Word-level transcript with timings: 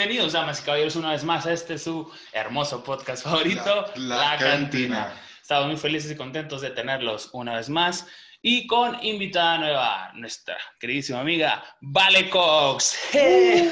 Bienvenidos, 0.00 0.32
damas 0.32 0.62
y 0.62 0.64
caballeros, 0.64 0.96
una 0.96 1.10
vez 1.10 1.24
más 1.24 1.44
a 1.44 1.52
este 1.52 1.76
su 1.76 2.10
hermoso 2.32 2.82
podcast 2.82 3.22
favorito, 3.22 3.84
La- 3.96 4.16
La, 4.16 4.16
La 4.16 4.38
Cantina. 4.38 4.48
Cantina. 4.48 5.20
Estamos 5.42 5.66
muy 5.66 5.76
felices 5.76 6.10
y 6.10 6.16
contentos 6.16 6.62
de 6.62 6.70
tenerlos 6.70 7.28
una 7.34 7.56
vez 7.56 7.68
más 7.68 8.06
y 8.40 8.66
con 8.66 8.96
invitada 9.04 9.58
nueva, 9.58 10.10
nuestra 10.14 10.56
queridísima 10.78 11.20
amiga 11.20 11.62
Vale 11.82 12.30
Cox. 12.30 12.98
¡Hey! 13.12 13.70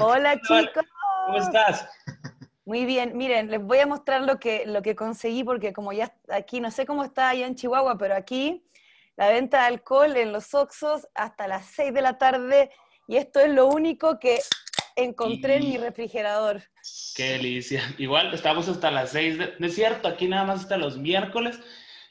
Hola 0.00 0.40
chicos. 0.48 0.86
¿Cómo 1.26 1.36
estás? 1.38 1.86
Muy 2.64 2.86
bien, 2.86 3.14
miren, 3.14 3.50
les 3.50 3.60
voy 3.62 3.80
a 3.80 3.86
mostrar 3.86 4.22
lo 4.22 4.40
que, 4.40 4.64
lo 4.64 4.80
que 4.80 4.96
conseguí 4.96 5.44
porque 5.44 5.74
como 5.74 5.92
ya 5.92 6.14
aquí, 6.30 6.60
no 6.60 6.70
sé 6.70 6.86
cómo 6.86 7.04
está 7.04 7.28
allá 7.28 7.46
en 7.46 7.56
Chihuahua, 7.56 7.98
pero 7.98 8.16
aquí 8.16 8.64
la 9.16 9.28
venta 9.28 9.60
de 9.60 9.66
alcohol 9.66 10.16
en 10.16 10.32
los 10.32 10.54
Oxos 10.54 11.06
hasta 11.14 11.46
las 11.46 11.66
6 11.66 11.92
de 11.92 12.00
la 12.00 12.16
tarde 12.16 12.70
y 13.06 13.18
esto 13.18 13.40
es 13.40 13.50
lo 13.52 13.66
único 13.66 14.18
que 14.18 14.38
encontré 15.04 15.56
en 15.56 15.68
mi 15.68 15.76
refrigerador. 15.78 16.62
Qué 17.14 17.32
delicia. 17.32 17.82
Igual 17.98 18.32
estamos 18.34 18.68
hasta 18.68 18.90
las 18.90 19.10
6 19.10 19.38
de... 19.38 19.54
No 19.58 19.66
es 19.66 19.74
cierto, 19.74 20.08
aquí 20.08 20.28
nada 20.28 20.44
más 20.44 20.60
hasta 20.60 20.76
los 20.76 20.96
miércoles 20.98 21.58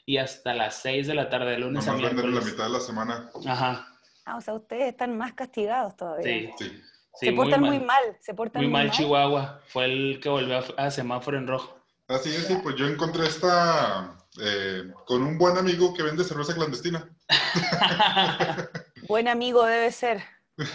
y 0.06 0.18
hasta 0.18 0.54
las 0.54 0.76
6 0.82 1.06
de 1.06 1.14
la 1.14 1.28
tarde, 1.28 1.52
de 1.52 1.58
lunes 1.58 1.86
a 1.88 1.92
la 1.96 2.10
mitad 2.10 2.64
de 2.64 2.70
la 2.70 2.80
semana. 2.80 3.30
Ajá, 3.46 3.88
Ah, 4.24 4.36
o 4.36 4.40
sea, 4.42 4.52
ustedes 4.54 4.88
están 4.90 5.16
más 5.16 5.32
castigados 5.32 5.96
todavía. 5.96 6.50
sí. 6.58 6.64
Sí. 6.64 6.82
sí, 7.14 7.26
se 7.26 7.32
portan 7.32 7.62
muy 7.62 7.80
mal, 7.80 8.02
se 8.20 8.34
portan 8.34 8.62
Muy 8.62 8.70
muy, 8.70 8.80
mal 8.82 8.90
Chihuahua. 8.90 9.60
Fue 9.68 9.86
el 9.86 10.20
que 10.22 10.28
volvió 10.28 10.58
a, 10.58 10.84
a 10.86 10.90
semáforo 10.90 11.38
en 11.38 11.46
rojo. 11.46 11.78
Así 12.08 12.28
es, 12.28 12.46
sí, 12.46 12.56
pues 12.62 12.76
yo 12.76 12.86
encontré 12.86 13.26
esta 13.26 14.18
eh, 14.40 14.92
con 15.06 15.22
un 15.22 15.38
buen 15.38 15.56
amigo 15.56 15.94
que 15.94 16.02
vende 16.02 16.24
cerveza 16.24 16.54
clandestina. 16.54 17.08
Buen 19.08 19.28
amigo 19.28 19.64
debe 19.64 19.90
ser. 19.92 20.22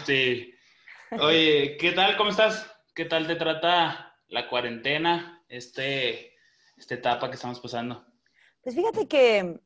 sí. 0.06 0.53
Oye, 1.20 1.76
¿qué 1.76 1.92
tal? 1.92 2.16
¿Cómo 2.16 2.30
estás? 2.30 2.68
¿Qué 2.94 3.04
tal 3.04 3.26
te 3.26 3.36
trata 3.36 4.16
la 4.28 4.48
cuarentena? 4.48 5.44
Este, 5.48 6.34
esta 6.76 6.94
etapa 6.94 7.28
que 7.28 7.36
estamos 7.36 7.60
pasando. 7.60 8.04
Pues 8.62 8.74
fíjate 8.74 9.06
que 9.06 9.60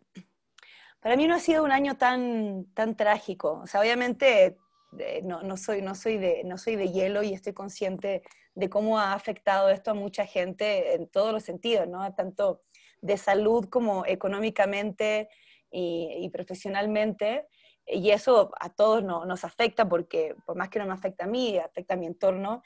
para 1.00 1.16
mí 1.16 1.26
no 1.26 1.34
ha 1.34 1.38
sido 1.38 1.64
un 1.64 1.72
año 1.72 1.96
tan, 1.96 2.66
tan 2.74 2.96
trágico. 2.96 3.60
O 3.62 3.66
sea, 3.66 3.80
obviamente 3.80 4.58
eh, 4.98 5.22
no, 5.24 5.42
no 5.42 5.56
soy, 5.56 5.80
no, 5.80 5.94
soy 5.94 6.18
de, 6.18 6.42
no 6.44 6.58
soy 6.58 6.76
de 6.76 6.92
hielo 6.92 7.22
y 7.22 7.32
estoy 7.32 7.54
consciente 7.54 8.22
de 8.54 8.68
cómo 8.68 8.98
ha 8.98 9.14
afectado 9.14 9.70
esto 9.70 9.92
a 9.92 9.94
mucha 9.94 10.26
gente 10.26 10.94
en 10.94 11.08
todos 11.08 11.32
los 11.32 11.44
sentidos, 11.44 11.88
¿no? 11.88 12.14
Tanto 12.14 12.62
de 13.00 13.16
salud 13.16 13.68
como 13.70 14.04
económicamente 14.04 15.30
y, 15.70 16.08
y 16.20 16.28
profesionalmente. 16.28 17.46
Y 17.90 18.10
eso 18.10 18.50
a 18.60 18.70
todos 18.70 19.02
no- 19.02 19.24
nos 19.24 19.44
afecta 19.44 19.88
porque, 19.88 20.34
por 20.46 20.56
más 20.56 20.68
que 20.68 20.78
no 20.78 20.86
me 20.86 20.92
afecta 20.92 21.24
a 21.24 21.28
mí, 21.28 21.58
afecta 21.58 21.94
a 21.94 21.96
mi 21.96 22.06
entorno. 22.06 22.62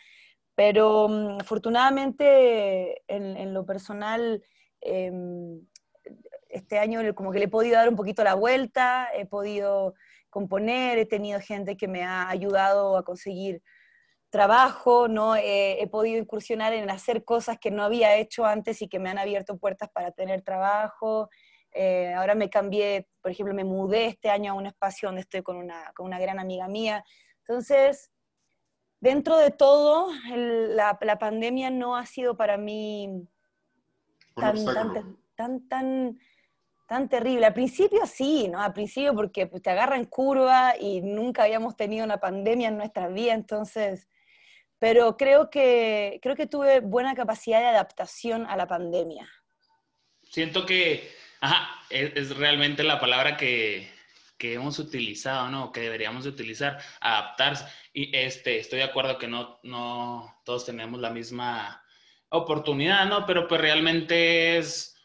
Pero 0.55 1.09
mm, 1.09 1.39
afortunadamente, 1.41 3.03
en, 3.09 3.55
lo 3.55 3.65
personal, 3.65 4.43
em, 4.81 5.61
este 6.49 6.79
año 6.79 7.01
como 7.15 7.33
que 7.33 7.39
le 7.39 7.47
he 7.47 7.49
podido 7.49 7.77
dar 7.77 7.89
un 7.89 7.97
poquito 7.97 8.25
la 8.25 8.35
vuelta, 8.35 9.09
he 9.15 9.27
podido 9.27 9.95
componer, 10.29 10.99
he 10.99 11.07
tenido 11.07 11.41
gente 11.41 11.77
que 11.77 11.89
me 11.89 12.05
ha 12.05 12.29
ayudado 12.29 12.97
a 12.97 13.05
conseguir 13.05 13.63
trabajo, 14.31 15.09
¿no? 15.09 15.37
He 15.37 15.87
podido 15.91 16.19
incursionar 16.19 16.73
en 16.73 16.91
hacer 16.91 17.25
cosas 17.25 17.59
que 17.59 17.71
no 17.71 17.85
había 17.85 18.17
hecho 18.17 18.47
antes 18.47 18.81
y 18.83 18.89
que 18.89 18.99
me 18.99 19.11
han 19.11 19.19
abierto 19.19 19.59
puertas 19.59 19.91
para 19.91 20.11
tener 20.11 20.43
trabajo. 20.43 21.29
Eh, 21.73 22.13
ahora 22.15 22.35
me 22.35 22.51
cambié, 22.51 23.09
por 23.21 23.31
ejemplo, 23.31 23.55
me 23.55 23.65
mudé 23.65 24.07
este 24.07 24.31
año 24.31 24.53
a 24.53 24.57
un 24.57 24.67
espacio 24.67 25.09
donde 25.09 25.23
estoy 25.23 25.43
con 25.43 25.57
una, 25.57 25.93
con 25.95 26.07
una 26.07 26.19
gran 26.19 26.39
amiga 26.39 26.69
mía. 26.69 27.05
Entonces, 27.47 28.11
dentro 29.01 29.37
de 29.39 29.51
todo, 29.51 30.09
el- 30.33 30.77
la, 30.77 30.99
la 31.01 31.19
pandemia 31.19 31.71
no 31.71 31.97
ha 31.97 32.05
sido 32.07 32.37
para 32.37 32.57
mí 32.57 33.27
tan, 34.37 34.65
tan, 34.65 35.17
tan, 35.35 35.69
tan, 35.69 36.19
tan 36.89 37.09
terrible. 37.09 37.47
Al 37.47 37.55
principio 37.55 38.05
sí, 38.07 38.49
¿no? 38.49 38.61
Al 38.61 38.73
principio 38.73 39.15
porque 39.15 39.47
pues, 39.47 39.63
te 39.63 39.71
agarra 39.71 39.97
en 39.97 40.05
curva 40.05 40.75
y 40.79 41.01
nunca 41.01 41.45
habíamos 41.45 41.77
tenido 41.77 42.05
una 42.05 42.19
pandemia 42.19 42.69
en 42.69 42.77
nuestra 42.77 43.09
vida, 43.09 43.33
entonces, 43.33 44.09
pero 44.79 45.17
creo 45.17 45.49
que, 45.49 46.19
creo 46.23 46.35
que 46.37 46.47
tuve 46.47 46.81
buena 46.81 47.15
capacidad 47.15 47.61
de 47.61 47.67
adaptación 47.67 48.47
a 48.47 48.57
la 48.57 48.67
pandemia. 48.67 49.29
Siento 50.23 50.65
que, 50.67 51.09
ajá, 51.43 51.69
es, 51.91 52.13
es 52.17 52.37
realmente 52.37 52.83
la 52.83 52.99
palabra 53.01 53.37
que, 53.37 53.93
que 54.39 54.55
hemos 54.55 54.79
utilizado, 54.79 55.51
¿no? 55.51 55.73
Que 55.73 55.81
deberíamos 55.83 56.25
de 56.25 56.31
utilizar, 56.31 56.79
adaptarse. 57.01 57.67
Y 57.93 58.17
este, 58.17 58.59
estoy 58.59 58.79
de 58.79 58.85
acuerdo 58.87 59.19
que 59.19 59.29
no, 59.29 59.61
no 59.63 60.35
todos 60.45 60.65
tenemos 60.65 61.01
la 61.01 61.11
misma 61.11 61.85
oportunidad, 62.31 63.07
¿no? 63.07 63.27
Pero 63.27 63.47
pues 63.47 63.61
realmente 63.61 64.57
es 64.57 64.97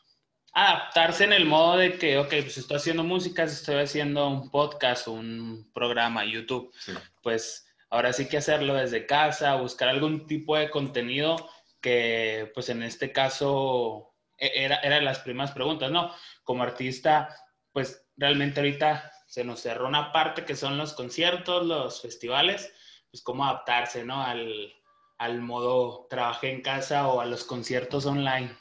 adaptarse 0.53 1.23
en 1.25 1.33
el 1.33 1.45
modo 1.45 1.77
de 1.77 1.97
que, 1.97 2.17
ok, 2.17 2.29
pues 2.29 2.57
estoy 2.57 2.77
haciendo 2.77 3.03
música, 3.03 3.43
estoy 3.43 3.75
haciendo 3.75 4.27
un 4.27 4.49
podcast, 4.49 5.07
un 5.07 5.69
programa, 5.73 6.23
YouTube, 6.25 6.71
Sí. 6.79 6.93
pues 7.21 7.67
ahora 7.89 8.13
sí 8.13 8.27
que 8.27 8.37
hacerlo 8.37 8.73
desde 8.73 9.05
casa, 9.05 9.55
buscar 9.55 9.89
algún 9.89 10.25
tipo 10.27 10.55
de 10.57 10.69
contenido 10.69 11.35
que, 11.81 12.49
pues 12.53 12.69
en 12.69 12.81
este 12.83 13.11
caso, 13.11 14.13
e- 14.37 14.51
era, 14.65 14.77
eran 14.77 15.05
las 15.05 15.19
primeras 15.19 15.51
preguntas, 15.51 15.91
¿no? 15.91 16.11
Como 16.43 16.63
artista, 16.63 17.35
pues 17.71 18.05
realmente 18.15 18.59
ahorita 18.59 19.11
se 19.27 19.43
nos 19.43 19.59
cerró 19.61 19.87
una 19.87 20.11
parte 20.11 20.45
que 20.45 20.55
son 20.55 20.77
los 20.77 20.93
conciertos, 20.93 21.65
los 21.65 22.01
festivales, 22.01 22.73
pues 23.11 23.21
cómo 23.23 23.45
adaptarse, 23.45 24.03
¿no? 24.03 24.21
Al, 24.23 24.73
al 25.17 25.41
modo 25.41 26.07
trabajé 26.09 26.51
en 26.51 26.61
casa 26.61 27.07
o 27.07 27.19
a 27.21 27.25
los 27.25 27.43
conciertos 27.43 28.05
online. 28.05 28.55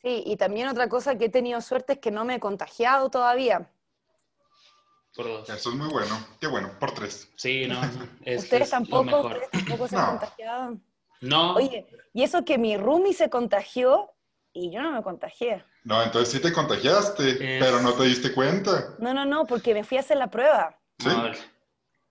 Sí, 0.00 0.22
y 0.24 0.36
también 0.36 0.68
otra 0.68 0.88
cosa 0.88 1.18
que 1.18 1.24
he 1.26 1.28
tenido 1.28 1.60
suerte 1.60 1.94
es 1.94 1.98
que 1.98 2.10
no 2.10 2.24
me 2.24 2.36
he 2.36 2.40
contagiado 2.40 3.10
todavía. 3.10 3.68
Por 5.14 5.26
dos. 5.26 5.48
Eso 5.50 5.70
es 5.70 5.74
muy 5.76 5.88
bueno. 5.88 6.16
Qué 6.40 6.46
bueno, 6.46 6.70
por 6.78 6.92
tres. 6.94 7.32
Sí, 7.36 7.66
no, 7.66 7.80
es, 8.24 8.44
¿Ustedes 8.44 8.62
es 8.62 8.70
tampoco? 8.70 9.02
mejor. 9.04 9.32
¿Ustedes 9.32 9.50
tampoco 9.50 9.88
se 9.88 9.96
han 9.96 10.02
No. 10.02 10.10
contagiado? 10.12 10.76
No, 11.20 11.54
Oye, 11.56 11.88
y 12.14 12.22
eso 12.22 12.44
que 12.44 12.58
mi 12.58 12.76
roomie 12.76 13.12
se 13.12 13.28
contagió 13.28 14.12
y 14.66 14.70
yo 14.72 14.82
no 14.82 14.90
me 14.92 15.02
contagié. 15.02 15.64
No, 15.84 16.02
entonces 16.02 16.34
sí 16.34 16.40
te 16.40 16.52
contagiaste, 16.52 17.30
Es- 17.30 17.64
pero 17.64 17.80
no 17.80 17.92
te 17.94 18.04
diste 18.04 18.32
cuenta. 18.34 18.94
No, 18.98 19.14
no, 19.14 19.24
no, 19.24 19.46
porque 19.46 19.72
me 19.74 19.84
fui 19.84 19.96
a 19.96 20.00
hacer 20.00 20.16
la 20.16 20.28
prueba. 20.28 20.78
¿Sí? 20.98 21.08
no, 21.08 21.30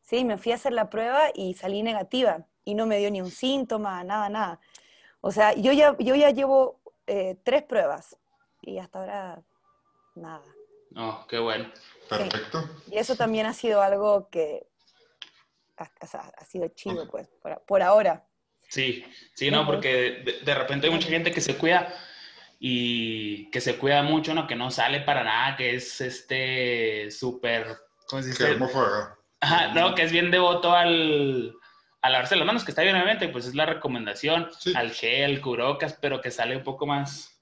Sí, 0.02 0.24
me 0.24 0.38
fui 0.38 0.54
a 0.54 0.56
hacer 0.56 0.72
la 0.72 0.90
prueba 0.90 1.30
y 1.36 1.54
salí 1.54 1.84
negativa 1.84 2.46
y 2.64 2.76
no 2.76 2.86
me 2.86 2.98
dio 2.98 3.12
ni 3.12 3.22
un 3.22 3.30
síntoma, 3.32 4.02
nada, 4.06 4.30
nada. 4.30 4.60
O 5.20 5.32
sea, 5.32 5.54
yo 5.54 5.74
ya, 5.74 5.96
yo 6.00 6.16
ya 6.16 6.30
llevo 6.32 6.80
eh, 7.08 7.38
tres 7.44 7.64
pruebas 7.64 8.16
y 8.62 8.78
hasta 8.80 9.00
ahora 9.00 9.42
nada. 10.16 10.44
no, 10.92 11.26
qué 11.28 11.40
bueno. 11.40 11.70
Perfecto. 12.10 12.64
Y 12.90 12.98
eso 12.98 13.16
también 13.18 13.46
ha 13.48 13.54
sido 13.54 13.82
algo 13.82 14.30
que 14.30 14.66
ha, 15.78 15.92
o 16.02 16.08
sea, 16.08 16.32
ha 16.38 16.46
sido 16.46 16.70
chido, 16.70 17.06
pues, 17.10 17.28
por, 17.42 17.62
por 17.64 17.82
ahora. 17.82 18.26
Sí, 18.70 19.04
sí, 19.34 19.52
no, 19.52 19.66
porque 19.66 20.22
de, 20.26 20.40
de 20.44 20.56
repente 20.56 20.88
hay 20.88 20.94
mucha 20.94 21.08
gente 21.10 21.32
que 21.32 21.42
se 21.42 21.58
cuida 21.58 21.94
y 22.60 23.50
que 23.52 23.62
se 23.62 23.78
cuida 23.78 24.02
mucho, 24.04 24.34
¿no? 24.34 24.48
Que 24.48 24.56
no 24.56 24.72
sale 24.72 25.02
para 25.02 25.24
nada, 25.24 25.56
que 25.56 25.76
es 25.76 26.02
este 26.02 27.12
súper, 27.12 27.78
¿cómo 28.08 28.22
se 28.24 28.30
dice? 28.30 28.44
Ajá, 29.40 29.68
no, 29.74 29.94
que 29.94 30.02
es 30.04 30.12
bien 30.12 30.32
devoto 30.32 30.74
al, 30.76 31.54
a 32.02 32.10
lavarse 32.10 32.36
las 32.36 32.48
manos, 32.48 32.64
que 32.64 32.72
está 32.72 32.82
bien 32.82 32.96
obviamente, 32.96 33.28
pues 33.30 33.46
es 33.46 33.54
la 33.56 33.66
recomendación, 33.68 34.50
Sí. 34.60 34.74
al 34.76 34.92
gel, 34.92 35.40
curocas, 35.42 35.98
pero 36.02 36.20
que 36.22 36.32
sale 36.32 36.58
un 36.58 36.64
poco 36.64 36.88
más 36.88 37.40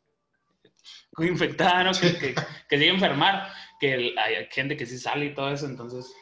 infectada, 1.19 1.83
¿no? 1.83 1.91
Que, 1.93 2.17
que, 2.17 2.35
que 2.69 2.77
sigue 2.77 2.89
a 2.89 2.93
enfermar, 2.93 3.53
que 3.79 3.93
el- 3.93 4.17
hay 4.19 4.47
gente 4.51 4.75
que 4.75 4.85
sí 4.85 4.97
sale 4.97 5.25
y 5.27 5.33
todo 5.33 5.49
eso, 5.51 5.65
entonces, 5.65 6.13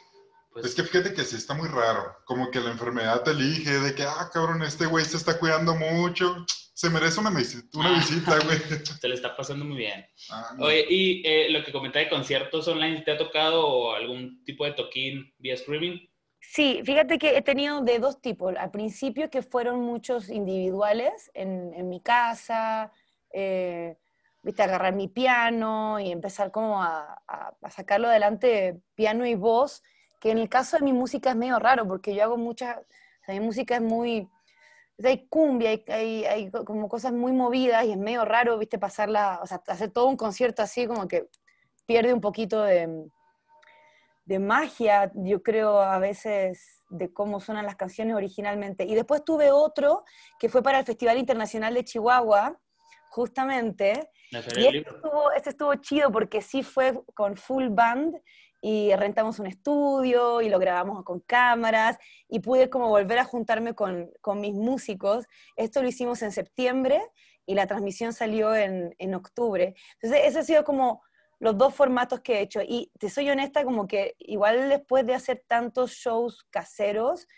pues... 0.54 0.64
Es 0.66 0.74
que 0.74 0.82
fíjate 0.84 1.12
que 1.12 1.24
sí 1.24 1.36
está 1.36 1.52
muy 1.54 1.68
raro. 1.68 2.16
Como 2.24 2.50
que 2.50 2.60
la 2.60 2.70
enfermedad 2.70 3.22
te 3.22 3.32
elige 3.32 3.70
de 3.80 3.94
que, 3.94 4.04
ah, 4.04 4.30
cabrón, 4.32 4.62
este 4.62 4.86
güey 4.86 5.04
se 5.04 5.16
está 5.18 5.38
cuidando 5.38 5.74
mucho. 5.74 6.46
Se 6.72 6.88
merece 6.90 7.20
una, 7.20 7.30
una 7.30 7.90
Ah. 7.90 7.94
visita, 7.98 8.38
güey. 8.44 8.58
Se 9.00 9.08
le 9.08 9.14
está 9.14 9.36
pasando 9.36 9.64
muy 9.64 9.76
bien. 9.76 10.06
Ah, 10.30 10.54
no. 10.56 10.64
Oye, 10.66 10.86
y 10.88 11.22
eh, 11.26 11.50
lo 11.50 11.62
que 11.64 11.72
comenté 11.72 11.98
de 11.98 12.08
conciertos 12.08 12.66
online, 12.68 13.02
¿te 13.02 13.10
ha 13.12 13.18
tocado 13.18 13.94
algún 13.94 14.42
tipo 14.44 14.64
de 14.64 14.72
toquín 14.72 15.32
vía 15.38 15.54
streaming? 15.54 15.98
Sí, 16.40 16.82
fíjate 16.84 17.18
que 17.18 17.36
he 17.36 17.42
tenido 17.42 17.80
de 17.80 17.98
dos 17.98 18.20
tipos. 18.20 18.54
Al 18.56 18.70
principio 18.70 19.30
que 19.30 19.42
fueron 19.42 19.80
muchos 19.80 20.28
individuales 20.28 21.30
en, 21.34 21.72
en 21.74 21.88
mi 21.88 22.00
casa, 22.00 22.92
eh, 23.32 23.96
viste, 24.42 24.62
agarrar 24.62 24.94
mi 24.94 25.08
piano 25.08 25.98
y 26.00 26.12
empezar 26.12 26.50
como 26.50 26.82
a, 26.82 27.22
a- 27.26 27.56
a 27.62 27.70
sacarlo 27.70 28.08
adelante 28.08 28.78
piano 28.94 29.24
y 29.26 29.34
voz, 29.34 29.82
que 30.24 30.30
en 30.30 30.38
el 30.38 30.48
caso 30.48 30.78
de 30.78 30.84
mi 30.84 30.94
música 30.94 31.28
es 31.28 31.36
medio 31.36 31.58
raro 31.58 31.86
porque 31.86 32.14
yo 32.14 32.22
hago 32.22 32.38
mucha, 32.38 32.80
o 32.80 33.24
sea, 33.26 33.34
mi 33.34 33.44
música 33.44 33.74
es 33.74 33.82
muy, 33.82 34.26
hay 35.04 35.28
cumbia, 35.28 35.68
hay, 35.68 35.84
hay, 35.86 36.24
hay 36.24 36.50
como 36.50 36.88
cosas 36.88 37.12
muy 37.12 37.32
movidas 37.32 37.84
y 37.84 37.90
es 37.90 37.98
medio 37.98 38.24
raro, 38.24 38.56
viste, 38.56 38.78
pasarla, 38.78 39.40
o 39.42 39.46
sea, 39.46 39.62
hacer 39.66 39.90
todo 39.90 40.06
un 40.06 40.16
concierto 40.16 40.62
así 40.62 40.86
como 40.86 41.06
que 41.08 41.28
pierde 41.84 42.14
un 42.14 42.22
poquito 42.22 42.62
de, 42.62 43.04
de 44.24 44.38
magia, 44.38 45.12
yo 45.14 45.42
creo, 45.42 45.82
a 45.82 45.98
veces 45.98 46.82
de 46.88 47.12
cómo 47.12 47.38
suenan 47.38 47.66
las 47.66 47.76
canciones 47.76 48.16
originalmente. 48.16 48.84
Y 48.84 48.94
después 48.94 49.26
tuve 49.26 49.52
otro 49.52 50.04
que 50.38 50.48
fue 50.48 50.62
para 50.62 50.78
el 50.78 50.86
Festival 50.86 51.18
Internacional 51.18 51.74
de 51.74 51.84
Chihuahua, 51.84 52.58
justamente. 53.10 54.08
Y 54.30 54.36
este 54.64 54.88
estuvo, 54.88 55.32
este 55.32 55.50
estuvo 55.50 55.74
chido 55.74 56.10
porque 56.10 56.40
sí 56.40 56.62
fue 56.62 56.98
con 57.12 57.36
full 57.36 57.68
band 57.68 58.16
y 58.66 58.96
rentamos 58.96 59.38
un 59.40 59.46
estudio 59.46 60.40
y 60.40 60.48
lo 60.48 60.58
grabamos 60.58 61.04
con 61.04 61.20
cámaras 61.20 61.98
y 62.30 62.40
pude 62.40 62.70
como 62.70 62.88
volver 62.88 63.18
a 63.18 63.24
juntarme 63.24 63.74
con, 63.74 64.10
con 64.22 64.40
mis 64.40 64.54
músicos. 64.54 65.26
Esto 65.54 65.82
lo 65.82 65.88
hicimos 65.88 66.22
en 66.22 66.32
septiembre 66.32 67.02
y 67.44 67.56
la 67.56 67.66
transmisión 67.66 68.14
salió 68.14 68.54
en, 68.54 68.94
en 68.96 69.14
octubre. 69.14 69.74
Entonces, 70.00 70.22
ese 70.24 70.38
ha 70.38 70.42
sido 70.44 70.64
como 70.64 71.02
los 71.40 71.58
dos 71.58 71.74
formatos 71.74 72.22
que 72.22 72.38
he 72.38 72.40
hecho. 72.40 72.62
Y 72.66 72.90
te 72.98 73.10
soy 73.10 73.28
honesta, 73.28 73.64
como 73.64 73.86
que 73.86 74.14
igual 74.18 74.70
después 74.70 75.04
de 75.04 75.12
hacer 75.12 75.44
tantos 75.46 75.90
shows 75.90 76.46
caseros, 76.48 77.28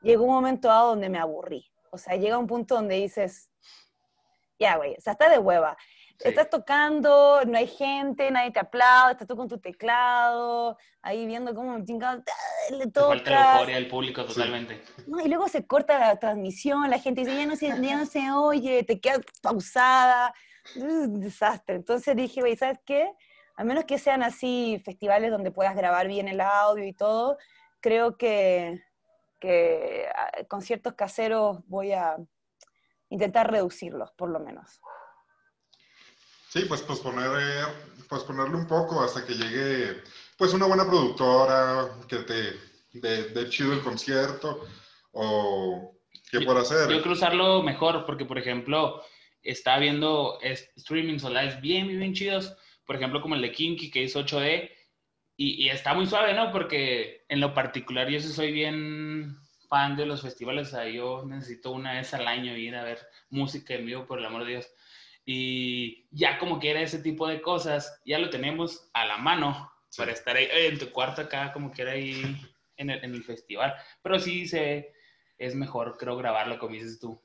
llegó 0.00 0.26
un 0.26 0.34
momento 0.34 0.68
dado 0.68 0.90
donde 0.90 1.08
me 1.08 1.18
aburrí. 1.18 1.72
O 1.90 1.98
sea, 1.98 2.14
llega 2.14 2.38
un 2.38 2.46
punto 2.46 2.76
donde 2.76 2.94
dices, 2.94 3.50
ya, 4.60 4.76
güey, 4.76 4.92
o 4.92 5.10
está 5.10 5.28
de 5.28 5.38
hueva. 5.38 5.76
Estás 6.20 6.50
tocando, 6.50 7.40
no 7.46 7.56
hay 7.56 7.68
gente, 7.68 8.30
nadie 8.30 8.50
te 8.50 8.58
aplaude, 8.58 9.12
estás 9.12 9.28
tú 9.28 9.36
con 9.36 9.48
tu 9.48 9.58
teclado, 9.58 10.76
ahí 11.00 11.26
viendo 11.26 11.54
cómo 11.54 11.84
chingado 11.84 12.24
le 12.70 12.86
tocas. 12.88 13.22
Falta 13.22 13.52
euforia 13.52 13.76
del 13.76 13.88
público 13.88 14.24
totalmente. 14.24 14.82
No, 15.06 15.20
y 15.20 15.28
luego 15.28 15.46
se 15.48 15.66
corta 15.66 15.98
la 15.98 16.18
transmisión, 16.18 16.90
la 16.90 16.98
gente 16.98 17.20
dice, 17.20 17.36
ya 17.36 17.46
no 17.46 17.54
se, 17.54 17.68
ya 17.68 17.96
no 17.96 18.06
se 18.06 18.32
oye, 18.32 18.82
te 18.82 19.00
quedas 19.00 19.20
pausada, 19.40 20.34
un 20.76 21.20
desastre. 21.20 21.76
Entonces 21.76 22.16
dije, 22.16 22.40
güey, 22.40 22.56
¿sabes 22.56 22.80
qué? 22.84 23.12
A 23.56 23.62
menos 23.62 23.84
que 23.84 23.98
sean 23.98 24.22
así 24.24 24.82
festivales 24.84 25.30
donde 25.30 25.52
puedas 25.52 25.76
grabar 25.76 26.08
bien 26.08 26.26
el 26.26 26.40
audio 26.40 26.84
y 26.84 26.94
todo, 26.94 27.38
creo 27.80 28.16
que, 28.16 28.82
que 29.38 30.08
ah, 30.14 30.30
conciertos 30.48 30.94
caseros 30.94 31.60
voy 31.68 31.92
a 31.92 32.16
intentar 33.08 33.50
reducirlos, 33.50 34.12
por 34.12 34.30
lo 34.30 34.40
menos. 34.40 34.80
Sí, 36.48 36.64
pues 36.66 36.80
posponer, 36.82 37.66
posponerle 38.08 38.56
un 38.56 38.66
poco 38.66 39.02
hasta 39.02 39.24
que 39.24 39.34
llegue 39.34 40.02
pues 40.36 40.54
una 40.54 40.66
buena 40.66 40.86
productora 40.86 41.88
que 42.08 42.18
te 42.18 42.58
dé 42.92 43.48
chido 43.50 43.72
el 43.74 43.80
concierto 43.80 44.66
o 45.12 45.92
qué 46.30 46.40
por 46.40 46.56
hacer. 46.56 46.88
Yo 46.88 47.02
creo 47.02 47.12
usarlo 47.12 47.62
mejor 47.62 48.06
porque, 48.06 48.24
por 48.24 48.38
ejemplo, 48.38 49.02
está 49.42 49.78
viendo 49.78 50.38
streaming 50.40 51.18
live 51.18 51.58
bien, 51.60 51.88
bien, 51.88 52.00
bien 52.00 52.14
chidos. 52.14 52.56
Por 52.86 52.96
ejemplo, 52.96 53.20
como 53.20 53.34
el 53.34 53.42
de 53.42 53.52
Kinky 53.52 53.90
que 53.90 54.04
hizo 54.04 54.24
8D. 54.24 54.70
Y, 55.36 55.66
y, 55.66 55.68
está 55.68 55.94
muy 55.94 56.06
suave, 56.06 56.34
¿no? 56.34 56.50
Porque 56.50 57.24
en 57.28 57.40
lo 57.40 57.54
particular 57.54 58.08
yo 58.08 58.20
soy 58.20 58.50
bien 58.50 59.38
fan 59.68 59.96
de 59.96 60.06
los 60.06 60.22
festivales. 60.22 60.68
O 60.68 60.70
sea, 60.72 60.88
yo 60.88 61.24
necesito 61.26 61.70
una 61.70 61.92
vez 61.94 62.12
al 62.14 62.26
año 62.26 62.56
ir 62.56 62.74
a 62.74 62.82
ver 62.82 62.98
música 63.30 63.74
en 63.74 63.86
vivo, 63.86 64.06
por 64.06 64.18
el 64.18 64.26
amor 64.26 64.44
de 64.44 64.52
Dios. 64.52 64.68
Y 65.30 66.06
ya 66.10 66.38
como 66.38 66.58
quiera 66.58 66.80
ese 66.80 67.00
tipo 67.00 67.28
de 67.28 67.42
cosas, 67.42 68.00
ya 68.06 68.18
lo 68.18 68.30
tenemos 68.30 68.88
a 68.94 69.04
la 69.04 69.18
mano 69.18 69.70
para 69.94 70.12
estar 70.12 70.34
ahí 70.34 70.48
en 70.50 70.78
tu 70.78 70.90
cuarto 70.90 71.20
acá, 71.20 71.52
como 71.52 71.70
quiera 71.70 71.92
ahí 71.92 72.22
en 72.78 72.88
el, 72.88 73.04
en 73.04 73.12
el 73.12 73.22
festival. 73.22 73.74
Pero 74.00 74.18
sí 74.18 74.48
se, 74.48 74.90
es 75.36 75.54
mejor, 75.54 75.98
creo, 75.98 76.16
grabarlo 76.16 76.58
como 76.58 76.72
dices 76.72 76.98
tú. 76.98 77.22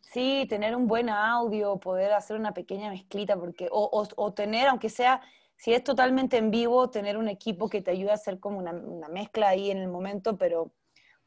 Sí, 0.00 0.44
tener 0.48 0.74
un 0.74 0.88
buen 0.88 1.08
audio, 1.08 1.78
poder 1.78 2.14
hacer 2.14 2.36
una 2.36 2.52
pequeña 2.52 2.90
mezclita, 2.90 3.36
porque, 3.36 3.68
o, 3.70 3.84
o, 3.92 4.08
o, 4.16 4.34
tener, 4.34 4.66
aunque 4.66 4.88
sea, 4.88 5.20
si 5.54 5.72
es 5.72 5.84
totalmente 5.84 6.36
en 6.36 6.50
vivo, 6.50 6.90
tener 6.90 7.16
un 7.16 7.28
equipo 7.28 7.68
que 7.68 7.80
te 7.80 7.92
ayude 7.92 8.10
a 8.10 8.14
hacer 8.14 8.40
como 8.40 8.58
una, 8.58 8.72
una, 8.72 9.06
mezcla 9.06 9.50
ahí 9.50 9.70
en 9.70 9.78
el 9.78 9.86
momento, 9.86 10.36
pero 10.36 10.64
un 10.64 10.72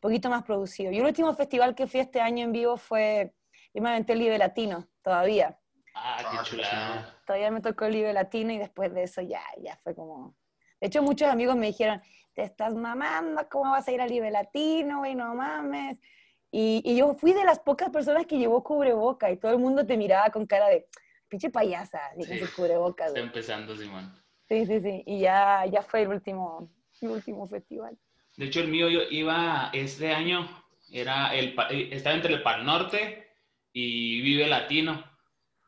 poquito 0.02 0.30
más 0.30 0.44
producido. 0.44 0.92
Y 0.92 0.98
el 0.98 1.06
último 1.06 1.34
festival 1.34 1.76
que 1.76 1.88
fui 1.88 2.02
este 2.02 2.20
año 2.20 2.44
en 2.44 2.52
vivo 2.52 2.76
fue, 2.76 3.34
yo 3.74 3.82
me 3.82 3.88
aventé 3.88 4.12
el 4.12 4.20
Live 4.20 4.38
Latino, 4.38 4.90
todavía. 5.02 5.58
Ah, 5.94 6.18
qué 6.20 6.38
ah, 6.40 6.44
chula. 6.44 7.18
Todavía 7.26 7.52
me 7.52 7.62
tocó 7.62 7.86
el 7.86 7.94
Libre 7.94 8.14
Latino 8.14 8.52
y 8.52 8.58
después 8.58 8.94
de 8.94 9.04
eso 9.04 9.22
ya, 9.22 9.44
ya 9.62 9.78
fue 9.84 9.96
como... 9.96 10.36
De 10.80 10.88
hecho, 10.88 11.02
muchos 11.02 11.30
amigos 11.30 11.56
me 11.56 11.68
dijeron, 11.68 12.02
te 12.34 12.44
estás 12.44 12.74
mamando, 12.74 13.48
¿cómo 13.50 13.72
vas 13.72 13.88
a 13.88 13.92
ir 13.92 14.02
al 14.02 14.10
Libre 14.10 14.32
Latino, 14.32 15.00
güey? 15.00 15.16
No 15.16 15.34
mames. 15.36 15.98
Y, 16.52 16.82
y, 16.86 16.98
yo 16.98 17.16
fui 17.16 17.34
de 17.34 17.46
las 17.46 17.60
pocas 17.60 17.90
personas 17.90 18.28
que 18.28 18.38
llevó 18.38 18.64
cubreboca 18.64 19.32
y 19.32 19.38
todo 19.38 19.52
el 19.52 19.60
mundo 19.60 19.86
te 19.86 19.98
miraba 19.98 20.30
con 20.30 20.46
cara 20.46 20.68
de, 20.68 20.88
pinche 21.34 21.50
payasa, 21.50 22.00
ni 22.16 22.26
sí. 22.26 22.40
cubreboca. 22.56 23.08
Está 23.08 23.20
empezando, 23.20 23.76
Simón. 23.76 24.14
Sí, 24.48 24.68
sí, 24.68 24.80
sí. 24.82 25.04
Y 25.08 25.22
ya, 25.22 25.66
ya 25.66 25.82
fue 25.82 26.04
el 26.04 26.10
último, 26.10 26.70
el 27.02 27.10
último 27.10 27.48
festival. 27.48 27.98
De 28.38 28.46
hecho, 28.46 28.60
el 28.60 28.68
mío 28.68 28.88
yo 28.88 29.00
iba 29.10 29.72
este 29.74 30.14
año, 30.14 30.48
era 30.92 31.34
el, 31.34 31.56
estaba 31.92 32.16
entre 32.16 32.36
el 32.36 32.44
Pal 32.44 32.64
Norte 32.64 33.28
y 33.72 34.22
Vive 34.22 34.48
Latino 34.48 35.04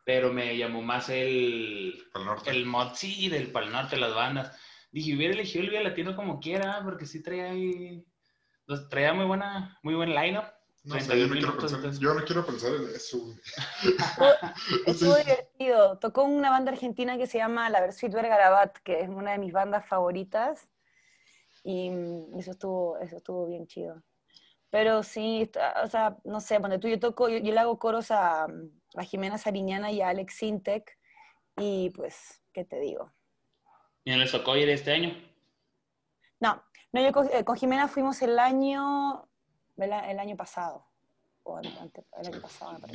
pero 0.06 0.31
me 0.31 0.56
llamó 0.56 0.84
más 0.84 1.10
el, 1.10 2.00
el 2.46 2.66
mod, 2.66 2.94
sí, 2.94 3.28
del 3.28 3.52
Pal 3.52 3.72
Norte, 3.72 3.98
las 3.98 4.13
bandas. 4.13 4.57
Dije, 4.92 5.16
hubiera 5.16 5.34
elegido 5.34 5.63
el 5.63 5.72
Vía 5.72 5.81
Latino 5.81 6.16
como 6.16 6.40
quiera, 6.40 6.81
porque 6.84 7.07
sí 7.07 7.24
traía 7.24 7.52
ahí, 7.52 8.06
traía 8.90 9.13
muy 9.13 9.25
buena, 9.25 9.78
muy 9.81 9.96
buen 9.96 10.13
line-up. 10.13 10.46
No 10.84 11.00
sé, 11.00 11.19
yo, 11.19 11.25
no 11.25 11.34
quiero 11.34 11.57
pensar, 11.57 11.92
yo 12.00 12.13
no 12.13 12.24
quiero 12.24 12.46
pensar 12.46 12.72
en 12.75 12.96
eso. 12.96 13.36
Estuvo 14.86 15.16
divertido. 15.16 15.98
Tocó 15.98 16.24
una 16.24 16.52
banda 16.52 16.72
argentina 16.72 17.18
que 17.18 17.25
se 17.25 17.40
llama 17.40 17.72
La 17.72 17.81
Versuit 17.81 18.13
Vergarabat, 18.13 18.78
que 18.84 19.02
es 19.02 19.10
una 19.10 19.31
de 19.31 19.40
mis 19.40 19.52
bandas 19.52 19.88
favoritas. 19.88 20.69
Y 21.63 21.90
eso 22.38 22.52
estuvo, 22.52 23.00
eso 23.00 23.18
estuvo 23.18 23.48
bien 23.48 23.66
chido. 23.66 24.04
Pero 24.69 25.02
sí, 25.02 25.50
o 25.84 25.88
sea, 25.88 26.18
no 26.24 26.40
sé, 26.40 26.59
cuando 26.59 26.80
tú 26.80 26.88
yo 26.88 27.00
toco, 27.00 27.30
yo, 27.30 27.40
yo 27.40 27.52
le 27.52 27.59
hago 27.59 27.80
coros 27.80 28.12
a, 28.12 28.45
a 28.97 29.04
Jimena 29.04 29.37
Sariñana 29.37 29.92
y 29.92 30.02
a 30.02 30.09
Alex 30.09 30.35
Sintec. 30.35 30.97
Y 31.57 31.90
pues, 31.92 32.42
¿qué 32.54 32.66
te 32.66 32.80
digo? 32.80 33.11
¿Y 34.04 34.11
no 34.11 34.18
les 34.18 34.31
tocó 34.31 34.56
ir 34.56 34.69
este 34.69 34.92
año? 34.92 35.16
No, 36.40 36.64
no 36.92 37.02
yo 37.02 37.11
con, 37.11 37.30
eh, 37.31 37.44
con 37.44 37.56
Jimena 37.56 37.87
fuimos 37.87 38.21
el 38.21 38.37
año, 38.40 39.28
el, 39.78 39.92
el 39.92 40.19
año 40.19 40.35
pasado. 40.35 40.85
O 41.44 41.59
el, 41.59 41.68
el 41.68 42.28
año 42.28 42.42
pasado, 42.42 42.80
me 42.80 42.87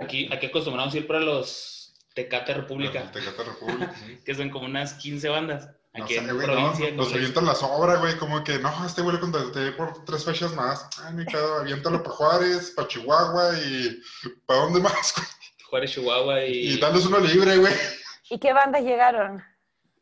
Aquí, 0.00 0.28
aquí 0.32 0.46
acostumbramos 0.46 0.94
a 0.94 0.98
ir 0.98 1.06
para 1.06 1.18
los 1.18 1.82
Tecate 2.14 2.54
República. 2.54 3.10
Tecate 3.10 3.42
República, 3.42 3.94
que 4.24 4.34
son 4.34 4.50
como 4.50 4.66
unas 4.66 4.94
15 4.94 5.28
bandas. 5.28 5.68
Aquí 5.94 6.16
no 6.16 6.22
sé, 6.22 6.28
en 6.28 6.34
güey, 6.34 6.46
provincia. 6.46 6.90
No, 6.92 6.96
los 6.96 7.12
avientan 7.12 7.44
la 7.44 7.54
sobra, 7.54 7.96
güey, 7.96 8.16
como 8.16 8.42
que, 8.42 8.58
no, 8.58 8.86
este 8.86 9.02
güey 9.02 9.16
lo 9.16 9.20
contraté 9.20 9.72
por 9.72 10.04
tres 10.04 10.24
fechas 10.24 10.54
más. 10.54 10.88
Ay, 11.04 11.14
mi 11.14 11.24
pedo, 11.24 11.56
aviéntalo 11.56 12.02
para 12.02 12.16
Juárez, 12.16 12.72
para 12.74 12.88
Chihuahua 12.88 13.58
y 13.58 14.00
¿para 14.46 14.60
dónde 14.60 14.80
más? 14.80 15.14
Juárez, 15.68 15.92
Chihuahua 15.92 16.44
y... 16.44 16.72
Y 16.72 16.80
darles 16.80 17.04
uno 17.04 17.18
libre, 17.18 17.58
güey. 17.58 17.74
¿Y 18.30 18.38
qué 18.38 18.52
bandas 18.54 18.82
llegaron? 18.82 19.42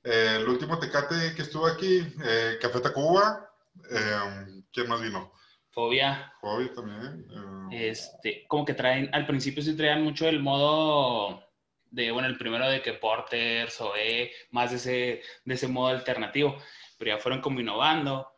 Eh, 0.04 0.36
el 0.40 0.48
último 0.48 0.78
Tecate 0.78 1.34
que 1.34 1.42
estuvo 1.42 1.66
aquí, 1.66 2.06
eh, 2.24 2.58
Café 2.60 2.80
Tacuba, 2.80 3.50
eh, 3.90 4.62
¿quién 4.72 4.88
más 4.88 5.00
vino? 5.00 5.32
Fobia. 5.70 6.32
Fobia 6.40 6.72
también. 6.72 7.26
Eh. 7.72 7.90
Este, 7.90 8.44
como 8.48 8.64
que 8.64 8.74
traen, 8.74 9.10
al 9.12 9.26
principio 9.26 9.62
sí 9.62 9.76
traían 9.76 10.02
mucho 10.02 10.28
el 10.28 10.40
modo 10.40 11.42
de, 11.90 12.10
bueno, 12.10 12.28
el 12.28 12.38
primero 12.38 12.68
de 12.68 12.82
que 12.82 12.94
Porter, 12.94 13.70
Zoe, 13.70 14.32
más 14.50 14.70
de 14.70 14.76
ese, 14.76 15.22
de 15.44 15.54
ese 15.54 15.68
modo 15.68 15.88
alternativo, 15.88 16.56
pero 16.98 17.16
ya 17.16 17.22
fueron 17.22 17.40
como 17.40 17.60
innovando 17.60 18.28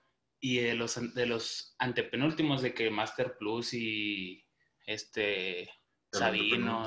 y 0.41 0.59
de 0.59 0.75
los, 0.75 1.15
de 1.15 1.27
los 1.27 1.75
antepenúltimos 1.79 2.63
de 2.63 2.75
que 2.75 2.91
Master 2.91 3.37
Plus 3.39 3.75
y 3.75 4.45
este 4.87 5.71
Sabino, 6.13 6.85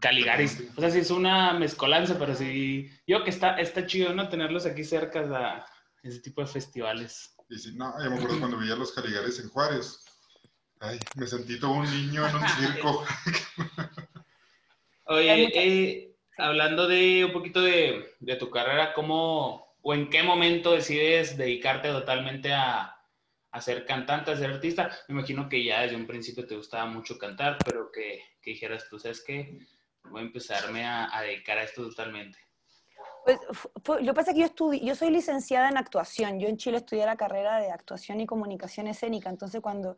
Caligaris, 0.00 0.62
o 0.76 0.80
sea, 0.80 0.90
sí 0.90 0.98
es 0.98 1.10
una 1.10 1.54
mezcolanza, 1.54 2.16
pero 2.18 2.36
sí, 2.36 2.88
yo 3.04 3.24
que 3.24 3.30
está, 3.30 3.56
está 3.56 3.84
chido, 3.84 4.14
¿no? 4.14 4.28
Tenerlos 4.28 4.64
aquí 4.64 4.84
cerca 4.84 5.20
a 5.20 5.66
ese 6.02 6.20
tipo 6.20 6.40
de 6.40 6.46
festivales. 6.46 7.34
Y 7.48 7.58
sí, 7.58 7.74
no, 7.74 7.92
yo 8.02 8.10
me 8.10 8.16
acuerdo 8.16 8.38
cuando 8.38 8.58
veía 8.58 8.76
los 8.76 8.92
Caligaris 8.92 9.40
en 9.40 9.48
Juárez. 9.48 10.04
Ay, 10.78 11.00
me 11.16 11.26
sentí 11.26 11.58
todo 11.58 11.72
un 11.72 11.90
niño 11.90 12.28
en 12.28 12.36
un 12.36 12.48
circo. 12.48 13.04
Oye, 15.04 15.50
eh, 15.54 16.16
hablando 16.38 16.86
de 16.86 17.24
un 17.24 17.32
poquito 17.32 17.60
de, 17.60 18.14
de, 18.20 18.36
tu 18.36 18.50
carrera, 18.50 18.92
¿cómo 18.94 19.76
o 19.82 19.94
en 19.94 20.08
qué 20.10 20.22
momento 20.22 20.72
decides 20.72 21.36
dedicarte 21.36 21.88
totalmente 21.88 22.52
a, 22.52 22.96
a, 23.50 23.60
ser 23.60 23.84
cantante, 23.84 24.30
a 24.30 24.36
ser 24.36 24.50
artista? 24.50 24.90
Me 25.08 25.14
imagino 25.14 25.48
que 25.48 25.64
ya 25.64 25.82
desde 25.82 25.96
un 25.96 26.06
principio 26.06 26.46
te 26.46 26.56
gustaba 26.56 26.86
mucho 26.86 27.18
cantar, 27.18 27.58
pero 27.64 27.90
que, 27.90 28.22
que 28.40 28.52
dijeras 28.52 28.88
tú, 28.88 28.98
¿sabes 28.98 29.22
qué? 29.26 29.58
Voy 30.04 30.20
a 30.20 30.24
empezarme 30.24 30.84
a, 30.84 31.16
a 31.16 31.22
dedicar 31.22 31.58
a 31.58 31.64
esto 31.64 31.82
totalmente. 31.82 32.38
Pues, 33.24 33.38
fue, 33.84 34.00
lo 34.00 34.12
que 34.12 34.14
pasa 34.14 34.30
es 34.30 34.34
que 34.34 34.40
yo, 34.40 34.46
estudi 34.46 34.80
yo 34.80 34.94
soy 34.94 35.10
licenciada 35.10 35.68
en 35.68 35.76
actuación. 35.76 36.40
Yo 36.40 36.48
en 36.48 36.56
Chile 36.56 36.78
estudié 36.78 37.06
la 37.06 37.16
carrera 37.16 37.60
de 37.60 37.70
actuación 37.70 38.20
y 38.20 38.26
comunicación 38.26 38.88
escénica. 38.88 39.30
Entonces, 39.30 39.60
cuando 39.60 39.96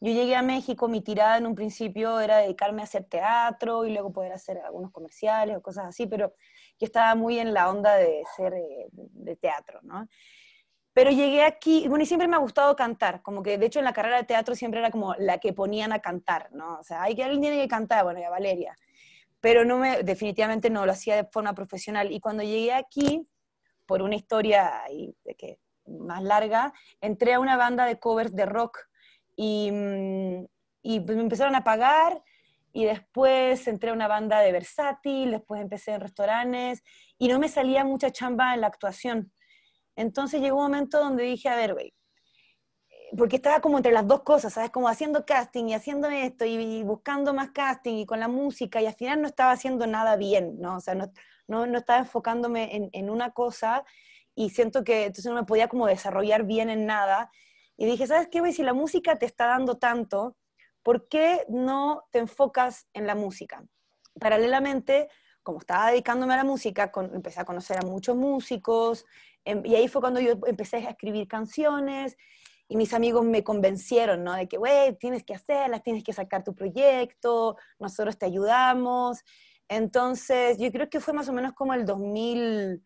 yo 0.00 0.12
llegué 0.12 0.36
a 0.36 0.42
México, 0.42 0.88
mi 0.88 1.00
tirada 1.00 1.38
en 1.38 1.46
un 1.46 1.54
principio 1.54 2.20
era 2.20 2.38
dedicarme 2.38 2.82
a 2.82 2.84
hacer 2.84 3.04
teatro 3.04 3.86
y 3.86 3.92
luego 3.92 4.12
poder 4.12 4.32
hacer 4.32 4.58
algunos 4.58 4.92
comerciales 4.92 5.56
o 5.56 5.62
cosas 5.62 5.86
así, 5.86 6.06
pero 6.06 6.34
yo 6.78 6.84
estaba 6.84 7.14
muy 7.14 7.38
en 7.38 7.54
la 7.54 7.70
onda 7.70 7.96
de 7.96 8.22
ser 8.36 8.52
eh, 8.54 8.88
de 8.92 9.36
teatro, 9.36 9.80
¿no? 9.82 10.06
Pero 10.92 11.10
llegué 11.10 11.42
aquí, 11.42 11.88
bueno, 11.88 12.02
y 12.04 12.06
siempre 12.06 12.28
me 12.28 12.36
ha 12.36 12.40
gustado 12.40 12.74
cantar, 12.74 13.22
como 13.22 13.42
que 13.42 13.58
de 13.58 13.66
hecho 13.66 13.78
en 13.78 13.84
la 13.84 13.92
carrera 13.92 14.16
de 14.16 14.24
teatro 14.24 14.54
siempre 14.54 14.80
era 14.80 14.90
como 14.90 15.14
la 15.16 15.38
que 15.38 15.52
ponían 15.52 15.92
a 15.92 16.00
cantar, 16.00 16.48
¿no? 16.52 16.78
O 16.78 16.82
sea, 16.82 17.02
hay 17.02 17.14
que 17.14 17.22
alguien 17.22 17.42
tiene 17.42 17.60
que 17.60 17.68
cantar, 17.68 18.04
bueno, 18.04 18.20
ya 18.20 18.30
Valeria. 18.30 18.74
Pero 19.40 19.64
no 19.64 19.78
me, 19.78 20.02
definitivamente 20.02 20.70
no 20.70 20.86
lo 20.86 20.92
hacía 20.92 21.16
de 21.16 21.24
forma 21.24 21.54
profesional. 21.54 22.10
Y 22.12 22.20
cuando 22.20 22.42
llegué 22.42 22.72
aquí, 22.72 23.28
por 23.86 24.02
una 24.02 24.16
historia 24.16 24.82
que, 25.38 25.58
más 25.86 26.22
larga, 26.22 26.72
entré 27.00 27.34
a 27.34 27.40
una 27.40 27.56
banda 27.56 27.84
de 27.84 27.98
covers 27.98 28.34
de 28.34 28.46
rock 28.46 28.78
y, 29.36 29.70
mm, 29.70 30.46
y 30.82 31.00
pues 31.00 31.16
me 31.16 31.22
empezaron 31.22 31.54
a 31.54 31.64
pagar 31.64 32.22
y 32.72 32.84
después 32.84 33.66
entré 33.68 33.90
a 33.90 33.94
una 33.94 34.08
banda 34.08 34.40
de 34.40 34.52
versátil, 34.52 35.30
después 35.30 35.60
empecé 35.60 35.92
en 35.92 36.00
restaurantes 36.00 36.82
y 37.18 37.28
no 37.28 37.38
me 37.38 37.48
salía 37.48 37.84
mucha 37.84 38.10
chamba 38.10 38.54
en 38.54 38.60
la 38.60 38.66
actuación. 38.66 39.32
Entonces 39.96 40.40
llegó 40.40 40.58
un 40.58 40.64
momento 40.64 40.98
donde 40.98 41.24
dije, 41.24 41.48
a 41.48 41.56
ver, 41.56 41.72
güey, 41.72 41.94
porque 43.16 43.36
estaba 43.36 43.60
como 43.60 43.78
entre 43.78 43.92
las 43.92 44.06
dos 44.06 44.22
cosas, 44.22 44.52
¿sabes? 44.52 44.70
Como 44.70 44.88
haciendo 44.88 45.24
casting 45.24 45.66
y 45.66 45.74
haciendo 45.74 46.08
esto 46.08 46.44
y, 46.44 46.82
buscando 46.82 47.32
más 47.32 47.50
casting 47.50 47.94
y 47.94 48.06
con 48.06 48.20
la 48.20 48.28
música 48.28 48.80
y 48.82 48.86
al 48.86 48.94
final 48.94 49.22
no 49.22 49.28
estaba 49.28 49.52
haciendo 49.52 49.86
nada 49.86 50.16
bien, 50.16 50.60
¿no? 50.60 50.76
O 50.76 50.80
sea, 50.80 50.94
no, 50.94 51.10
no, 51.48 51.66
no 51.66 51.78
estaba 51.78 52.00
enfocándome 52.00 52.76
en, 52.76 52.90
en, 52.92 53.10
una 53.10 53.30
cosa 53.32 53.84
y 54.34 54.50
siento 54.50 54.84
que 54.84 55.04
entonces 55.04 55.26
no 55.26 55.34
me 55.34 55.46
podía 55.46 55.68
como 55.68 55.86
desarrollar 55.86 56.44
bien 56.44 56.68
en 56.68 56.86
nada. 56.86 57.30
Y 57.76 57.86
dije, 57.86 58.06
¿sabes 58.06 58.28
qué, 58.30 58.40
güey? 58.40 58.52
Si 58.52 58.62
la 58.62 58.74
música 58.74 59.16
te 59.16 59.26
está 59.26 59.46
dando 59.46 59.76
tanto, 59.76 60.36
¿por 60.82 61.08
qué 61.08 61.44
no 61.48 62.04
te 62.10 62.18
enfocas 62.18 62.86
en 62.94 63.06
la 63.06 63.14
música? 63.14 63.64
Paralelamente, 64.18 65.08
como 65.42 65.58
estaba 65.58 65.90
dedicándome 65.90 66.34
a 66.34 66.38
la 66.38 66.44
música, 66.44 66.90
empecé 67.12 67.40
a 67.40 67.44
conocer 67.44 67.78
a 67.78 67.86
muchos 67.86 68.16
músicos, 68.16 69.04
em, 69.44 69.64
y 69.64 69.74
ahí 69.74 69.88
fue 69.88 70.00
cuando 70.00 70.20
yo 70.20 70.32
empecé 70.46 70.78
a 70.78 70.90
escribir 70.90 71.28
canciones, 71.28 72.16
y 72.68 72.76
mis 72.76 72.92
amigos 72.94 73.24
me 73.24 73.44
convencieron, 73.44 74.24
¿no? 74.24 74.34
De 74.34 74.48
que, 74.48 74.56
güey, 74.56 74.96
tienes 74.98 75.22
que 75.24 75.34
hacerlas, 75.34 75.82
tienes 75.82 76.02
que 76.02 76.12
sacar 76.12 76.42
tu 76.42 76.54
proyecto, 76.54 77.56
nosotros 77.78 78.18
te 78.18 78.26
ayudamos. 78.26 79.22
Entonces, 79.68 80.58
yo 80.58 80.70
creo 80.72 80.88
que 80.90 81.00
fue 81.00 81.14
más 81.14 81.28
o 81.28 81.32
menos 81.32 81.52
como 81.52 81.74
el 81.74 81.84
2000, 81.84 82.82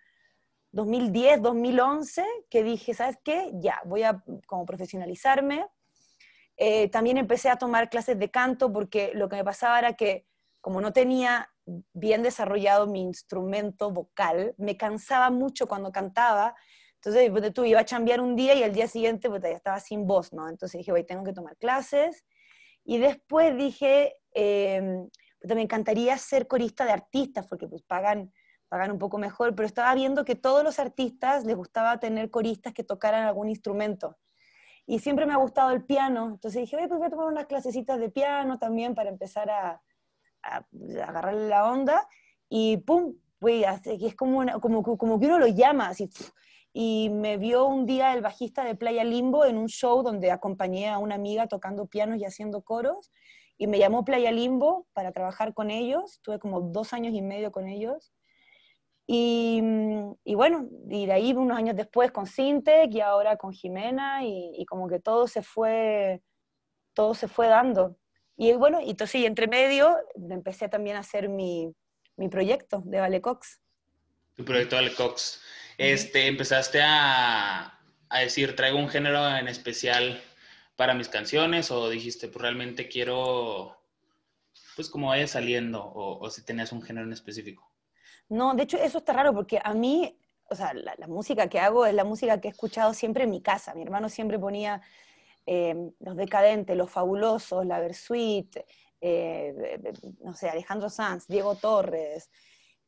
2010, 0.72 1.42
2011, 1.42 2.24
que 2.48 2.62
dije, 2.62 2.94
¿sabes 2.94 3.18
qué? 3.24 3.50
Ya, 3.54 3.80
voy 3.84 4.02
a 4.02 4.22
como 4.46 4.64
profesionalizarme. 4.64 5.66
Eh, 6.56 6.88
también 6.88 7.18
empecé 7.18 7.48
a 7.48 7.56
tomar 7.56 7.88
clases 7.88 8.18
de 8.18 8.30
canto 8.30 8.72
porque 8.72 9.12
lo 9.14 9.28
que 9.28 9.36
me 9.36 9.44
pasaba 9.44 9.78
era 9.78 9.94
que 9.94 10.26
como 10.60 10.80
no 10.80 10.92
tenía 10.92 11.50
bien 11.92 12.22
desarrollado 12.22 12.86
mi 12.86 13.00
instrumento 13.00 13.90
vocal, 13.90 14.54
me 14.58 14.76
cansaba 14.76 15.30
mucho 15.30 15.66
cuando 15.66 15.92
cantaba. 15.92 16.54
Entonces, 16.96 17.30
pues, 17.30 17.52
tú 17.54 17.64
iba 17.64 17.80
a 17.80 17.84
chambear 17.84 18.20
un 18.20 18.36
día 18.36 18.54
y 18.54 18.62
al 18.62 18.72
día 18.72 18.86
siguiente 18.86 19.28
pues, 19.28 19.42
ya 19.42 19.48
estaba 19.50 19.80
sin 19.80 20.06
voz, 20.06 20.32
¿no? 20.32 20.48
Entonces 20.48 20.78
dije, 20.78 20.92
voy, 20.92 21.04
tengo 21.04 21.24
que 21.24 21.32
tomar 21.32 21.56
clases. 21.56 22.24
Y 22.84 22.98
después 22.98 23.56
dije, 23.56 24.16
eh, 24.34 24.82
pues, 25.40 25.54
me 25.54 25.62
encantaría 25.62 26.16
ser 26.18 26.46
corista 26.46 26.84
de 26.84 26.92
artistas, 26.92 27.46
porque 27.46 27.66
pues 27.66 27.82
pagan, 27.82 28.32
pagan 28.70 28.92
un 28.92 28.98
poco 28.98 29.18
mejor, 29.18 29.54
pero 29.54 29.66
estaba 29.66 29.92
viendo 29.94 30.24
que 30.24 30.36
todos 30.36 30.62
los 30.62 30.78
artistas 30.78 31.44
les 31.44 31.56
gustaba 31.56 31.98
tener 31.98 32.30
coristas 32.30 32.72
que 32.72 32.84
tocaran 32.84 33.26
algún 33.26 33.48
instrumento. 33.48 34.16
Y 34.86 35.00
siempre 35.00 35.26
me 35.26 35.34
ha 35.34 35.36
gustado 35.36 35.72
el 35.72 35.84
piano, 35.84 36.26
entonces 36.26 36.62
dije, 36.62 36.76
pues 36.76 36.98
voy 36.98 37.06
a 37.06 37.10
tomar 37.10 37.26
unas 37.26 37.46
clasecitas 37.46 37.98
de 37.98 38.10
piano 38.10 38.58
también 38.58 38.94
para 38.94 39.10
empezar 39.10 39.50
a, 39.50 39.82
a, 40.42 40.66
agarrarle 41.04 41.48
la 41.48 41.68
onda 41.68 42.08
y 42.48 42.78
pum, 42.78 43.14
güey, 43.40 43.64
es 43.64 44.14
como, 44.14 44.44
como, 44.60 44.82
como 44.82 45.18
que 45.18 45.26
uno 45.26 45.40
lo 45.40 45.48
llama, 45.48 45.88
así. 45.88 46.08
Y 46.72 47.10
me 47.10 47.38
vio 47.38 47.66
un 47.66 47.86
día 47.86 48.12
el 48.12 48.22
bajista 48.22 48.62
de 48.62 48.76
Playa 48.76 49.02
Limbo 49.02 49.44
en 49.44 49.58
un 49.58 49.66
show 49.66 50.04
donde 50.04 50.30
acompañé 50.30 50.88
a 50.88 50.98
una 50.98 51.16
amiga 51.16 51.48
tocando 51.48 51.86
pianos 51.86 52.18
y 52.18 52.24
haciendo 52.24 52.62
coros. 52.62 53.10
Y 53.58 53.66
me 53.66 53.78
llamó 53.78 54.04
Playa 54.04 54.30
Limbo 54.30 54.86
para 54.92 55.10
trabajar 55.10 55.54
con 55.54 55.70
ellos. 55.70 56.14
Estuve 56.14 56.38
como 56.38 56.60
dos 56.60 56.92
años 56.92 57.12
y 57.14 57.22
medio 57.22 57.50
con 57.50 57.66
ellos. 57.66 58.12
Y, 59.12 59.60
y, 60.22 60.36
bueno, 60.36 60.68
y 60.88 61.06
de 61.06 61.12
ahí 61.12 61.32
unos 61.32 61.58
años 61.58 61.74
después 61.74 62.12
con 62.12 62.28
Sintec 62.28 62.94
y 62.94 63.00
ahora 63.00 63.36
con 63.36 63.52
Jimena 63.52 64.24
y, 64.24 64.52
y, 64.56 64.64
como 64.66 64.88
que 64.88 65.00
todo 65.00 65.26
se 65.26 65.42
fue, 65.42 66.22
todo 66.94 67.16
se 67.16 67.26
fue 67.26 67.48
dando. 67.48 67.96
Y 68.36 68.52
bueno, 68.52 68.80
y 68.80 68.90
entonces 68.90 69.20
y 69.20 69.26
entre 69.26 69.48
medio 69.48 69.96
empecé 70.14 70.68
también 70.68 70.94
a 70.94 71.00
hacer 71.00 71.28
mi, 71.28 71.74
mi 72.14 72.28
proyecto 72.28 72.82
de 72.84 73.00
Valecox. 73.00 73.60
Tu 74.36 74.44
proyecto 74.44 74.76
Valecox. 74.76 75.42
Este, 75.76 76.28
empezaste 76.28 76.80
a, 76.80 77.80
a, 78.10 78.18
decir, 78.20 78.54
traigo 78.54 78.78
un 78.78 78.90
género 78.90 79.28
en 79.36 79.48
especial 79.48 80.22
para 80.76 80.94
mis 80.94 81.08
canciones 81.08 81.72
o 81.72 81.90
dijiste, 81.90 82.28
pues 82.28 82.42
realmente 82.42 82.86
quiero, 82.86 83.76
pues 84.76 84.88
como 84.88 85.08
vaya 85.08 85.26
saliendo 85.26 85.82
o, 85.82 86.20
o 86.24 86.30
si 86.30 86.44
tenías 86.44 86.70
un 86.70 86.80
género 86.80 87.08
en 87.08 87.12
específico. 87.12 87.69
No, 88.30 88.54
de 88.54 88.62
hecho 88.62 88.78
eso 88.78 88.98
está 88.98 89.12
raro 89.12 89.34
porque 89.34 89.60
a 89.62 89.74
mí, 89.74 90.16
o 90.48 90.54
sea, 90.54 90.72
la, 90.72 91.06
música 91.08 91.48
que 91.48 91.58
hago 91.58 91.84
es 91.84 91.92
la 91.94 92.04
música 92.04 92.40
que 92.40 92.46
he 92.48 92.50
escuchado 92.52 92.94
siempre 92.94 93.24
en 93.24 93.30
mi 93.30 93.42
casa. 93.42 93.74
Mi 93.74 93.82
hermano 93.82 94.08
siempre 94.08 94.38
ponía 94.38 94.80
eh, 95.46 95.90
Los 95.98 96.16
Decadentes, 96.16 96.76
Los 96.76 96.90
Fabulosos, 96.90 97.66
La 97.66 97.80
Versuit, 97.80 98.56
eh, 99.00 99.82
no 100.20 100.32
sé, 100.34 100.48
Alejandro 100.48 100.88
Sanz, 100.88 101.26
Diego 101.26 101.56
Torres. 101.56 102.30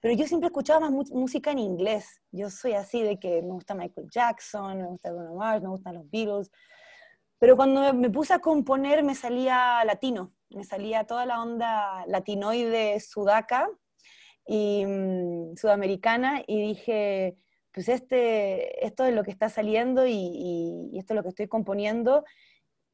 Pero 0.01 0.15
yo 0.15 0.27
siempre 0.29 0.47
escuchaba 0.47 0.89
más 0.89 1.11
música 1.11 1.51
en 1.51 1.59
inglés. 1.59 2.23
Yo 2.31 2.49
soy 2.49 2.75
así 2.75 3.03
de 3.03 3.19
que 3.19 3.43
me 3.43 3.51
gusta 3.51 3.75
Michael 3.75 4.09
Jackson, 4.11 4.79
me 4.79 4.87
gusta 4.87 5.11
Bruno 5.11 5.35
Mars, 5.35 5.61
me 5.61 5.71
gustan 5.71 5.95
los 5.95 6.09
Beatles. 6.09 6.53
Pero 7.39 7.57
cuando 7.57 7.93
me 7.95 8.11
puse 8.11 8.33
a 8.33 8.39
componer 8.39 9.03
me 9.03 9.17
salía 9.17 9.85
latino, 9.85 10.33
me 10.51 10.63
salía 10.63 11.05
toda 11.05 11.27
la 11.27 11.43
onda 11.43 12.05
latinoide 12.07 13.01
sudaca 13.01 13.69
y 14.47 14.85
mm, 14.87 15.57
sudamericana 15.57 16.43
y 16.47 16.61
dije, 16.61 17.37
pues 17.73 17.89
este, 17.89 18.85
esto 18.85 19.05
es 19.05 19.15
lo 19.15 19.25
que 19.25 19.31
está 19.31 19.49
saliendo 19.49 20.07
y, 20.07 20.91
esto 20.95 21.15
es 21.15 21.17
lo 21.17 21.23
que 21.23 21.31
estoy 21.31 21.49
componiendo 21.49 22.25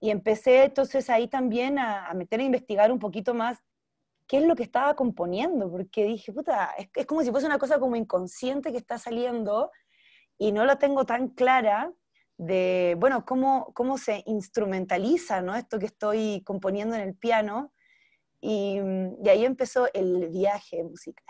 y 0.00 0.10
empecé 0.10 0.64
entonces 0.64 1.10
ahí 1.10 1.28
también 1.28 1.78
a, 1.78 2.06
a, 2.06 2.14
meter 2.14 2.40
a 2.40 2.44
investigar 2.44 2.92
un 2.92 2.98
poquito 2.98 3.34
más 3.34 3.58
qué 4.28 4.38
es 4.38 4.44
lo 4.44 4.54
que 4.54 4.62
estaba 4.62 4.94
componiendo, 4.94 5.70
porque 5.70 6.04
dije, 6.04 6.32
puta, 6.32 6.74
es, 6.76 6.88
es, 6.94 7.06
como 7.06 7.22
si 7.22 7.30
fuese 7.30 7.46
una 7.46 7.58
cosa 7.58 7.80
como 7.80 7.96
inconsciente 7.96 8.70
que 8.70 8.78
está 8.78 8.98
saliendo 8.98 9.70
y 10.36 10.52
no 10.52 10.64
la 10.64 10.78
tengo 10.78 11.04
tan 11.04 11.28
clara 11.28 11.92
de, 12.38 12.96
bueno, 12.98 13.24
cómo, 13.26 13.72
cómo 13.74 13.98
se 13.98 14.22
instrumentaliza 14.26 15.42
¿no? 15.42 15.56
esto 15.56 15.78
que 15.78 15.86
estoy 15.86 16.42
componiendo 16.44 16.94
en 16.94 17.02
el 17.02 17.14
piano. 17.14 17.72
Y, 18.40 18.78
y 19.24 19.28
ahí 19.28 19.44
empezó 19.44 19.88
el 19.92 20.28
viaje 20.28 20.82
musical. 20.84 21.24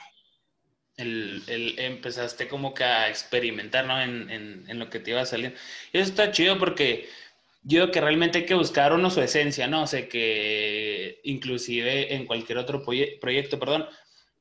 El, 0.96 1.42
el, 1.46 1.78
empezaste 1.78 2.48
como 2.48 2.74
que 2.74 2.84
a 2.84 3.08
experimentar, 3.08 3.86
¿no? 3.86 4.00
En, 4.00 4.28
en, 4.30 4.64
en, 4.68 4.78
lo 4.78 4.90
que 4.90 4.98
te 4.98 5.12
iba 5.12 5.20
a 5.20 5.26
salir. 5.26 5.54
Y 5.92 5.98
eso 5.98 6.10
está 6.10 6.32
chido 6.32 6.58
porque 6.58 7.08
yo 7.62 7.82
creo 7.82 7.92
que 7.92 8.00
realmente 8.00 8.38
hay 8.38 8.46
que 8.46 8.54
buscar 8.54 8.92
uno 8.92 9.10
su 9.10 9.20
esencia, 9.20 9.68
¿no? 9.68 9.82
O 9.82 9.86
sea, 9.86 10.08
que 10.08 11.20
inclusive 11.22 12.14
en 12.14 12.26
cualquier 12.26 12.58
otro 12.58 12.82
proyecto, 12.84 13.58
perdón, 13.58 13.86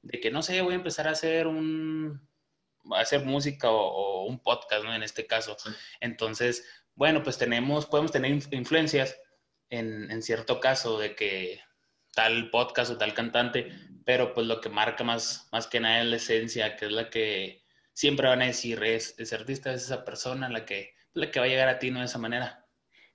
de 0.02 0.20
que 0.20 0.32
no 0.32 0.42
sé, 0.42 0.62
voy 0.62 0.74
a 0.74 0.78
empezar 0.78 1.08
a 1.08 1.12
hacer 1.12 1.46
un, 1.46 2.28
a 2.92 3.00
hacer 3.02 3.24
música 3.26 3.70
o, 3.70 3.78
o, 3.78 4.26
un 4.26 4.40
podcast, 4.40 4.84
¿no? 4.84 4.96
En 4.96 5.04
este 5.04 5.28
caso. 5.28 5.56
Sí. 5.60 5.70
Entonces, 6.00 6.66
bueno, 6.96 7.22
pues 7.24 7.38
tenemos, 7.38 7.86
podemos 7.86 8.12
tener 8.12 8.32
influencias 8.52 9.20
en, 9.70 10.10
en, 10.10 10.22
cierto 10.24 10.60
caso 10.60 10.98
de 10.98 11.16
que 11.16 11.60
tal 12.18 12.50
podcast 12.50 12.90
o 12.90 12.98
tal 12.98 13.14
cantante, 13.14 13.72
pero 14.04 14.34
pues 14.34 14.48
lo 14.48 14.60
que 14.60 14.70
marca 14.70 15.04
más, 15.04 15.48
más 15.52 15.68
que 15.68 15.80
nada 15.80 16.02
es 16.02 16.08
la 16.08 16.16
esencia, 16.16 16.76
que 16.76 16.88
es 16.88 16.92
la 16.92 17.12
que 17.12 17.62
siempre 17.94 18.28
van 18.28 18.42
a 18.42 18.48
decir, 18.48 18.84
es, 18.84 19.14
ese 19.20 19.36
artista 19.36 19.72
es 19.72 19.84
esa 19.84 20.04
persona 20.04 20.50
la 20.50 20.66
que, 20.66 20.96
la 21.14 21.30
que 21.30 21.40
va 21.40 21.46
a 21.46 21.50
llegar 21.50 21.68
a 21.68 21.78
ti, 21.78 21.92
¿no? 21.92 22.00
De 22.00 22.06
esa 22.06 22.18
manera. 22.18 22.66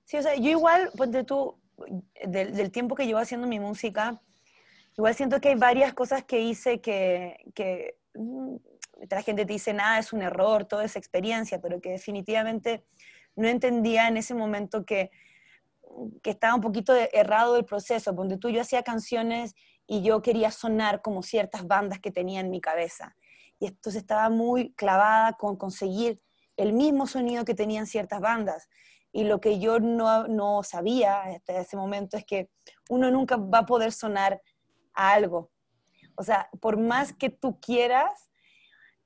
Sí, 0.05 0.15
o 0.15 0.21
sea, 0.21 0.35
yo 0.35 0.49
igual, 0.49 0.89
pues 0.95 1.11
de 1.11 1.25
tú, 1.25 1.59
del, 2.23 2.71
tiempo 2.71 2.95
que 2.95 3.05
llevo 3.05 3.19
haciendo 3.19 3.45
mi 3.45 3.59
música, 3.59 4.21
igual 4.97 5.13
siento 5.13 5.41
que 5.41 5.49
hay 5.49 5.55
varias 5.55 5.93
cosas 5.93 6.23
que 6.23 6.39
hice 6.39 6.79
que, 6.79 7.35
que 7.53 7.97
mm, 8.13 8.55
la 9.09 9.21
gente 9.21 9.45
te 9.45 9.51
dice, 9.51 9.73
nada, 9.73 9.99
es 9.99 10.13
un 10.13 10.21
error, 10.21 10.63
toda 10.63 10.85
esa 10.85 10.97
experiencia, 10.97 11.59
pero 11.59 11.81
que 11.81 11.89
definitivamente 11.89 12.85
no 13.35 13.49
entendía 13.49 14.07
en 14.07 14.15
ese 14.15 14.33
momento 14.33 14.85
que, 14.85 15.11
que 16.21 16.31
estaba 16.31 16.55
un 16.55 16.61
poquito 16.61 16.93
errado 17.11 17.57
el 17.57 17.65
proceso, 17.65 18.11
donde 18.13 18.37
tú 18.37 18.49
yo 18.49 18.61
hacía 18.61 18.83
canciones 18.83 19.55
y 19.87 20.01
yo 20.01 20.21
quería 20.21 20.51
sonar 20.51 21.01
como 21.01 21.23
ciertas 21.23 21.67
bandas 21.67 21.99
que 21.99 22.11
tenía 22.11 22.39
en 22.39 22.49
mi 22.49 22.61
cabeza. 22.61 23.15
Y 23.59 23.67
entonces 23.67 24.01
estaba 24.01 24.29
muy 24.29 24.73
clavada 24.73 25.33
con 25.33 25.55
conseguir 25.57 26.21
el 26.57 26.73
mismo 26.73 27.07
sonido 27.07 27.45
que 27.45 27.55
tenían 27.55 27.87
ciertas 27.87 28.19
bandas. 28.19 28.69
Y 29.11 29.25
lo 29.25 29.39
que 29.39 29.59
yo 29.59 29.79
no, 29.79 30.27
no 30.27 30.63
sabía 30.63 31.21
hasta 31.23 31.59
ese 31.59 31.77
momento 31.77 32.17
es 32.17 32.25
que 32.25 32.49
uno 32.89 33.11
nunca 33.11 33.37
va 33.37 33.59
a 33.59 33.65
poder 33.65 33.91
sonar 33.91 34.41
a 34.93 35.13
algo. 35.13 35.51
O 36.15 36.23
sea, 36.23 36.49
por 36.61 36.77
más 36.77 37.13
que 37.13 37.29
tú 37.29 37.59
quieras, 37.59 38.29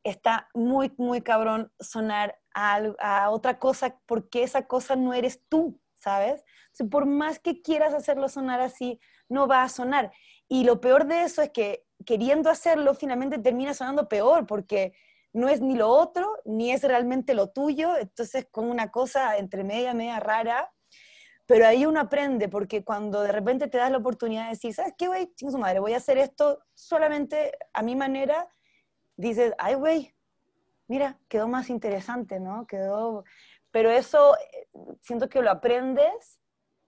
está 0.03 0.50
muy, 0.53 0.94
muy 0.98 1.22
cabrón 1.22 1.72
sonar 1.79 2.38
a, 2.53 3.29
otra 3.29 3.60
cosa 3.60 4.00
porque 4.06 4.44
esa 4.44 4.65
cosa 4.65 4.96
no 4.96 5.13
eres 5.13 5.41
tú, 5.48 5.79
¿sabes? 5.99 6.43
por 6.91 7.05
más 7.05 7.39
que 7.39 7.61
quieras 7.61 7.93
hacerlo 7.93 8.29
sonar 8.29 8.61
así, 8.61 8.99
no 9.29 9.47
va 9.47 9.63
a 9.63 9.69
sonar. 9.69 10.11
Y 10.47 10.63
lo 10.63 10.79
peor 10.79 11.07
de 11.07 11.23
eso 11.23 11.41
es 11.41 11.49
que 11.49 11.85
queriendo 12.05 12.49
hacerlo, 12.49 12.93
finalmente 12.93 13.39
termina 13.39 13.73
sonando 13.73 14.07
peor 14.07 14.45
porque 14.45 14.93
no 15.33 15.49
es 15.49 15.61
ni 15.61 15.75
lo 15.75 15.89
otro, 15.89 16.27
ni 16.45 16.71
es 16.71 16.83
realmente 16.83 17.33
lo 17.33 17.49
tuyo, 17.49 17.97
entonces 17.97 18.47
con 18.49 18.69
una 18.69 18.91
cosa 18.91 19.37
entre 19.37 19.63
media, 19.63 19.93
media 19.93 20.19
rara, 20.19 20.71
pero 21.45 21.65
ahí 21.65 21.85
uno 21.85 22.01
aprende, 22.01 22.49
porque 22.49 22.83
cuando 22.83 23.21
de 23.21 23.31
repente 23.31 23.67
te 23.67 23.77
das 23.77 23.89
la 23.89 23.97
oportunidad 23.97 24.43
de 24.43 24.49
decir, 24.49 24.73
¿sabes 24.73 24.93
qué, 24.97 25.07
güey? 25.07 25.31
su 25.37 25.57
madre, 25.57 25.79
voy 25.79 25.93
a 25.93 25.97
hacer 25.97 26.17
esto 26.17 26.59
solamente 26.73 27.57
a 27.73 27.81
mi 27.83 27.95
manera, 27.95 28.47
dices, 29.15 29.53
ay, 29.57 29.75
güey, 29.75 30.13
mira, 30.87 31.19
quedó 31.27 31.47
más 31.47 31.69
interesante, 31.69 32.39
¿no? 32.39 32.67
Quedó... 32.67 33.23
Pero 33.77 33.91
eso 33.91 34.36
eh, 34.36 34.67
siento 35.03 35.29
que 35.29 35.39
lo 35.39 35.51
aprendes 35.51 36.39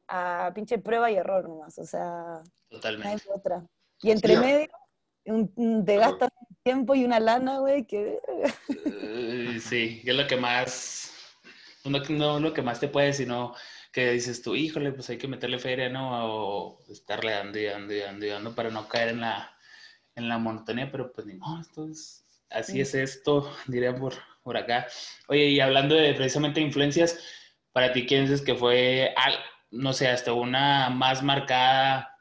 a 0.08 0.51
pinche 0.55 0.79
prueba 0.79 1.12
y 1.12 1.17
error 1.17 1.48
nomás, 1.48 1.77
o 1.77 1.86
sea... 1.86 2.41
Totalmente. 2.67 3.25
otra. 3.31 3.63
Y 4.01 4.10
entre 4.10 4.39
medio, 4.39 4.67
un, 5.25 5.86
te 5.86 5.98
gastas 5.98 6.29
tiempo 6.63 6.96
y 6.96 7.05
una 7.05 7.19
lana, 7.19 7.60
güey, 7.60 7.86
que... 7.86 8.17
sí, 9.62 10.01
que 10.03 10.10
es 10.10 10.17
lo 10.17 10.25
que 10.25 10.38
más... 10.38 11.13
No, 11.86 12.00
no 12.00 12.39
lo 12.39 12.53
que 12.55 12.63
más 12.63 12.79
te 12.79 12.88
puede, 12.88 13.13
sino 13.13 13.53
que 13.93 14.10
dices 14.10 14.41
tú, 14.41 14.55
híjole, 14.55 14.91
pues 14.91 15.12
hay 15.12 15.19
que 15.19 15.27
meterle 15.27 15.60
feria, 15.60 15.89
¿no? 15.89 16.25
O 16.25 16.79
estarle 16.89 17.34
dando 17.34 17.60
y 17.60 17.65
dando 17.65 17.93
y 17.93 18.00
dando 18.00 18.25
y 18.25 18.29
dando 18.29 18.55
para 18.55 18.72
no 18.72 18.88
caer 18.88 19.10
en 19.10 19.22
la, 19.22 19.55
en 20.15 20.27
la 20.27 20.39
monotonía, 20.39 20.89
pero 20.91 21.13
pues 21.13 21.27
ni 21.27 21.36
no, 21.36 21.62
esto 21.62 21.88
es 21.88 22.25
así 22.50 22.81
es 22.81 22.96
esto, 22.96 23.51
diría 23.67 23.96
por, 23.96 24.15
por 24.43 24.58
acá. 24.58 24.88
Oye, 25.27 25.46
y 25.46 25.60
hablando 25.60 25.96
de 25.96 26.13
precisamente 26.13 26.62
influencias, 26.62 27.19
para 27.72 27.91
ti, 27.93 28.05
¿quién 28.05 28.31
es 28.31 28.41
que 28.41 28.55
fue, 28.55 29.13
no 29.72 29.93
sé, 29.93 30.08
hasta 30.08 30.34
una 30.34 30.89
más 30.89 31.24
marcada, 31.24 32.17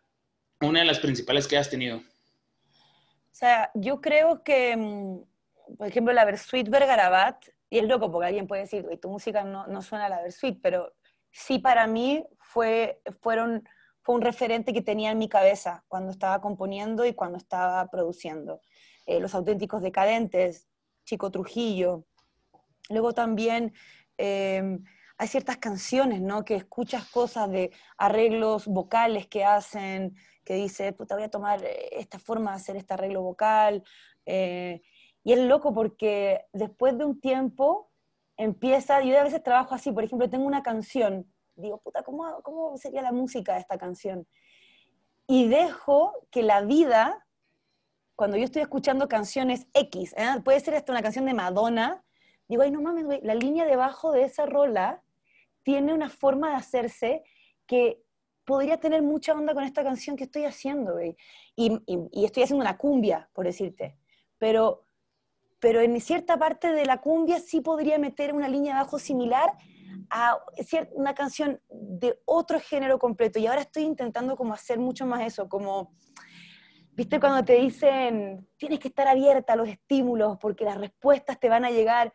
una 0.61 0.81
de 0.81 0.87
las 0.87 0.99
principales 0.99 1.49
que 1.49 1.57
has 1.57 1.71
tenido? 1.71 1.99
O 1.99 3.35
sea, 3.39 3.71
yo 3.75 4.01
creo 4.01 4.43
que, 4.43 4.77
mm, 4.77 5.77
por 5.77 5.87
ejemplo, 5.87 6.13
la 6.13 6.25
Versuit 6.25 6.69
Vergarabat, 6.69 7.47
y 7.71 7.79
es 7.79 7.85
loco 7.85 8.11
porque 8.11 8.29
alguien 8.29 8.47
puede 8.47 8.63
decir, 8.63 8.87
tu 9.01 9.11
música 9.11 9.45
no, 9.45 9.67
no 9.67 9.83
suena 9.83 10.07
a 10.07 10.09
la 10.09 10.23
Versuit, 10.23 10.59
pero 10.63 10.95
sí 11.31 11.59
para 11.59 11.87
mí 11.87 12.25
fue, 12.41 13.01
fueron, 13.21 13.69
fue 14.03 14.15
un 14.15 14.23
referente 14.23 14.73
que 14.73 14.83
tenía 14.83 15.11
en 15.11 15.19
mi 15.19 15.29
cabeza 15.29 15.85
cuando 15.89 16.11
estaba 16.11 16.41
componiendo 16.41 17.05
y 17.05 17.15
cuando 17.15 17.39
estaba 17.39 17.87
produciendo. 17.91 18.61
Eh, 19.07 19.21
los 19.21 19.35
auténticos 19.35 19.83
decadentes, 19.83 20.68
Chico 21.09 21.31
Trujillo. 21.31 22.05
Luego 22.91 23.15
también 23.15 23.73
eh, 24.19 24.79
hay 25.17 25.29
ciertas 25.29 25.57
canciones, 25.57 26.21
¿no? 26.21 26.45
Que 26.45 26.55
escuchas 26.55 27.09
cosas 27.09 27.50
de 27.50 27.73
arreglos 27.97 28.67
vocales 28.67 29.27
que 29.27 29.43
hacen, 29.43 30.15
que 30.45 30.55
dice, 30.55 30.93
puta, 30.93 31.15
voy 31.15 31.25
a 31.25 31.31
tomar 31.31 31.64
eh, 31.64 31.88
esta 31.92 32.18
forma 32.18 32.51
de 32.51 32.57
hacer 32.57 32.77
este 32.77 32.92
arreglo 32.92 33.23
vocal. 33.23 33.83
y 34.27 35.33
es 35.33 35.38
loco 35.38 35.73
porque 35.73 36.44
después 36.53 36.97
de 36.99 37.07
un 37.07 37.21
tiempo 37.21 37.90
empieza, 38.37 39.03
yo 39.03 39.18
a 39.18 39.25
veces 39.25 39.42
trabajo 39.42 39.75
así, 39.75 39.90
por 39.90 40.05
ejemplo, 40.05 40.29
tengo 40.29 40.44
una 40.47 40.62
canción, 40.62 41.33
digo, 41.57 41.79
puta, 41.79 42.03
¿cómo, 42.03 42.42
cómo 42.42 42.77
sería 42.77 43.01
la 43.01 43.12
música 43.12 43.55
de 43.55 43.61
esta 43.61 43.79
canción? 43.79 44.27
Y 45.27 45.49
dejo 45.49 46.12
que 46.31 46.42
la 46.42 46.61
vida 46.61 47.27
cuando 48.18 48.37
yo 48.37 48.46
estoy 48.46 48.62
escuchando 48.62 49.07
canciones 49.07 49.68
X, 49.74 50.12
¿eh? 50.16 50.40
puede 50.44 50.59
ser 50.59 50.74
hasta 50.74 50.90
una 50.90 51.02
canción 51.02 51.24
de 51.24 51.35
Madonna, 51.35 52.02
digo, 52.48 52.62
ay, 52.62 52.72
no 52.72 52.81
mames, 52.81 53.04
güey, 53.04 53.20
la 53.22 53.37
línea 53.37 53.64
debajo 53.64 54.11
de 54.11 54.24
esa 54.24 54.44
rola 54.44 55.04
tiene 55.62 55.94
una 55.94 56.11
forma 56.11 56.50
de 56.50 56.57
hacerse 56.57 57.22
que 57.64 58.02
podría 58.44 58.81
tener 58.81 59.02
mucha 59.02 59.35
onda 59.35 59.54
con 59.54 59.62
esta 59.62 59.85
canción 59.85 60.16
que 60.16 60.24
estoy 60.24 60.46
haciendo, 60.46 60.94
güey. 60.94 61.16
Y, 61.54 61.81
estoy 62.24 62.42
haciendo 62.42 62.64
una 62.64 62.76
cumbia, 62.76 63.31
por 63.33 63.46
decirte. 63.46 63.96
Pero, 64.37 64.83
pero 65.61 65.81
en 65.81 66.00
cierta 66.00 66.37
parte 66.40 66.72
de 66.72 66.87
la 66.87 67.00
cumbia 67.00 67.38
sí 67.38 67.61
podría 67.61 68.00
meter 68.00 68.35
una 68.35 68.48
línea 68.48 68.74
abajo 68.74 68.98
similar 68.98 69.52
a 70.11 70.40
una 70.90 71.14
canción 71.14 71.61
de 71.68 72.18
otro 72.24 72.59
género 72.59 72.98
completo. 72.98 73.38
Y 73.38 73.46
ahora 73.46 73.61
estoy 73.61 73.85
intentando 73.85 74.37
como 74.37 74.54
hacer 74.54 74.81
mucho 74.81 75.07
más 75.07 75.24
eso, 75.24 75.48
como 75.48 75.92
¿Viste 76.99 77.21
cuando 77.21 77.45
te 77.45 77.53
dicen, 77.53 78.49
tienes 78.57 78.81
que 78.81 78.89
estar 78.89 79.07
abierta 79.07 79.53
a 79.53 79.57
los 79.57 79.69
estímulos 79.69 80.37
porque 80.41 80.65
las 80.65 80.77
respuestas 80.77 81.39
te 81.39 81.49
van 81.49 81.65
a 81.65 81.71
llegar 81.71 82.13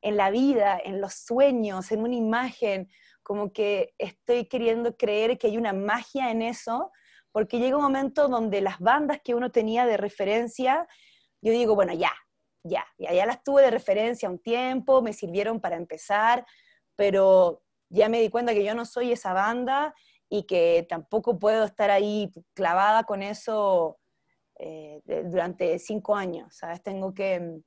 en 0.00 0.16
la 0.16 0.30
vida, 0.30 0.80
en 0.82 1.02
los 1.02 1.12
sueños, 1.12 1.92
en 1.92 2.00
una 2.00 2.14
imagen? 2.14 2.88
Como 3.22 3.52
que 3.52 3.92
estoy 3.98 4.46
queriendo 4.46 4.96
creer 4.96 5.36
que 5.36 5.48
hay 5.48 5.58
una 5.58 5.74
magia 5.74 6.30
en 6.30 6.40
eso, 6.40 6.90
porque 7.30 7.58
llega 7.58 7.76
un 7.76 7.82
momento 7.82 8.26
donde 8.28 8.62
las 8.62 8.78
bandas 8.78 9.20
que 9.22 9.34
uno 9.34 9.50
tenía 9.50 9.84
de 9.84 9.98
referencia, 9.98 10.88
yo 11.42 11.52
digo, 11.52 11.74
bueno, 11.74 11.92
ya, 11.92 12.14
ya, 12.64 12.86
ya, 12.96 13.12
ya 13.12 13.26
las 13.26 13.44
tuve 13.44 13.60
de 13.60 13.70
referencia 13.70 14.30
un 14.30 14.38
tiempo, 14.38 15.02
me 15.02 15.12
sirvieron 15.12 15.60
para 15.60 15.76
empezar, 15.76 16.46
pero 16.96 17.62
ya 17.90 18.08
me 18.08 18.18
di 18.18 18.30
cuenta 18.30 18.54
que 18.54 18.64
yo 18.64 18.74
no 18.74 18.86
soy 18.86 19.12
esa 19.12 19.34
banda 19.34 19.94
y 20.30 20.44
que 20.44 20.86
tampoco 20.88 21.38
puedo 21.38 21.66
estar 21.66 21.90
ahí 21.90 22.32
clavada 22.54 23.04
con 23.04 23.22
eso 23.22 23.98
eh, 24.64 25.24
durante 25.24 25.76
cinco 25.80 26.14
años, 26.14 26.54
¿sabes? 26.54 26.80
Tengo 26.82 27.12
que, 27.12 27.58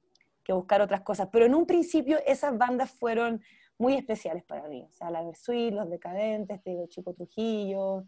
que, 0.44 0.54
buscar 0.54 0.82
otras 0.82 1.02
cosas. 1.02 1.28
Pero 1.30 1.46
en 1.46 1.54
un 1.54 1.66
principio 1.66 2.20
esas 2.26 2.58
bandas 2.58 2.90
fueron 2.90 3.44
muy 3.78 3.96
especiales 3.96 4.44
para 4.46 4.70
mí. 4.70 4.88
O 4.90 4.94
sea, 4.94 5.10
la 5.10 5.22
Versuit, 5.22 5.74
Los 5.74 5.90
Decadentes, 5.90 6.64
te 6.64 6.70
digo, 6.70 6.88
Chico 6.88 7.14
Trujillo, 7.14 8.06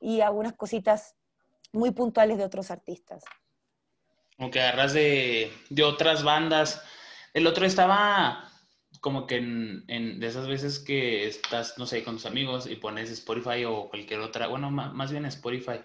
y 0.00 0.20
algunas 0.20 0.52
cositas 0.52 1.16
muy 1.72 1.90
puntuales 1.90 2.38
de 2.38 2.44
otros 2.44 2.70
artistas. 2.70 3.24
Como 4.36 4.52
que 4.52 4.60
agarras 4.60 4.92
de, 4.92 5.50
de 5.68 5.82
otras 5.82 6.22
bandas. 6.22 6.84
El 7.34 7.48
otro 7.48 7.66
estaba 7.66 8.48
como 9.00 9.26
que 9.26 9.38
en, 9.38 9.84
en, 9.88 10.20
de 10.20 10.26
esas 10.28 10.46
veces 10.46 10.78
que 10.78 11.26
estás, 11.26 11.78
no 11.78 11.86
sé, 11.86 12.04
con 12.04 12.14
tus 12.14 12.26
amigos 12.26 12.68
y 12.68 12.76
pones 12.76 13.10
Spotify 13.10 13.64
o 13.64 13.88
cualquier 13.88 14.20
otra, 14.20 14.46
bueno, 14.46 14.70
más, 14.70 14.92
más 14.92 15.10
bien 15.10 15.24
Spotify, 15.26 15.80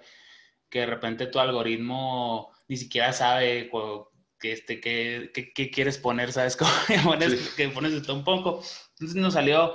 que 0.69 0.80
de 0.80 0.86
repente 0.86 1.28
tu 1.28 1.39
algoritmo 1.39 2.51
ni 2.67 2.78
siquiera 2.78 3.13
sabe 3.13 3.69
que, 4.39 4.51
este, 4.51 4.80
qué, 4.80 5.71
quieres 5.71 5.97
poner, 5.97 6.32
¿sabes? 6.32 6.58
Cómo 6.58 6.71
pones, 7.04 7.54
que 7.56 7.69
pones 7.69 7.93
esto 7.93 8.13
un 8.13 8.23
poco. 8.23 8.62
Entonces 8.93 9.15
nos 9.15 9.34
salió 9.34 9.73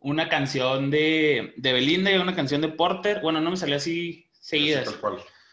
una 0.00 0.28
canción 0.28 0.90
de, 0.90 1.54
de 1.56 1.72
Belinda 1.72 2.10
y 2.10 2.16
una 2.16 2.34
canción 2.34 2.60
de 2.60 2.68
Porter. 2.68 3.20
Bueno, 3.20 3.40
no 3.40 3.50
me 3.50 3.56
salió 3.56 3.76
así 3.76 4.30
seguidas. 4.40 4.94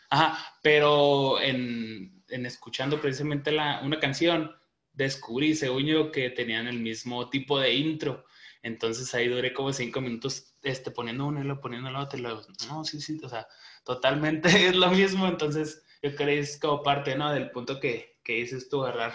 Ajá, 0.10 0.56
pero 0.62 1.42
en, 1.42 2.24
en 2.30 2.46
escuchando 2.46 3.02
precisamente 3.02 3.52
la, 3.52 3.82
una 3.84 4.00
canción, 4.00 4.56
descubrí, 4.94 5.56
según 5.56 5.86
yo, 5.86 6.12
que 6.12 6.30
tenían 6.30 6.68
el 6.68 6.80
mismo 6.80 7.30
tipo 7.30 7.60
de 7.60 7.74
intro. 7.74 8.26
Entonces 8.66 9.14
ahí 9.14 9.28
duré 9.28 9.54
como 9.54 9.72
cinco 9.72 10.02
minutos 10.02 10.56
este, 10.64 10.90
poniendo 10.90 11.28
uno 11.28 11.40
y 11.40 11.44
lo 11.44 11.62
poniendo 11.62 11.88
el 11.88 11.96
otro 11.96 12.18
y 12.18 12.24
luego, 12.24 12.42
no, 12.68 12.84
sí, 12.84 13.00
sí, 13.00 13.22
o 13.24 13.30
sea, 13.30 13.48
totalmente 13.84 14.50
es 14.68 14.76
lo 14.76 14.90
mismo. 14.90 15.28
Entonces 15.28 15.84
yo 16.02 16.16
creo 16.16 16.30
que 16.30 16.40
es 16.40 16.60
como 16.60 16.82
parte, 16.82 17.16
¿no? 17.16 17.32
Del 17.32 17.52
punto 17.52 17.80
que, 17.80 18.18
que 18.24 18.34
dices 18.34 18.68
tú, 18.68 18.84
agarrar 18.84 19.14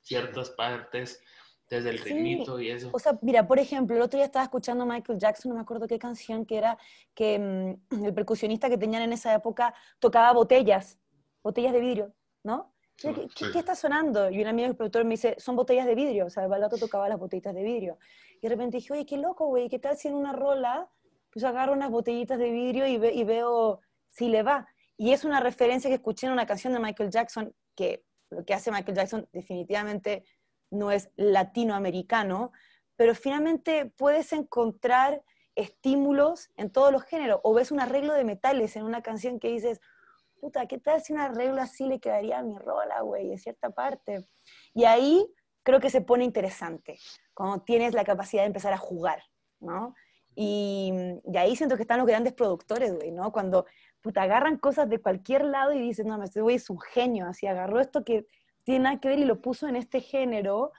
ciertas 0.00 0.48
partes 0.48 1.20
desde 1.68 1.90
el 1.90 1.98
ritmito 1.98 2.58
y 2.58 2.70
eso. 2.70 2.88
O 2.94 2.98
sea, 2.98 3.18
mira, 3.20 3.46
por 3.46 3.58
ejemplo, 3.58 3.94
el 3.94 4.00
otro 4.00 4.16
día 4.16 4.24
estaba 4.24 4.46
escuchando 4.46 4.86
Michael 4.86 5.18
Jackson, 5.18 5.50
no 5.50 5.56
me 5.56 5.60
acuerdo 5.60 5.86
qué 5.86 5.98
canción 5.98 6.46
que 6.46 6.56
era, 6.56 6.78
que 7.14 7.38
mm, 7.38 8.02
el 8.02 8.14
percusionista 8.14 8.70
que 8.70 8.78
tenían 8.78 9.02
en 9.02 9.12
esa 9.12 9.34
época 9.34 9.74
tocaba 9.98 10.32
botellas, 10.32 10.98
botellas 11.42 11.74
de 11.74 11.80
vidrio, 11.80 12.14
¿no? 12.42 12.74
¿Qué, 12.96 13.28
¿qué, 13.52 13.58
está 13.58 13.74
sonando? 13.74 14.30
Y 14.30 14.40
un 14.40 14.46
amigo 14.46 14.68
del 14.68 14.76
productor 14.76 15.04
me 15.04 15.10
dice, 15.10 15.36
son 15.38 15.54
botellas 15.54 15.86
de 15.86 15.94
vidrio, 15.94 16.26
o 16.26 16.30
sea, 16.30 16.44
el 16.44 16.48
balato 16.48 16.78
tocaba 16.78 17.08
las 17.08 17.18
botellitas 17.18 17.54
de 17.54 17.62
vidrio. 17.62 17.98
Y 18.38 18.40
de 18.40 18.48
repente 18.48 18.78
dije, 18.78 18.92
oye, 18.92 19.04
qué 19.04 19.18
loco, 19.18 19.46
güey, 19.46 19.68
¿qué 19.68 19.78
tal 19.78 19.96
si 19.96 20.08
en 20.08 20.14
una 20.14 20.32
rola, 20.32 20.90
pues 21.30 21.44
agarro 21.44 21.74
unas 21.74 21.90
botellitas 21.90 22.38
de 22.38 22.50
vidrio 22.50 22.86
y, 22.86 22.94
y 22.94 23.24
veo 23.24 23.80
si 24.08 24.28
le 24.28 24.42
va? 24.42 24.66
Y 24.96 25.12
es 25.12 25.24
una 25.24 25.40
referencia 25.40 25.90
que 25.90 25.96
escuché 25.96 26.26
en 26.26 26.32
una 26.32 26.46
canción 26.46 26.72
de 26.72 26.78
Michael 26.78 27.10
Jackson, 27.10 27.54
que 27.74 28.04
lo 28.30 28.44
que 28.44 28.54
hace 28.54 28.70
Michael 28.70 28.96
Jackson 28.96 29.28
definitivamente 29.32 30.24
no 30.70 30.90
es 30.90 31.10
latinoamericano, 31.16 32.52
pero 32.96 33.14
finalmente 33.14 33.92
puedes 33.96 34.32
encontrar 34.32 35.22
estímulos 35.54 36.50
en 36.56 36.70
todos 36.70 36.92
los 36.92 37.02
géneros, 37.04 37.40
o 37.42 37.54
ves 37.54 37.70
un 37.70 37.80
arreglo 37.80 38.14
de 38.14 38.24
metales 38.24 38.76
en 38.76 38.84
una 38.84 39.02
canción 39.02 39.38
que 39.38 39.48
dices, 39.48 39.80
puta, 40.40 40.66
¿qué 40.66 40.78
tal 40.78 41.02
si 41.02 41.12
un 41.12 41.20
arreglo 41.20 41.60
así 41.60 41.86
le 41.86 42.00
quedaría 42.00 42.38
a 42.38 42.42
mi 42.42 42.58
rola, 42.58 43.00
güey, 43.00 43.32
en 43.32 43.38
cierta 43.38 43.70
parte? 43.70 44.26
Y 44.74 44.84
ahí 44.84 45.26
creo 45.62 45.80
que 45.80 45.90
se 45.90 46.00
pone 46.00 46.24
interesante, 46.24 46.98
cuando 47.34 47.62
tienes 47.62 47.92
la 47.92 48.04
capacidad 48.04 48.42
de 48.42 48.48
empezar 48.48 48.72
a 48.72 48.78
jugar, 48.78 49.22
¿no? 49.60 49.94
Y, 50.36 50.92
ahí 51.34 51.56
siento 51.56 51.76
que 51.76 51.82
están 51.82 51.98
los 51.98 52.06
grandes 52.06 52.34
productores, 52.34 52.94
güey, 52.94 53.10
¿no? 53.10 53.32
Cuando, 53.32 53.66
puta, 54.00 54.22
agarran 54.22 54.58
cosas 54.58 54.88
de 54.88 55.00
cualquier 55.00 55.44
lado 55.44 55.72
y 55.72 55.80
dicen, 55.80 56.08
no, 56.08 56.22
este 56.22 56.40
güey 56.40 56.56
es 56.56 56.70
un 56.70 56.78
genio, 56.78 57.26
así 57.26 57.46
agarró 57.46 57.80
esto 57.80 58.04
que 58.04 58.26
tiene 58.62 58.84
nada 58.84 59.00
que 59.00 59.08
ver 59.08 59.18
y 59.18 59.24
lo 59.24 59.40
puso 59.40 59.66
en 59.66 59.76
este 59.76 60.00
género 60.00 60.72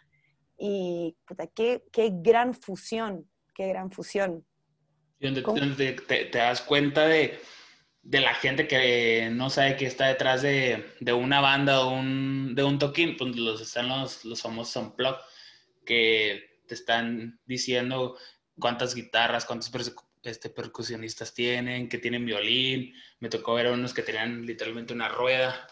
y 0.58 1.18
puta, 1.26 1.48
qué, 1.48 1.84
qué 1.92 2.12
gran 2.14 2.54
fusión, 2.54 3.30
qué 3.56 3.68
gran 3.68 3.92
fusión. 3.92 4.46
Y 5.20 5.32
donde, 5.42 5.94
te, 5.94 6.30
das 6.30 6.62
cuenta 6.62 7.08
de, 7.08 7.40
de, 8.08 8.22
la 8.22 8.34
gente 8.34 8.68
que 8.68 9.30
no 9.32 9.50
sabe 9.50 9.78
que 9.78 9.86
está 9.86 10.08
detrás 10.08 10.42
de, 10.42 10.94
de 11.00 11.14
una 11.14 11.42
banda 11.42 11.82
o 11.82 11.90
un, 11.92 12.56
de 12.56 12.64
un 12.64 12.80
toquín, 12.80 13.18
pues 13.18 13.36
los, 13.36 13.62
están 13.62 13.90
los, 13.90 14.26
los 14.26 14.42
famosos 14.42 14.84
unplug, 14.84 15.18
que 15.86 16.62
te 16.68 16.76
están 16.76 17.40
diciendo 17.46 18.18
cuántas 18.60 18.96
guitarras, 18.96 19.46
cuántos 19.46 19.72
este, 20.24 20.50
percusionistas 20.50 21.34
tienen, 21.34 21.90
que 21.90 21.98
tienen 21.98 22.26
violín. 22.26 22.94
Me 23.20 23.30
tocó 23.30 23.56
ver 23.56 23.68
a 23.68 23.72
unos 23.72 23.94
que 23.94 24.04
tenían 24.04 24.46
literalmente 24.46 24.94
una 24.94 25.10
rueda 25.10 25.68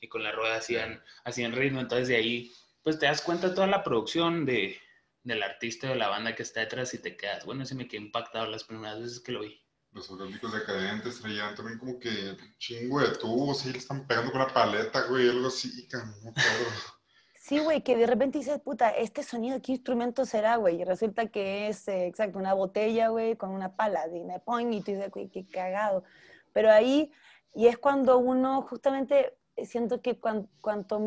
y 0.00 0.08
con 0.08 0.22
la 0.22 0.32
rueda 0.32 0.56
hacían, 0.56 1.02
hacían 1.24 1.52
ritmo. 1.52 1.80
Entonces 1.80 2.08
de 2.08 2.16
ahí, 2.16 2.52
pues 2.82 2.98
te 2.98 3.06
das 3.06 3.22
cuenta 3.22 3.48
de 3.48 3.54
toda 3.54 3.66
la 3.66 3.84
producción 3.84 4.44
de, 4.44 4.78
del 5.22 5.42
artista 5.42 5.88
de 5.88 5.96
la 5.96 6.08
banda 6.08 6.34
que 6.34 6.42
está 6.42 6.60
detrás 6.60 6.92
y 6.94 6.98
te 6.98 7.16
quedas. 7.16 7.44
Bueno, 7.44 7.62
ese 7.62 7.74
me 7.74 7.86
quedé 7.86 8.02
impactado 8.02 8.46
las 8.46 8.64
primeras 8.64 9.00
veces 9.00 9.20
que 9.20 9.32
lo 9.32 9.40
vi. 9.40 9.60
Los 9.92 10.08
orgánicos 10.10 10.52
decadentes 10.52 11.20
traían 11.20 11.54
también 11.54 11.78
como 11.78 11.98
que 11.98 12.36
chingo 12.58 13.00
de 13.00 13.16
tubos 13.16 13.66
y 13.66 13.72
le 13.72 13.78
están 13.78 14.06
pegando 14.06 14.30
con 14.30 14.40
una 14.40 14.52
paleta, 14.52 15.02
güey, 15.08 15.28
algo 15.28 15.48
así, 15.48 15.88
no 15.92 16.32
Sí, 17.34 17.58
güey, 17.58 17.82
que 17.82 17.96
de 17.96 18.06
repente 18.06 18.38
dices, 18.38 18.60
puta, 18.60 18.90
este 18.90 19.24
sonido, 19.24 19.60
¿qué 19.60 19.72
instrumento 19.72 20.24
será, 20.26 20.56
güey? 20.56 20.80
Y 20.80 20.84
resulta 20.84 21.26
que 21.26 21.68
es, 21.68 21.88
eh, 21.88 22.06
exacto, 22.06 22.38
una 22.38 22.54
botella, 22.54 23.08
güey, 23.08 23.34
con 23.34 23.50
una 23.50 23.74
pala, 23.74 24.06
y 24.06 24.20
me 24.20 24.34
y 24.76 24.80
tú 24.82 24.92
dices, 24.92 25.10
güey, 25.10 25.28
qué 25.28 25.46
cagado. 25.46 26.04
Pero 26.52 26.70
ahí, 26.70 27.10
y 27.54 27.66
es 27.66 27.78
cuando 27.78 28.18
uno, 28.18 28.62
justamente, 28.62 29.36
siento 29.64 30.00
que 30.02 30.18
cuanto, 30.20 31.00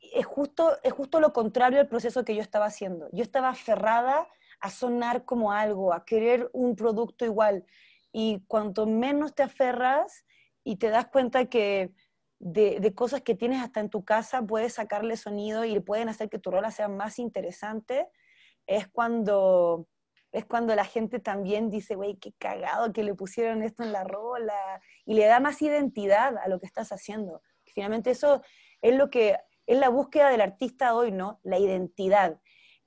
es 0.00 0.26
justo, 0.26 0.76
es 0.82 0.92
justo 0.92 1.20
lo 1.20 1.32
contrario 1.32 1.80
al 1.80 1.88
proceso 1.88 2.24
que 2.24 2.34
yo 2.34 2.42
estaba 2.42 2.66
haciendo. 2.66 3.08
Yo 3.12 3.22
estaba 3.22 3.50
aferrada 3.50 4.26
a 4.60 4.70
sonar 4.70 5.24
como 5.24 5.52
algo, 5.52 5.92
a 5.92 6.04
querer 6.04 6.50
un 6.52 6.76
producto 6.76 7.24
igual. 7.24 7.64
Y 8.12 8.42
cuanto 8.46 8.86
menos 8.86 9.34
te 9.34 9.42
aferras 9.42 10.24
y 10.64 10.76
te 10.76 10.88
das 10.88 11.06
cuenta 11.06 11.46
que 11.46 11.92
de, 12.40 12.94
cosas 12.94 13.22
que 13.22 13.34
tienes 13.34 13.62
hasta 13.62 13.80
en 13.80 13.90
tu 13.90 14.04
casa, 14.04 14.42
puedes 14.42 14.74
sacarle 14.74 15.16
sonido 15.16 15.64
y 15.64 15.78
pueden 15.80 16.08
hacer 16.08 16.28
que 16.28 16.38
tu 16.38 16.50
rola 16.50 16.70
sea 16.70 16.88
más 16.88 17.18
interesante, 17.18 18.08
es 18.66 18.86
cuando, 18.88 19.88
es 20.32 20.44
cuando 20.44 20.74
la 20.74 20.84
gente 20.84 21.18
también 21.18 21.70
dice, 21.70 21.96
güey, 21.96 22.16
qué 22.16 22.32
cagado 22.38 22.92
que 22.92 23.02
le 23.02 23.14
pusieron 23.14 23.62
esto 23.62 23.82
en 23.82 23.92
la 23.92 24.04
rola, 24.04 24.80
y 25.04 25.14
le 25.14 25.26
da 25.26 25.40
más 25.40 25.60
identidad 25.62 26.36
a 26.36 26.48
lo 26.48 26.60
que 26.60 26.66
estás 26.66 26.92
haciendo. 26.92 27.42
Finalmente 27.64 28.10
eso 28.10 28.42
es 28.82 28.94
lo 28.94 29.10
que 29.10 29.36
es 29.66 29.78
la 29.78 29.88
búsqueda 29.88 30.30
del 30.30 30.40
artista 30.40 30.94
hoy, 30.94 31.12
¿no? 31.12 31.40
La 31.42 31.58
identidad. 31.58 32.40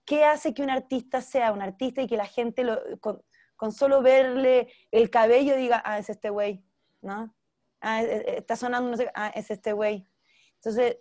¿Qué 0.06 0.26
hace 0.26 0.54
que 0.54 0.64
un 0.64 0.70
artista 0.70 1.22
sea 1.22 1.52
un 1.52 1.62
artista 1.62 2.02
y 2.02 2.08
que 2.08 2.18
la 2.18 2.26
gente 2.26 2.66
con, 3.00 3.22
con, 3.56 3.72
solo 3.72 4.02
verle 4.02 4.70
el 4.92 5.10
cabello 5.10 5.56
diga, 5.56 5.82
ah, 5.86 6.00
es 6.00 6.10
este 6.10 6.30
güey, 6.30 6.64
¿no? 7.02 7.34
ah, 7.82 8.02
está 8.04 8.56
sonando, 8.56 8.92
no 8.92 8.98
sé, 8.98 9.12
ah, 9.14 9.32
es 9.36 9.52
este 9.52 9.74
güey. 9.74 10.08
Entonces, 10.56 10.98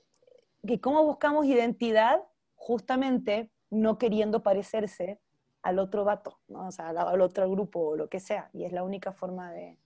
¿cómo 0.80 1.04
buscamos 1.04 1.46
identidad? 1.46 2.22
Justamente 2.54 3.50
no 3.70 3.98
queriendo 3.98 4.42
parecerse 4.42 5.20
al 5.62 5.78
otro 5.78 6.04
vato, 6.04 6.40
¿no? 6.48 6.68
o 6.68 6.72
sea, 6.72 6.88
al, 6.88 7.20
otro 7.20 7.48
grupo 7.50 7.90
o 7.90 7.96
lo 7.96 8.08
que 8.08 8.18
sea. 8.18 8.50
Y 8.52 8.64
es 8.64 8.72
la 8.72 8.82
única 8.82 9.12
forma 9.12 9.52
de, 9.52 9.78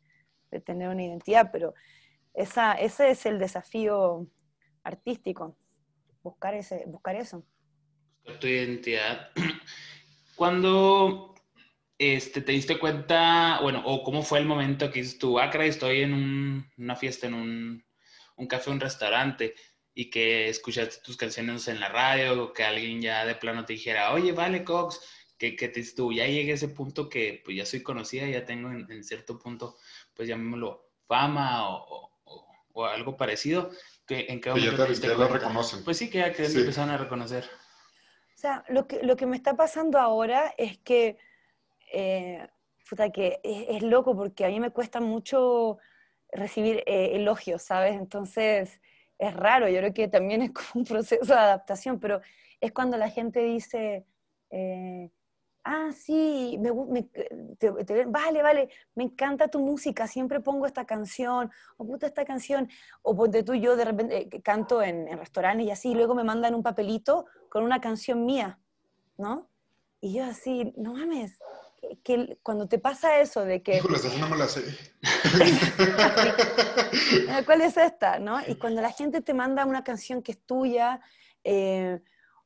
de 0.51 0.61
tener 0.61 0.89
una 0.89 1.03
identidad, 1.03 1.51
pero 1.53 1.75
esa, 2.33 2.75
ese 2.75 3.11
es 3.11 3.27
el 3.27 3.39
desafío 3.39 4.29
artístico, 4.85 5.57
buscar, 6.23 6.55
ese, 6.55 6.85
buscar 6.87 7.17
eso. 7.17 7.45
Tu 8.41 8.47
identidad. 8.47 9.31
Cuando 10.37 11.35
este, 11.99 12.41
te 12.41 12.53
diste 12.53 12.79
cuenta, 12.79 13.61
bueno, 13.63 13.83
o 13.85 14.03
cómo 14.03 14.23
fue 14.23 14.39
el 14.41 14.47
momento 14.47 14.91
que 14.91 15.01
dices 15.01 15.19
tú, 15.19 15.39
ah, 15.39 15.51
estoy 15.65 16.03
en 16.03 16.65
una 16.77 16.97
fiesta, 16.97 17.27
en 17.27 17.35
un, 17.35 17.85
un, 18.37 18.47
café, 18.47 18.71
un 18.71 18.81
restaurante, 18.81 19.55
y 19.95 20.11
que 20.11 20.49
escuchaste 20.49 21.03
tus 21.05 21.17
canciones 21.17 21.69
en 21.69 21.81
la 21.81 21.89
radio, 21.89 22.45
o 22.45 22.53
que 22.53 22.65
alguien 22.65 23.01
ya 23.01 23.25
de 23.25 23.37
plano 23.37 23.65
te 23.65 23.75
dijera, 23.75 24.13
oye, 24.13 24.33
vale, 24.33 24.65
Cox, 24.65 25.01
que, 25.39 25.55
que 25.55 25.69
te 25.69 25.85
tú, 25.95 26.13
ya 26.13 26.27
llegué 26.27 26.53
a 26.53 26.55
ese 26.55 26.69
punto 26.69 27.09
que 27.09 27.43
pues 27.45 27.57
ya 27.57 27.67
soy 27.67 27.83
conocida, 27.83 28.27
ya 28.27 28.45
tengo 28.45 28.71
en, 28.71 29.05
cierto 29.05 29.39
punto, 29.39 29.77
pues 30.15 30.29
llamémoslo 30.29 30.91
fama 31.07 31.69
o, 31.69 32.11
o, 32.73 32.85
algo 32.87 33.17
parecido. 33.17 33.71
Que, 34.07 34.27
¿En 34.29 34.41
qué 34.41 34.51
momento 34.51 34.87
ya, 34.89 35.01
te, 35.01 35.09
lo 35.09 35.29
reconocen. 35.29 35.85
Pues 35.85 35.97
sí, 35.97 36.11
que 36.11 36.19
ya 36.19 36.33
que 36.33 36.45
empezaron 36.45 36.91
a 36.91 36.99
reconocer. 36.99 37.49
Sea, 38.45 38.63
lo 38.69 38.87
que, 38.87 39.03
lo 39.03 39.17
que 39.17 39.25
me 39.25 39.37
está 39.37 39.57
pasando 39.57 39.99
ahora 39.99 40.53
es 40.59 40.77
que 40.77 41.17
eh, 41.91 42.47
que 43.15 43.41
es, 43.43 43.83
loco 43.83 44.15
porque 44.15 44.45
a 44.45 44.49
mí 44.49 44.61
me 44.61 44.71
cuesta 44.71 45.01
mucho 45.01 45.79
recibir 46.31 46.83
eh, 46.85 47.13
elogios, 47.15 47.63
¿sabes? 47.63 47.95
Entonces 47.95 48.83
es 49.17 49.35
raro, 49.35 49.67
yo 49.71 49.79
creo 49.79 49.95
que 49.95 50.09
también 50.09 50.43
es 50.43 50.51
como 50.53 50.69
un 50.75 50.85
proceso 50.85 51.25
de 51.25 51.41
adaptación, 51.41 51.99
pero 51.99 52.21
es 52.61 52.71
cuando 52.73 52.99
la 52.99 53.09
gente 53.09 53.41
dice, 53.41 54.05
eh, 54.51 55.09
ah, 55.65 55.91
sí, 55.93 56.59
me, 56.61 56.71
vale, 58.07 58.43
vale, 58.43 58.69
me 58.95 59.05
encanta 59.05 59.49
tu 59.49 59.61
música, 59.61 60.07
siempre 60.07 60.41
pongo 60.41 60.67
esta 60.67 60.85
canción, 60.85 61.51
o 61.77 61.87
puta 61.87 62.07
esta 62.07 62.25
canción, 62.25 62.69
o 63.03 63.17
ponte 63.17 63.43
tú, 63.43 63.55
yo 63.55 63.77
de 63.77 63.85
repente 63.85 64.29
eh, 64.31 64.43
canto 64.43 64.83
en, 64.83 65.09
en, 65.09 65.19
restaurantes 65.19 65.67
y 65.67 65.71
así, 65.71 65.91
y 65.91 65.95
luego 65.95 66.15
me 66.15 66.25
mandan 66.25 66.55
un 66.55 66.63
papelito 66.63 67.27
con 67.49 67.65
una 67.65 67.81
canción 67.81 68.25
mía, 68.25 68.59
¿no? 69.17 69.49
Y 70.01 70.15
yo 70.15 70.25
así, 70.25 70.73
no 70.77 70.93
mames, 70.93 71.39
que 72.03 72.39
cuando 72.43 72.69
te 72.69 72.79
pasa 72.79 73.21
eso 73.21 73.45
de 73.45 73.63
que... 73.63 73.77
Híjole, 73.77 73.99
no 74.19 74.29
me 74.29 74.37
la 74.37 74.49
sé. 74.49 74.63
¿Cuál 77.47 77.63
es 77.63 77.77
esta? 77.77 78.19
¿no? 78.19 78.41
Y 78.47 78.57
cuando 78.57 78.83
la 78.83 78.91
gente 78.91 79.21
te 79.21 79.35
manda 79.35 79.65
una 79.65 79.85
canción 79.85 80.23
que 80.23 80.33
es 80.33 80.41
tuya, 80.45 81.01
eh, 81.43 82.01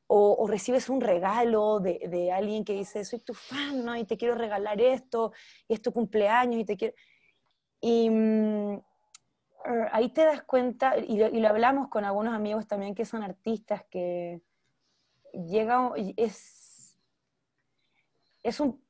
o, 0.09 0.47
recibes 0.49 0.89
un 0.89 1.01
regalo 1.01 1.81
de, 1.81 2.01
de, 2.09 2.33
alguien 2.33 2.65
que 2.65 2.73
dice, 2.73 3.05
soy 3.05 3.21
tu 3.21 3.35
fan, 3.35 3.85
¿no? 3.85 3.95
Y 3.97 4.05
te 4.05 4.17
quiero 4.17 4.35
regalar 4.35 4.81
esto, 4.81 5.33
y 5.69 5.75
es 5.75 5.83
tu 5.83 5.93
cumpleaños, 5.93 6.61
y 6.61 6.65
te 6.65 6.77
quiero... 6.77 6.95
Y 7.81 8.11
mm, 8.11 8.83
ahí 9.93 10.09
te 10.09 10.25
das 10.25 10.43
cuenta, 10.43 10.97
y 10.97 11.19
lo, 11.19 11.29
y 11.29 11.41
lo, 11.41 11.49
hablamos 11.49 11.89
con 11.89 12.05
algunos 12.05 12.35
amigos 12.35 12.67
también 12.67 12.95
que 12.95 13.05
son 13.05 13.23
artistas, 13.23 13.85
que 13.91 14.41
llega, 15.33 15.93
es, 16.17 16.99
es 18.43 18.61
un 18.61 18.83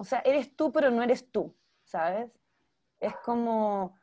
o 0.00 0.04
sea, 0.04 0.20
eres 0.20 0.56
tú, 0.56 0.72
pero 0.72 0.90
no 0.90 1.02
eres 1.02 1.30
tú, 1.30 1.54
¿sabes? 1.84 2.30
Es 3.00 3.14
como, 3.16 3.98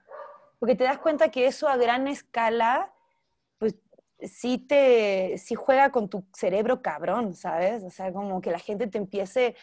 porque 0.60 0.76
te 0.76 0.84
das 0.84 1.00
cuenta 1.00 1.32
que 1.32 1.48
eso 1.48 1.68
a 1.68 1.76
gran 1.76 2.08
escala, 2.08 2.94
sí 4.22 4.58
te, 4.58 5.38
sí 5.38 5.56
juega 5.56 5.92
con 5.92 6.10
tu 6.10 6.26
cerebro 6.34 6.82
cabrón, 6.82 7.36
¿sabes? 7.36 7.84
O 7.84 7.90
sea, 7.90 8.12
como 8.12 8.42
que 8.42 8.52
la 8.52 8.60
gente 8.60 8.88
te 8.88 8.98
empiece 8.98 9.56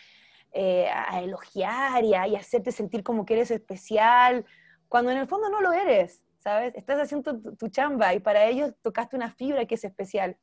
eh, 0.53 0.89
a 0.89 1.21
elogiar 1.21 2.05
y 2.05 2.15
a, 2.15 2.23
hacerte 2.39 2.71
sentir 2.73 3.03
como 3.03 3.25
que 3.25 3.35
eres 3.35 3.51
especial, 3.51 4.45
cuando 4.89 5.11
en 5.11 5.19
el 5.19 5.27
fondo 5.27 5.49
no 5.49 5.61
lo 5.61 5.73
eres, 5.73 6.25
¿sabes? 6.39 6.75
Estás 6.77 7.01
haciendo 7.01 7.41
tu, 7.57 7.69
chamba 7.69 8.15
y 8.15 8.21
para 8.21 8.45
ellos 8.45 8.73
tocaste 8.81 9.17
una 9.17 9.31
fibra 9.33 9.65
que 9.67 9.75
es 9.75 9.85
especial 9.85 10.37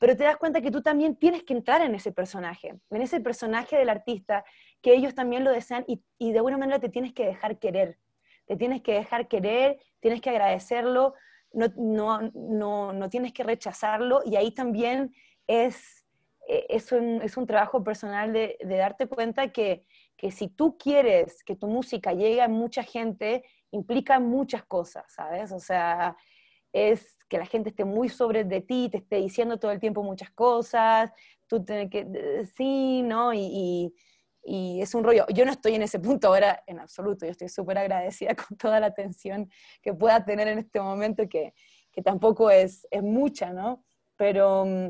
pero 0.00 0.16
te 0.16 0.22
das 0.22 0.36
cuenta 0.36 0.60
que 0.60 0.70
tú 0.70 0.80
también 0.80 1.16
tienes 1.16 1.42
que 1.42 1.52
entrar 1.52 1.82
en 1.82 1.92
ese 1.92 2.12
personaje, 2.12 2.78
en 2.90 3.02
ese 3.02 3.20
personaje 3.20 3.76
del 3.76 3.88
artista, 3.88 4.44
que 4.80 4.94
ellos 4.94 5.12
también 5.12 5.42
lo 5.42 5.50
desean 5.50 5.84
y, 5.88 6.00
y 6.18 6.30
de 6.30 6.38
alguna 6.38 6.56
manera 6.56 6.78
te 6.78 6.88
tienes 6.88 7.12
que 7.12 7.26
dejar 7.26 7.58
querer, 7.58 7.98
te 8.46 8.56
tienes 8.56 8.80
que 8.82 8.94
dejar 8.94 9.26
querer, 9.26 9.80
tienes 9.98 10.20
que 10.20 10.30
agradecerlo, 10.30 11.14
no, 11.52 11.68
no, 11.76 12.30
no, 12.34 12.92
no 12.92 13.10
tienes 13.10 13.32
que 13.32 13.42
rechazarlo 13.42 14.22
y 14.24 14.36
ahí 14.36 14.50
también 14.52 15.14
es, 15.46 16.04
e, 16.46 16.66
es, 16.68 16.92
un, 16.92 17.22
es 17.22 17.36
un 17.36 17.46
trabajo 17.46 17.82
personal 17.82 18.32
de, 18.32 18.58
darte 18.64 19.06
cuenta 19.06 19.52
que, 19.52 19.84
que 20.16 20.30
si 20.30 20.48
tú 20.48 20.76
quieres 20.78 21.42
que 21.44 21.56
tu 21.56 21.66
música 21.66 22.12
llegue 22.12 22.42
a 22.42 22.48
mucha 22.48 22.82
gente, 22.82 23.44
implica 23.70 24.20
muchas 24.20 24.64
cosas, 24.64 25.04
¿sabes? 25.12 25.52
O 25.52 25.60
sea, 25.60 26.16
es 26.72 27.16
que 27.28 27.38
la 27.38 27.46
gente 27.46 27.70
esté 27.70 27.84
muy 27.84 28.08
sobre 28.08 28.44
de 28.44 28.60
ti, 28.60 28.88
te 28.90 28.98
esté 28.98 29.16
diciendo 29.16 29.58
todo 29.58 29.70
el 29.70 29.80
tiempo 29.80 30.02
muchas 30.02 30.30
cosas, 30.30 31.12
tú 31.46 31.64
tienes 31.64 31.90
que, 31.90 32.44
sí, 32.56 33.02
¿no? 33.02 33.32
Es 34.44 34.94
un 34.94 35.04
rollo. 35.04 35.26
Yo 35.34 35.44
no 35.44 35.52
estoy 35.52 35.74
en 35.74 35.82
ese 35.82 35.98
punto 35.98 36.28
ahora 36.28 36.62
en 36.66 36.78
absoluto, 36.78 37.26
yo 37.26 37.32
estoy 37.32 37.48
súper 37.48 37.78
agradecida 37.78 38.34
con 38.48 38.56
toda 38.56 38.80
la 38.80 38.86
atención 38.86 39.50
que 39.82 39.92
pueda 39.94 40.24
tener 40.24 40.48
en 40.48 40.58
este 40.58 40.80
momento, 40.80 41.28
que, 41.28 41.54
que 41.92 42.02
tampoco 42.02 42.50
es, 42.50 42.86
es 42.90 43.02
mucha, 43.02 43.52
¿no? 43.52 43.84
Pero 44.16 44.64
mm, 44.64 44.88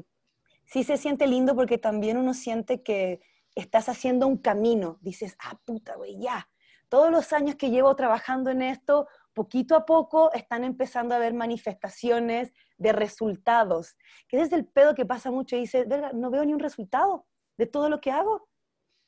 sí 0.64 0.84
se 0.84 0.96
siente 0.96 1.26
lindo 1.26 1.54
porque 1.54 1.78
también 1.78 2.16
uno 2.16 2.34
siente 2.34 2.82
que 2.82 3.20
estás 3.54 3.88
haciendo 3.88 4.26
un 4.26 4.38
camino, 4.38 4.98
dices, 5.00 5.36
ah, 5.40 5.58
puta, 5.64 5.96
güey, 5.96 6.18
ya. 6.20 6.48
Todos 6.88 7.10
los 7.10 7.32
años 7.32 7.56
que 7.56 7.70
llevo 7.70 7.94
trabajando 7.96 8.50
en 8.50 8.62
esto, 8.62 9.08
poquito 9.34 9.76
a 9.76 9.84
poco 9.84 10.32
están 10.32 10.64
empezando 10.64 11.14
a 11.14 11.18
haber 11.18 11.34
manifestaciones 11.34 12.52
de 12.78 12.92
resultados, 12.92 13.96
que 14.26 14.40
es 14.40 14.52
el 14.52 14.66
pedo 14.66 14.94
que 14.94 15.04
pasa 15.04 15.30
mucho 15.30 15.56
y 15.56 15.60
dices, 15.60 15.86
verga, 15.86 16.12
no 16.12 16.30
veo 16.30 16.44
ni 16.44 16.54
un 16.54 16.60
resultado 16.60 17.26
de 17.58 17.66
todo 17.66 17.88
lo 17.88 18.00
que 18.00 18.10
hago. 18.10 18.47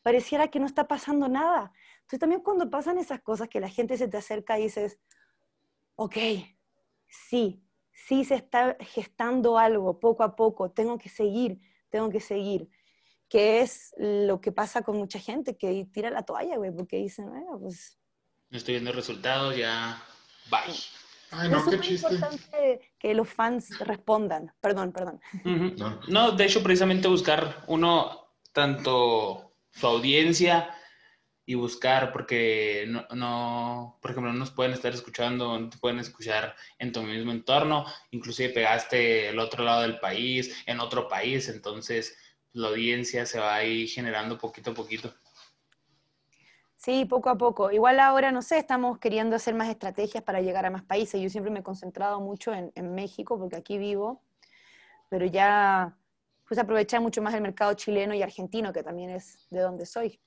Pareciera 0.03 0.49
que 0.49 0.61
no 0.61 0.67
está 0.67 0.89
pasando 0.89 1.29
nada. 1.29 1.73
Entonces 2.01 2.21
también 2.21 2.41
cuando 2.43 2.71
pasan 2.71 2.99
esas 2.99 3.21
cosas 3.21 3.49
que 3.49 3.61
la 3.61 3.69
gente 3.69 3.97
se 3.97 4.09
te 4.09 4.17
acerca 4.17 4.59
y 4.59 4.65
dices, 4.65 4.99
ok, 5.97 6.17
sí, 7.09 7.63
sí 7.93 8.25
se 8.25 8.37
está 8.37 8.77
gestando 8.81 9.59
algo 9.59 10.01
poco 10.01 10.23
a 10.23 10.35
poco, 10.35 10.71
tengo 10.71 10.99
que 10.99 11.09
seguir, 11.09 11.61
tengo 11.91 12.11
que 12.11 12.21
seguir. 12.21 12.69
Que 13.29 13.61
es 13.61 13.95
lo 13.97 14.41
que 14.41 14.51
pasa 14.51 14.83
con 14.83 14.97
mucha 14.97 15.21
gente 15.21 15.57
que 15.57 15.87
tira 15.93 16.11
la 16.11 16.25
toalla, 16.25 16.57
güey, 16.57 16.73
porque 16.73 16.97
dicen, 16.97 17.29
bueno, 17.29 17.59
pues... 17.61 17.97
No 18.49 18.59
estoy 18.59 18.75
viendo 18.75 18.91
resultados, 18.91 19.57
ya, 19.57 20.03
bye. 20.51 20.75
Ay, 21.31 21.49
no, 21.49 21.65
qué 21.65 21.79
chiste. 21.79 22.13
importante 22.13 22.93
que 22.99 23.15
los 23.15 23.29
fans 23.29 23.79
respondan. 23.79 24.53
Perdón, 24.61 24.93
perdón. 24.93 25.21
no. 26.09 26.33
de 26.33 26.45
hecho, 26.45 26.63
precisamente 26.63 27.07
buscar 27.07 27.63
uno, 27.69 28.35
tanto 28.53 29.50
su 29.73 29.87
audiencia 29.87 30.75
y 31.47 31.55
buscar, 31.55 32.13
porque 32.13 32.87
no, 32.89 33.07
no, 33.15 33.99
por 34.01 34.13
ejemplo, 34.13 34.33
no 34.33 34.39
nos 34.39 34.51
pueden 34.51 34.73
estar 34.73 34.93
escuchando, 34.93 35.59
no 35.59 35.69
te 35.69 35.79
pueden 35.79 35.99
escuchar 35.99 36.55
en 36.79 36.93
tu 36.93 37.03
mismo 37.03 37.33
entorno, 37.33 37.87
inclusive 38.11 38.51
pegaste 38.51 39.31
el 39.31 39.39
otro 39.39 39.65
lado 39.65 39.83
del 39.83 39.99
país, 39.99 40.55
en 40.67 40.81
otro 40.81 41.09
país, 41.09 41.49
entonces 41.49 42.17
la 42.53 42.69
audiencia 42.69 43.27
se 43.27 43.41
va 43.41 43.55
ahí 43.57 43.89
generando 43.89 44.39
poquito 44.39 44.71
a 44.71 44.75
poquito. 44.75 45.13
Sí, 46.77 47.05
poco 47.05 47.29
a 47.29 47.37
poco. 47.37 47.71
Igual 47.71 48.01
ahora, 48.01 48.33
no 48.33 48.41
sé, 48.41 48.57
estamos 48.57 48.99
queriendo 48.99 49.37
hacer 49.37 49.55
más 49.55 49.69
estrategias 49.69 50.25
para 50.25 50.41
llegar 50.41 50.65
a 50.65 50.71
más 50.71 50.83
países. 50.83 51.21
Yo 51.21 51.29
siempre 51.29 51.53
me 51.53 51.61
he 51.61 51.63
concentrado 51.63 52.21
mucho 52.21 52.55
en, 52.55 52.95
México, 52.95 53.39
porque 53.39 53.57
aquí 53.57 53.77
vivo, 53.77 54.23
pero 55.11 55.27
ya 55.27 55.99
pues 56.51 56.59
aprovechar 56.59 57.01
mucho 57.01 57.23
más 57.23 57.33
el 57.35 57.43
mercado 57.43 57.75
chileno 57.75 58.13
y 58.13 58.23
argentino, 58.23 58.73
que 58.73 58.83
también 58.83 59.11
es 59.11 59.47
de 59.51 59.61
donde 59.61 59.87
soy. 59.87 60.21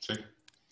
Sí. 0.00 0.14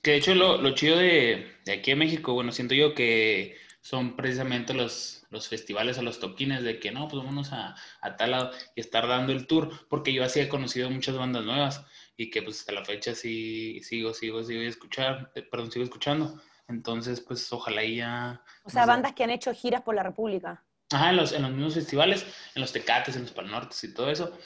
Que 0.00 0.12
de 0.12 0.16
hecho 0.16 0.34
lo, 0.34 0.74
chido 0.74 0.96
de, 0.96 1.54
aquí 1.70 1.90
en 1.90 1.98
México, 1.98 2.32
bueno, 2.32 2.50
siento 2.50 2.74
yo 2.74 2.94
que 2.94 3.58
son 3.82 4.16
precisamente 4.16 4.72
los, 4.72 5.26
los 5.28 5.48
festivales 5.48 5.98
o 5.98 6.02
los 6.02 6.18
toquines 6.18 6.62
de 6.62 6.80
que 6.80 6.92
no, 6.92 7.08
pues 7.08 7.22
vámonos 7.22 7.52
a, 7.52 7.76
a 8.00 8.16
tal 8.16 8.30
lado 8.30 8.52
y 8.74 8.80
estar 8.80 9.06
dando 9.06 9.32
el 9.32 9.46
tour, 9.46 9.70
porque 9.90 10.14
yo 10.14 10.24
así 10.24 10.40
he 10.40 10.48
conocido 10.48 10.88
muchas 10.88 11.14
bandas 11.14 11.44
nuevas 11.44 11.84
y 12.16 12.30
que 12.30 12.40
pues 12.40 12.60
hasta 12.60 12.72
la 12.72 12.82
fecha 12.82 13.14
sí 13.14 13.82
sigo, 13.82 14.14
sigo, 14.14 14.42
sigo 14.44 14.62
escuchar, 14.62 15.30
eh, 15.34 15.42
perdón, 15.42 15.70
sigo 15.70 15.84
escuchando. 15.84 16.40
Entonces, 16.68 17.20
pues 17.20 17.52
ojalá 17.52 17.84
ya... 17.84 18.42
O 18.64 18.70
sea, 18.70 18.86
bandas 18.86 19.12
que 19.12 19.24
han 19.24 19.30
hecho 19.30 19.52
giras 19.52 19.82
por 19.82 19.94
la 19.94 20.04
República. 20.04 20.64
Ajá, 20.90 21.10
en 21.10 21.16
los, 21.16 21.32
en 21.32 21.42
los 21.42 21.50
mismos 21.50 21.74
festivales, 21.74 22.24
en 22.54 22.62
los 22.62 22.72
Tecates, 22.72 23.14
en 23.14 23.22
los 23.22 23.32
Palnortes 23.32 23.84
y 23.84 23.92
todo 23.92 24.10
eso, 24.10 24.36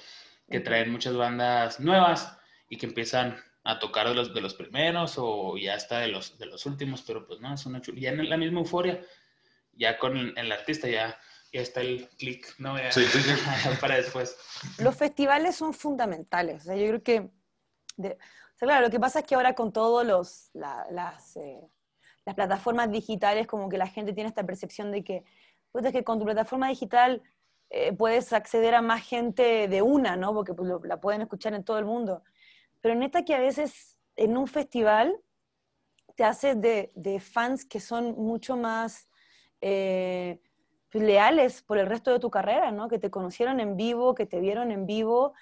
que 0.49 0.61
traen 0.61 0.91
muchas 0.91 1.17
bandas 1.17 1.81
nuevas 1.81 2.37
y 2.69 2.77
que 2.77 2.87
empiezan 2.87 3.37
a 3.65 3.79
tocar 3.79 4.09
de 4.09 4.15
los, 4.15 4.35
de 4.35 4.41
los 4.41 4.55
primeros 4.55 5.15
o 5.17 5.57
ya 5.57 5.75
hasta 5.75 6.01
de 6.01 6.09
los, 6.09 6.39
de 6.39 6.47
los 6.47 6.67
últimos, 6.67 7.03
pero 7.03 7.27
pues 7.27 7.41
no, 7.41 7.55
es 7.55 7.65
una 7.67 7.81
chulada. 7.81 8.03
Ya 8.03 8.11
en 8.11 8.29
la 8.29 8.37
misma 8.37 8.61
euforia, 8.61 9.01
ya 9.73 9.99
con 9.99 10.37
el, 10.37 10.53
artista 10.53 10.89
ya, 10.89 11.19
ya 11.53 11.61
está 11.61 11.81
el 11.81 12.09
clic, 12.19 12.55
¿no? 12.59 12.77
sí, 12.91 13.05
sí, 13.05 13.21
sí. 13.21 13.35
para 13.81 13.97
después. 13.97 14.37
Los 14.79 14.95
festivales 14.97 15.57
son 15.57 15.73
fundamentales. 15.73 16.63
O 16.63 16.65
sea, 16.67 16.77
yo 16.77 16.89
creo 16.89 17.03
que 17.03 17.31
claro, 18.65 18.87
lo 18.87 18.91
que 18.91 19.01
pasa 19.01 19.21
es 19.21 19.27
que 19.27 19.35
ahora 19.35 19.55
con 19.55 19.73
todos 19.73 20.05
los, 20.07 20.51
las, 20.55 21.37
eh, 21.37 21.61
las 22.25 22.35
plataformas 22.35 22.91
digitales, 22.91 23.47
como 23.47 23.69
que 23.69 23.79
la 23.79 23.87
gente 23.87 24.13
tiene 24.13 24.29
esta 24.29 24.45
percepción 24.45 24.91
de 24.91 25.05
que, 25.05 25.25
pues, 25.73 25.91
que 25.93 26.05
con 26.05 26.19
tu 26.19 26.25
plataforma 26.25 26.69
digital 26.69 27.23
eh, 27.75 27.93
puedes 27.93 28.33
acceder 28.33 28.75
a 28.75 28.83
más 28.83 29.03
gente 29.03 29.69
de 29.69 29.83
una, 29.83 30.17
¿no? 30.17 30.33
Porque 30.33 30.55
pues, 30.55 30.71
la 30.85 31.01
pueden 31.01 31.23
escuchar 31.23 31.55
en 31.55 31.65
todo 31.65 31.79
el 31.79 31.85
mundo. 31.85 32.23
Pero 32.81 32.95
neta 32.95 33.25
que 33.25 33.35
a 33.35 33.41
veces 33.41 33.99
en 34.17 34.37
un 34.37 34.47
festival 34.47 35.17
te 36.17 36.25
haces 36.25 36.61
de, 36.61 37.21
fans 37.21 37.65
que 37.65 37.81
son 37.81 38.13
mucho 38.13 38.57
más 38.57 39.09
eh, 39.61 40.41
leales 40.93 41.63
por 41.63 41.79
el 41.79 41.87
resto 41.87 42.13
de 42.13 42.21
tu 42.21 42.31
carrera, 42.31 42.71
¿no? 42.71 42.89
Que 42.89 42.99
te 42.99 43.11
conocieron 43.11 43.59
en 43.59 43.77
vivo, 43.77 44.15
que 44.15 44.27
te 44.27 44.39
vieron 44.39 44.71
en 44.71 44.87
vivo 44.87 45.35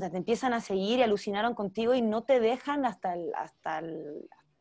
te 0.00 0.16
empiezan 0.16 0.52
a 0.52 0.60
seguir 0.60 0.98
y 0.98 1.02
alucinaron 1.02 1.54
contigo 1.54 1.94
y 1.94 2.02
no 2.02 2.24
te 2.24 2.40
dejan 2.40 2.84
hasta, 2.84 3.14
hasta, 3.36 3.82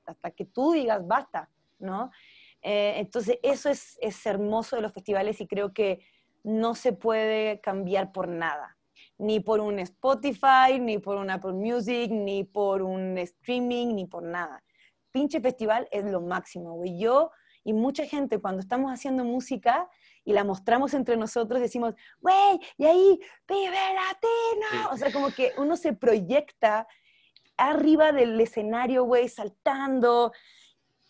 hasta 0.06 0.32
que 0.32 0.45
tú 0.45 0.73
digas 0.73 1.06
basta, 1.08 1.49
¿no? 1.80 2.12
Eh, 2.62 2.93
entonces, 2.97 3.39
eso 3.41 3.69
es, 3.69 3.97
es 4.02 4.26
hermoso 4.26 4.76
de 4.76 4.84
los 4.84 4.93
festivales 4.93 5.41
y 5.41 5.47
creo 5.47 5.73
que 5.73 6.06
no 6.43 6.75
se 6.75 6.93
puede 6.93 7.62
cambiar 7.62 8.12
por 8.12 8.27
nada. 8.27 8.77
Ni 9.17 9.39
por 9.39 9.60
un 9.60 9.79
Spotify, 9.79 10.79
ni 10.79 10.97
por 10.97 11.17
un 11.17 11.29
Apple 11.29 11.53
Music, 11.53 12.12
ni 12.12 12.43
por 12.43 12.82
un 12.82 13.17
streaming, 13.17 13.95
ni 13.95 14.06
por 14.06 14.23
nada. 14.23 14.63
Pinche 15.12 15.39
festival 15.39 15.88
es 15.91 16.03
lo 16.06 16.21
máximo, 16.21 16.73
güey. 16.73 16.99
Yo 16.99 17.32
y 17.63 17.73
mucha 17.73 18.06
gente 18.06 18.39
cuando 18.39 18.60
estamos 18.60 18.91
haciendo 18.91 19.23
música 19.23 19.89
y 20.25 20.34
la 20.34 20.43
mostramos 20.43 20.93
entre 20.93 21.17
nosotros, 21.17 21.62
decimos, 21.62 21.93
güey, 22.19 22.60
y 22.77 22.86
ahí, 22.86 23.19
vive 23.47 23.77
latino. 23.95 24.89
O 24.91 24.97
sea, 24.97 25.12
como 25.12 25.29
que 25.32 25.53
uno 25.58 25.77
se 25.77 25.93
proyecta 25.93 26.88
arriba 27.58 28.12
del 28.12 28.39
escenario, 28.39 29.06
güey, 29.06 29.29
saltando. 29.29 30.34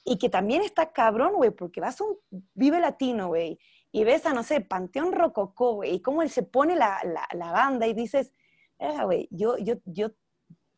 Y 0.05 0.17
que 0.17 0.29
también 0.29 0.61
está 0.61 0.91
cabrón, 0.91 1.33
güey, 1.35 1.51
porque 1.51 1.79
vas 1.79 1.99
a 2.01 2.03
un 2.03 2.17
Vive 2.53 2.79
Latino, 2.79 3.29
güey, 3.29 3.57
y 3.95 4.03
ves 4.03 4.25
a, 4.25 4.33
no 4.33 4.41
sé, 4.41 4.59
Panteón 4.59 5.13
Rococó, 5.13 5.75
güey, 5.75 5.93
y 5.93 6.01
cómo 6.01 6.23
él 6.23 6.31
se 6.31 6.41
pone 6.41 6.75
la, 6.75 6.99
la, 7.31 7.51
banda 7.51 7.85
y 7.85 7.93
dices, 7.93 8.33
güey, 9.03 9.27
yo, 9.29 9.55
yo, 9.59 9.75
yo, 9.85 10.09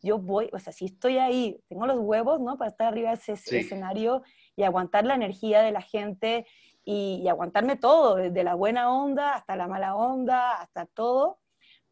yo 0.02 0.20
voy, 0.20 0.50
o 0.52 0.60
sea, 0.60 0.74
si 0.74 0.86
estoy 0.86 1.18
ahí, 1.18 1.58
tengo 1.70 1.88
los 1.88 1.98
huevos, 1.98 2.42
¿no? 2.42 2.58
Para 2.58 2.70
estar 2.70 2.88
arriba 2.88 3.12
de 3.12 3.16
ese 3.16 3.58
escenario 3.58 4.22
y 4.58 4.64
aguantar 4.64 5.06
la 5.06 5.16
energía 5.16 5.62
de 5.62 5.72
la 5.72 5.82
gente 5.82 6.46
y, 6.84 7.26
aguantarme 7.30 7.78
todo, 7.78 8.18
desde 8.18 8.44
la 8.44 8.54
buena 8.54 8.92
onda 8.94 9.34
hasta 9.34 9.56
la 9.56 9.70
mala 9.70 9.96
onda, 9.96 10.58
hasta 10.58 10.86
todo, 10.86 11.40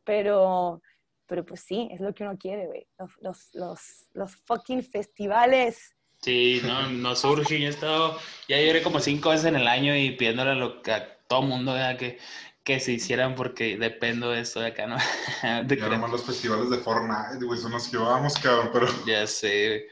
pero, 0.03 0.81
pero 1.25 1.45
pues 1.45 1.61
sí, 1.61 1.87
es 1.89 2.01
lo 2.01 2.13
que 2.13 2.23
uno 2.23 2.37
quiere, 2.37 2.67
güey, 2.67 2.85
los, 3.21 3.53
los, 3.53 4.09
los, 4.11 4.35
fucking 4.45 4.83
festivales. 4.83 5.95
Sí, 6.23 6.61
no, 6.63 6.89
no 6.89 7.17
surge, 7.17 7.59
ya 7.59 7.67
he 7.67 7.69
estado, 7.69 8.17
ya 8.47 8.57
lloré 8.61 8.81
como 8.81 9.01
cinco 9.01 9.31
veces 9.31 9.47
en 9.47 9.57
el 9.57 9.67
año 9.67 9.93
y 9.93 10.11
pidiéndole 10.11 10.51
a, 10.51 10.55
lo, 10.55 10.81
a 10.85 11.03
todo 11.27 11.41
mundo 11.41 11.75
que, 11.99 12.17
que 12.63 12.79
se 12.79 12.93
hicieran 12.93 13.35
porque 13.35 13.77
dependo 13.77 14.31
de 14.31 14.39
esto 14.39 14.61
de 14.61 14.67
acá, 14.67 14.87
¿no? 14.87 14.95
de 15.65 15.77
ya 15.77 15.89
nomás 15.89 16.11
los 16.11 16.23
festivales 16.23 16.69
de 16.69 16.77
Fortnite, 16.77 17.43
güey, 17.43 17.59
son 17.59 17.73
los 17.73 17.89
que 17.89 17.97
vamos, 17.97 18.35
cabrón, 18.35 18.69
pero... 18.71 18.87
Ya 19.05 19.27
sé. 19.27 19.87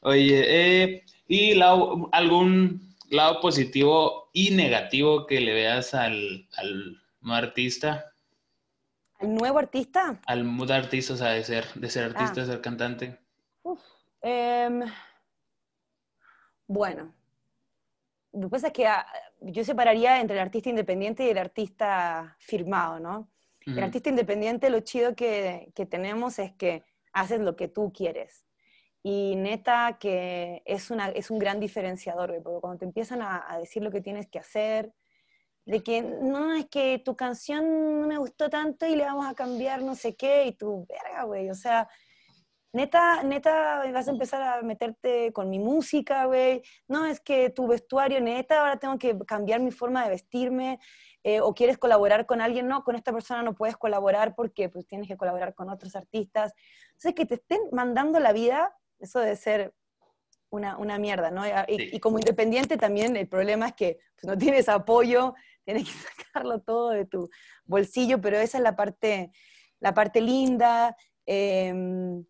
Oye, 0.00 0.44
eh, 0.46 1.04
¿y 1.28 1.60
algún 1.60 2.96
lado 3.10 3.42
positivo 3.42 4.30
y 4.32 4.52
negativo 4.52 5.26
que 5.26 5.38
le 5.38 5.52
veas 5.52 5.92
al, 5.92 6.48
al 6.56 6.98
artista? 7.30 8.06
¿Al 9.20 9.34
nuevo 9.34 9.58
artista? 9.58 10.18
Al 10.24 10.44
mood 10.44 10.70
artista, 10.70 11.12
o 11.12 11.16
sea, 11.18 11.28
de 11.32 11.44
ser, 11.44 11.66
de 11.74 11.90
ser 11.90 12.04
artista, 12.04 12.36
de 12.36 12.42
ah. 12.42 12.46
ser 12.46 12.60
cantante. 12.62 13.18
Em, 14.22 14.82
bueno, 16.66 17.14
lo 18.32 18.42
que 18.42 18.50
pasa 18.50 18.66
es 18.68 18.72
que 18.72 18.86
ah, 18.86 19.06
yo 19.40 19.64
separaría 19.64 20.20
entre 20.20 20.36
el 20.36 20.42
artista 20.42 20.70
independiente 20.70 21.24
y 21.24 21.30
el 21.30 21.38
artista 21.38 22.36
firmado, 22.40 22.98
¿no? 23.00 23.30
El 23.66 23.82
artista 23.82 24.10
independiente, 24.10 24.68
lo 24.68 24.80
chido 24.80 25.14
que, 25.14 25.72
que 25.74 25.86
tenemos 25.86 26.38
es 26.38 26.52
que 26.52 26.82
haces 27.14 27.40
lo 27.40 27.56
que 27.56 27.66
tú 27.66 27.92
quieres. 27.94 28.44
Y 29.02 29.36
neta 29.36 29.98
que 30.00 30.62
es, 30.64 30.90
una, 30.90 31.08
es 31.10 31.30
un 31.30 31.38
gran 31.38 31.60
diferenciador, 31.60 32.42
porque 32.42 32.60
cuando 32.60 32.78
te 32.78 32.84
empiezan 32.86 33.20
a, 33.22 33.58
decir 33.60 33.82
lo 33.82 33.90
que 33.90 34.00
tienes 34.00 34.28
que 34.28 34.38
hacer, 34.38 34.92
de 35.66 35.82
que 35.82 36.02
no, 36.02 36.54
es 36.54 36.66
que 36.66 36.98
tu 36.98 37.16
canción 37.16 38.00
no 38.00 38.06
me 38.06 38.18
gustó 38.18 38.50
tanto 38.50 38.86
y 38.86 38.96
le 38.96 39.04
vamos 39.04 39.26
a 39.26 39.34
cambiar 39.34 39.82
no 39.82 39.94
sé 39.94 40.14
qué, 40.14 40.46
y 40.46 40.52
tú, 40.52 40.86
verga, 40.88 41.24
güey, 41.24 41.50
o 41.50 41.54
sea, 41.54 41.88
neta, 42.74 43.22
neta, 43.22 43.84
vas 43.92 44.08
a 44.08 44.10
empezar 44.10 44.42
a 44.42 44.62
meterte 44.62 45.32
con 45.32 45.48
mi 45.48 45.58
música, 45.58 46.26
güey, 46.26 46.62
no, 46.88 47.06
es 47.06 47.20
que 47.20 47.50
tu 47.50 47.68
vestuario, 47.68 48.20
neta, 48.20 48.60
ahora 48.60 48.78
tengo 48.78 48.98
que 48.98 49.16
cambiar 49.26 49.60
mi 49.60 49.70
forma 49.70 50.02
de 50.02 50.10
vestirme, 50.10 50.80
eh, 51.22 51.40
o 51.40 51.54
quieres 51.54 51.78
colaborar 51.78 52.26
con 52.26 52.40
alguien, 52.40 52.66
no, 52.66 52.82
con 52.82 52.96
esta 52.96 53.12
persona 53.12 53.42
no 53.42 53.54
puedes 53.54 53.76
colaborar 53.76 54.34
porque 54.34 54.68
pues 54.68 54.86
tienes 54.86 55.06
que 55.06 55.16
colaborar 55.16 55.54
con 55.54 55.70
otros 55.70 55.94
artistas. 55.94 56.52
Sea, 56.96 57.12
que 57.12 57.24
te 57.24 57.34
estén 57.34 57.60
mandando 57.70 58.18
la 58.18 58.32
vida 58.32 58.76
eso 58.98 59.20
de 59.20 59.36
ser 59.36 59.72
una, 60.50 60.76
una 60.76 60.98
mierda, 60.98 61.30
¿no? 61.30 61.42
Y, 61.68 61.98
como 62.00 62.18
independiente 62.18 62.76
también 62.76 63.16
el 63.16 63.28
problema 63.28 63.68
es 63.68 63.74
que 63.74 63.98
pues, 64.14 64.24
no 64.24 64.36
tienes 64.36 64.68
apoyo, 64.68 65.34
tienes 65.64 65.84
que 65.84 65.92
sacarlo 66.26 66.60
todo 66.60 66.90
de 66.90 67.06
tu 67.06 67.30
bolsillo, 67.64 68.20
pero 68.20 68.36
esa 68.38 68.58
es 68.58 68.64
la 68.64 68.76
parte, 68.76 69.30
la 69.80 69.94
parte 69.94 70.20
linda. 70.20 70.96
Em, 71.24 72.24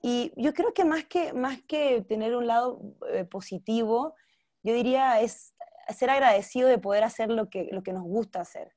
y 0.00 0.32
yo 0.36 0.54
creo 0.54 0.72
que 0.72 0.84
más 0.84 1.04
que, 1.04 1.32
más 1.32 1.60
que 1.62 2.02
tener 2.02 2.36
un 2.36 2.46
lado 2.46 2.80
eh, 3.12 3.24
positivo, 3.24 4.14
yo 4.62 4.74
diría 4.74 5.20
es 5.20 5.54
ser 5.88 6.10
agradecido 6.10 6.68
de 6.68 6.78
poder 6.78 7.04
hacer 7.04 7.30
lo 7.30 7.48
que, 7.48 7.68
lo 7.72 7.82
que 7.82 7.92
nos 7.92 8.04
gusta 8.04 8.40
hacer. 8.40 8.72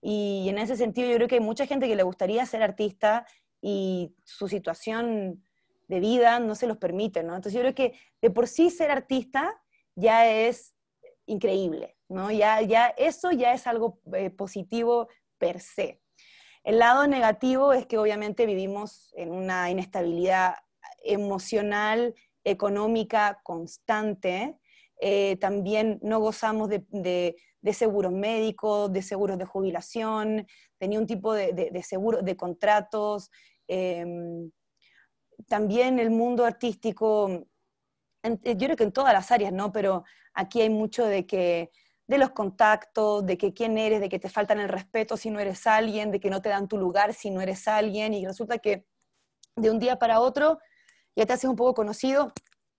Y 0.00 0.48
en 0.48 0.58
ese 0.58 0.76
sentido 0.76 1.08
yo 1.08 1.16
creo 1.16 1.28
que 1.28 1.36
hay 1.36 1.40
mucha 1.40 1.66
gente 1.66 1.88
que 1.88 1.96
le 1.96 2.02
gustaría 2.02 2.44
ser 2.46 2.62
artista 2.62 3.26
y 3.60 4.14
su 4.24 4.48
situación 4.48 5.44
de 5.88 6.00
vida 6.00 6.38
no 6.38 6.54
se 6.54 6.66
los 6.66 6.76
permite, 6.76 7.22
¿no? 7.22 7.34
Entonces 7.34 7.54
yo 7.54 7.60
creo 7.60 7.74
que 7.74 7.98
de 8.20 8.30
por 8.30 8.46
sí 8.46 8.70
ser 8.70 8.90
artista 8.90 9.60
ya 9.94 10.28
es 10.28 10.74
increíble, 11.26 11.96
¿no? 12.08 12.30
Ya, 12.30 12.60
ya, 12.62 12.88
eso 12.96 13.32
ya 13.32 13.52
es 13.52 13.66
algo 13.66 14.00
eh, 14.14 14.30
positivo 14.30 15.08
per 15.38 15.60
se. 15.60 16.00
El 16.68 16.80
lado 16.80 17.06
negativo 17.06 17.72
es 17.72 17.86
que 17.86 17.96
obviamente 17.96 18.44
vivimos 18.44 19.10
en 19.16 19.32
una 19.32 19.70
inestabilidad 19.70 20.56
emocional, 21.02 22.14
económica 22.44 23.40
constante. 23.42 24.58
Eh, 25.00 25.38
también 25.40 25.98
no 26.02 26.20
gozamos 26.20 26.68
de, 26.68 27.36
seguros 27.72 28.12
médicos, 28.12 28.92
de 28.92 29.00
seguros 29.00 29.38
de 29.38 29.46
jubilación, 29.46 30.46
tenía 30.76 30.98
un 30.98 31.06
tipo 31.06 31.32
de, 31.32 31.70
de 31.72 31.82
seguro, 31.82 32.20
de 32.20 32.36
contratos. 32.36 33.30
Em, 33.66 34.50
también 35.46 35.98
el 35.98 36.10
mundo 36.10 36.44
artístico, 36.44 37.30
yo 38.20 38.58
creo 38.58 38.76
que 38.76 38.84
en 38.84 38.92
todas 38.92 39.14
las 39.14 39.30
áreas, 39.30 39.54
¿no? 39.54 39.72
Pero 39.72 40.04
aquí 40.34 40.60
hay 40.60 40.68
mucho 40.68 41.06
de 41.06 41.24
que 41.24 41.70
de 42.08 42.16
los 42.16 42.30
contactos, 42.30 43.24
de 43.26 43.36
que 43.36 43.52
quién 43.52 43.76
eres, 43.76 44.00
de 44.00 44.08
que 44.08 44.18
te 44.18 44.30
faltan 44.30 44.58
el 44.58 44.70
respeto 44.70 45.16
si 45.18 45.30
no 45.30 45.38
eres 45.40 45.66
alguien, 45.66 46.10
de 46.10 46.18
que 46.18 46.30
no 46.30 46.40
te 46.40 46.48
dan 46.48 46.66
tu 46.66 46.78
lugar 46.78 47.12
si 47.12 47.30
no 47.30 47.42
eres 47.42 47.68
alguien, 47.68 48.14
y 48.14 48.26
resulta 48.26 48.58
que 48.58 48.86
de 49.54 49.70
un 49.70 49.78
día 49.78 49.96
para 49.96 50.20
otro 50.20 50.58
ya 51.14 51.26
te 51.26 51.34
haces 51.34 51.50
un 51.50 51.56
poco 51.56 51.74
conocido 51.74 52.32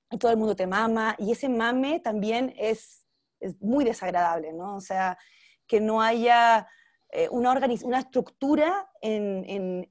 y 0.10 0.18
todo 0.18 0.32
el 0.32 0.38
mundo 0.38 0.56
te 0.56 0.66
mama, 0.66 1.16
y 1.20 1.32
ese 1.32 1.48
mame 1.48 2.00
también 2.00 2.54
es, 2.58 3.06
muy 3.62 3.86
desagradable, 3.86 4.52
¿no? 4.52 4.76
O 4.76 4.82
sea, 4.82 5.18
que 5.66 5.80
no 5.80 6.02
haya 6.02 6.68
eh, 7.10 7.30
una, 7.30 7.58
una 7.84 8.00
estructura 8.00 8.92
en, 9.02 9.46
en, 9.48 9.90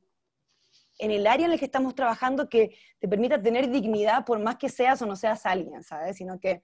en 0.99 1.11
el 1.11 1.27
área 1.27 1.47
en 1.47 1.53
el 1.53 1.59
que 1.59 1.65
estamos 1.65 1.95
trabajando 1.95 2.51
que 2.51 2.77
te 2.99 3.09
permita 3.09 3.41
tener 3.41 3.71
dignidad 3.71 4.27
por 4.27 4.39
más 4.39 4.57
que 4.57 4.69
seas 4.69 5.01
o 5.01 5.07
no 5.07 5.17
seas 5.17 5.47
alguien, 5.47 5.83
¿sabes? 5.83 6.19
Sino 6.19 6.39
que 6.39 6.63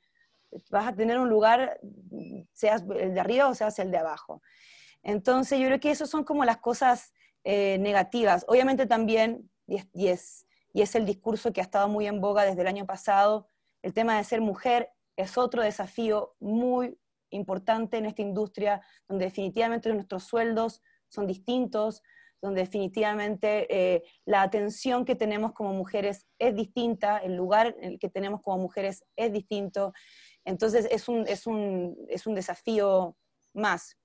vas 0.71 0.89
a 0.89 0.95
tener 0.95 1.19
un 1.19 1.29
lugar, 1.29 1.81
seas 2.53 2.83
el 2.97 3.15
de 3.15 3.21
arriba 3.21 3.49
o 3.49 3.55
seas 3.55 3.79
el 3.79 3.91
de 3.91 3.99
abajo. 3.99 4.43
Entonces, 5.03 5.59
yo 5.59 5.67
creo 5.67 5.81
que 5.81 5.91
eso 5.91 6.07
son 6.07 6.25
como 6.25 6.45
las 6.45 6.59
cosas 6.59 7.13
eh, 7.45 7.79
negativas. 7.79 8.45
Obviamente 8.49 8.87
también, 8.87 9.51
y 9.67 9.77
es, 9.77 10.47
y, 10.73 10.81
es, 10.81 10.95
el 10.95 11.05
discurso 11.05 11.53
que 11.53 11.61
ha 11.61 11.65
estado 11.65 11.89
muy 11.89 12.07
en 12.07 12.21
boga 12.21 12.45
desde 12.45 12.63
el 12.63 12.67
año 12.67 12.87
pasado, 12.87 13.49
el 13.83 13.93
tema 13.93 14.17
de 14.17 14.25
ser 14.25 14.41
mujer 14.41 14.91
es 15.17 15.37
otro 15.37 15.63
desafío 15.63 16.35
muy 16.41 16.99
importante 17.31 17.99
en 17.99 18.07
esta 18.07 18.23
industria, 18.23 18.81
donde 19.07 19.27
definitivamente 19.27 19.93
nuestros 19.93 20.25
sueldos 20.25 20.83
son 21.09 21.27
distintos, 21.27 22.03
donde 22.41 22.63
definitivamente 22.63 23.67
eh, 23.71 24.03
la 24.25 24.43
atención 24.43 25.05
que 25.05 25.15
tenemos 25.15 25.53
como 25.53 25.73
mujeres 25.73 26.27
es 26.39 26.55
distinta, 26.55 27.19
el 27.19 27.37
lugar 27.37 27.75
en 27.81 27.93
el 27.93 27.99
que 27.99 28.09
tenemos 28.09 28.43
como 28.43 28.59
mujeres 28.59 29.05
es 29.17 29.33
distinto. 29.33 29.93
Entonces 30.45 30.87
es 30.91 31.09
un, 31.09 31.27
es 31.27 31.47
un, 31.47 31.97
es 32.09 32.27
un 32.27 32.35
desafío 32.35 33.17
más. 33.55 33.97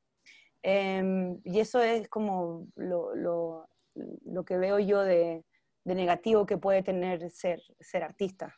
Em, 0.61 1.39
y 1.43 1.59
eso 1.59 1.81
es 1.81 2.07
como 2.09 2.67
lo, 2.75 3.15
lo, 3.15 3.69
lo 3.95 4.43
que 4.45 4.57
veo 4.57 4.79
yo 4.79 5.01
de, 5.01 5.45
de, 5.83 5.95
negativo 5.95 6.45
que 6.45 6.57
puede 6.57 6.83
tener 6.83 7.29
ser, 7.29 7.61
ser 7.79 8.03
artista. 8.03 8.57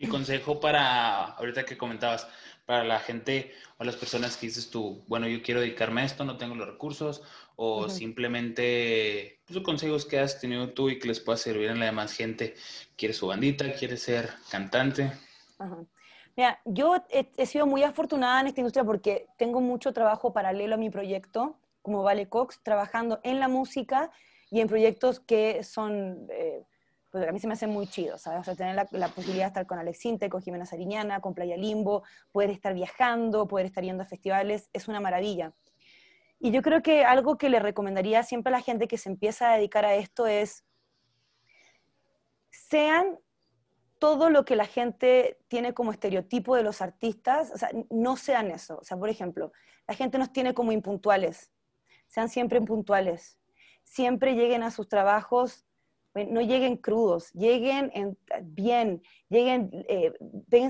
Y 0.00 0.06
consejo 0.06 0.60
para, 0.60 1.24
ahorita 1.24 1.64
que 1.64 1.76
comentabas, 1.76 2.28
para 2.66 2.84
la 2.84 3.00
gente 3.00 3.52
o 3.78 3.84
las 3.84 3.96
personas 3.96 4.36
que 4.36 4.46
dices 4.46 4.70
tú, 4.70 5.02
bueno, 5.08 5.26
yo 5.26 5.42
quiero 5.42 5.60
dedicarme 5.60 6.02
a 6.02 6.04
esto, 6.04 6.24
no 6.24 6.36
tengo 6.36 6.54
los 6.54 6.68
recursos, 6.68 7.22
o 7.56 7.88
simplemente 7.88 9.40
pues, 9.46 9.58
consejos 9.60 10.04
que 10.04 10.20
has 10.20 10.40
tenido 10.40 10.72
tú 10.72 10.88
y 10.88 11.00
que 11.00 11.08
les 11.08 11.18
pueda 11.18 11.36
servir 11.36 11.70
a 11.70 11.74
la 11.74 11.86
demás 11.86 12.12
gente. 12.12 12.54
¿Quiere 12.96 13.14
su 13.14 13.26
bandita? 13.26 13.72
¿Quiere 13.72 13.96
ser 13.96 14.30
cantante? 14.50 15.10
Ajá. 15.58 15.84
Mira, 16.38 16.60
yo 16.64 16.94
he, 17.10 17.46
sido 17.46 17.66
muy 17.66 17.82
afortunada 17.82 18.40
en 18.40 18.46
esta 18.46 18.60
industria 18.60 18.84
porque 18.84 19.26
tengo 19.38 19.60
mucho 19.60 19.92
trabajo 19.92 20.32
paralelo 20.32 20.76
a 20.76 20.78
mi 20.78 20.88
proyecto, 20.88 21.58
como 21.82 22.04
Vale 22.04 22.28
Cox, 22.28 22.62
trabajando 22.62 23.18
en 23.24 23.40
la 23.40 23.48
música 23.48 24.12
y 24.48 24.60
en 24.60 24.68
proyectos 24.68 25.18
que 25.18 25.64
son, 25.64 26.28
eh, 26.30 26.62
pues 27.10 27.26
a 27.26 27.32
mí 27.32 27.40
se 27.40 27.48
me 27.48 27.54
hacen 27.54 27.70
muy 27.70 27.88
chidos, 27.88 28.22
¿sabes? 28.22 28.42
O 28.42 28.44
sea, 28.44 28.54
tener 28.54 28.76
la, 28.76 29.08
posibilidad 29.08 29.46
de 29.46 29.48
estar 29.48 29.66
con 29.66 29.80
Alex 29.80 29.98
Sinte, 29.98 30.28
con 30.28 30.40
Jimena 30.40 30.64
Sariñana, 30.64 31.20
con 31.20 31.34
Playa 31.34 31.56
Limbo, 31.56 32.04
poder 32.30 32.50
estar 32.50 32.72
viajando, 32.72 33.48
poder 33.48 33.66
estar 33.66 33.82
yendo 33.82 34.04
a 34.04 34.06
festivales, 34.06 34.70
es 34.72 34.86
una 34.86 35.00
maravilla. 35.00 35.54
Y 36.38 36.52
yo 36.52 36.62
creo 36.62 36.82
que 36.82 37.04
algo 37.04 37.36
que 37.36 37.48
le 37.48 37.58
recomendaría 37.58 38.22
siempre 38.22 38.54
a 38.54 38.58
la 38.58 38.62
gente 38.62 38.86
que 38.86 38.96
se 38.96 39.08
empieza 39.08 39.50
a 39.50 39.56
dedicar 39.56 39.84
a 39.84 39.96
esto 39.96 40.28
es, 40.28 40.64
sean 42.48 43.18
todo 43.98 44.30
lo 44.30 44.44
que 44.44 44.56
la 44.56 44.66
gente 44.66 45.38
tiene 45.48 45.74
como 45.74 45.92
estereotipo 45.92 46.56
de 46.56 46.62
los 46.62 46.80
artistas, 46.80 47.50
o 47.52 47.58
sea, 47.58 47.70
no 47.90 48.16
sean 48.16 48.50
eso. 48.50 48.78
O 48.80 48.84
sea, 48.84 48.96
por 48.96 49.08
ejemplo, 49.08 49.52
la 49.86 49.94
gente 49.94 50.18
nos 50.18 50.32
tiene 50.32 50.54
como 50.54 50.72
impuntuales. 50.72 51.52
Sean 52.06 52.28
siempre 52.28 52.58
impuntuales. 52.58 53.38
Siempre 53.84 54.34
lleguen 54.34 54.62
a 54.62 54.70
sus 54.70 54.88
trabajos, 54.88 55.66
no 56.14 56.40
lleguen 56.40 56.76
crudos, 56.76 57.32
lleguen 57.32 57.92
bien, 58.42 59.02
lleguen, 59.28 59.70
eh, 59.88 60.12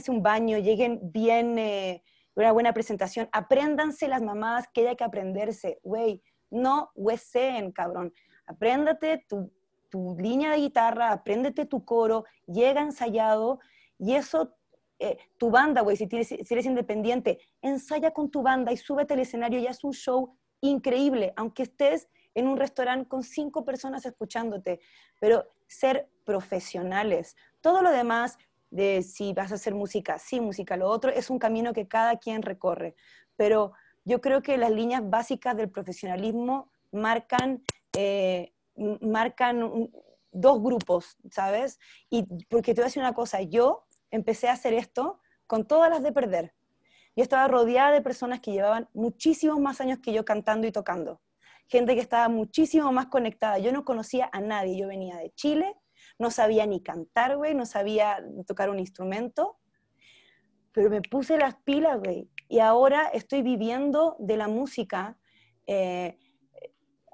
un 0.08 0.22
baño, 0.22 0.58
lleguen 0.58 1.00
bien, 1.02 1.58
eh, 1.58 2.02
una 2.34 2.52
buena 2.52 2.72
presentación. 2.72 3.28
Apréndanse 3.32 4.08
las 4.08 4.22
mamadas 4.22 4.66
que 4.72 4.88
hay 4.88 4.96
que 4.96 5.04
aprenderse. 5.04 5.80
Güey, 5.82 6.22
no 6.50 6.90
hueseen, 6.94 7.72
cabrón. 7.72 8.12
Apréndate 8.46 9.24
tu 9.28 9.52
tu 9.88 10.16
línea 10.18 10.52
de 10.52 10.58
guitarra, 10.58 11.12
apréndete 11.12 11.66
tu 11.66 11.84
coro, 11.84 12.24
llega 12.46 12.80
ensayado 12.80 13.60
y 13.98 14.14
eso, 14.14 14.54
eh, 14.98 15.18
tu 15.38 15.50
banda, 15.50 15.80
güey, 15.80 15.96
si, 15.96 16.08
si, 16.24 16.44
eres 16.50 16.66
independiente, 16.66 17.38
ensaya 17.62 18.12
con 18.12 18.30
tu 18.30 18.42
banda 18.42 18.72
y 18.72 18.76
súbete 18.76 19.14
al 19.14 19.20
escenario 19.20 19.58
y 19.58 19.66
haz 19.66 19.84
un 19.84 19.92
show 19.92 20.36
increíble, 20.60 21.32
aunque 21.36 21.64
estés 21.64 22.08
en 22.34 22.46
un 22.46 22.56
restaurante 22.56 23.08
con 23.08 23.22
cinco 23.22 23.64
personas 23.64 24.06
escuchándote, 24.06 24.80
pero 25.20 25.46
ser 25.66 26.08
profesionales. 26.24 27.36
Todo 27.60 27.82
lo 27.82 27.90
demás 27.90 28.38
de 28.70 29.02
si 29.02 29.32
vas 29.32 29.50
a 29.50 29.56
hacer 29.56 29.74
música, 29.74 30.18
sí, 30.18 30.40
música, 30.40 30.76
lo 30.76 30.88
otro, 30.88 31.10
es 31.10 31.30
un 31.30 31.38
camino 31.38 31.72
que 31.72 31.88
cada 31.88 32.16
quien 32.18 32.42
recorre, 32.42 32.94
pero 33.36 33.72
yo 34.04 34.20
creo 34.20 34.42
que 34.42 34.56
las 34.56 34.70
líneas 34.70 35.02
básicas 35.08 35.56
del 35.56 35.70
profesionalismo 35.70 36.70
marcan 36.92 37.62
eh, 37.96 38.52
marcan 39.00 39.90
dos 40.32 40.62
grupos, 40.62 41.16
¿sabes? 41.30 41.78
Y 42.10 42.24
porque 42.46 42.74
te 42.74 42.80
voy 42.80 42.84
a 42.84 42.88
decir 42.88 43.02
una 43.02 43.14
cosa, 43.14 43.42
yo 43.42 43.86
empecé 44.10 44.48
a 44.48 44.52
hacer 44.52 44.74
esto 44.74 45.20
con 45.46 45.66
todas 45.66 45.90
las 45.90 46.02
de 46.02 46.12
perder. 46.12 46.54
Yo 47.16 47.22
estaba 47.22 47.48
rodeada 47.48 47.90
de 47.90 48.02
personas 48.02 48.40
que 48.40 48.52
llevaban 48.52 48.88
muchísimos 48.94 49.58
más 49.58 49.80
años 49.80 49.98
que 49.98 50.12
yo 50.12 50.24
cantando 50.24 50.66
y 50.66 50.72
tocando. 50.72 51.20
Gente 51.66 51.94
que 51.94 52.00
estaba 52.00 52.28
muchísimo 52.28 52.92
más 52.92 53.06
conectada. 53.06 53.58
Yo 53.58 53.72
no 53.72 53.84
conocía 53.84 54.30
a 54.32 54.40
nadie. 54.40 54.78
Yo 54.78 54.86
venía 54.86 55.16
de 55.16 55.32
Chile, 55.34 55.74
no 56.18 56.30
sabía 56.30 56.64
ni 56.66 56.82
cantar, 56.82 57.36
güey, 57.36 57.54
no 57.54 57.66
sabía 57.66 58.24
tocar 58.46 58.70
un 58.70 58.78
instrumento, 58.78 59.58
pero 60.72 60.90
me 60.90 61.02
puse 61.02 61.36
las 61.38 61.56
pilas, 61.56 61.98
güey. 61.98 62.30
Y 62.48 62.60
ahora 62.60 63.08
estoy 63.08 63.42
viviendo 63.42 64.16
de 64.20 64.36
la 64.36 64.48
música. 64.48 65.18
Eh, 65.66 66.18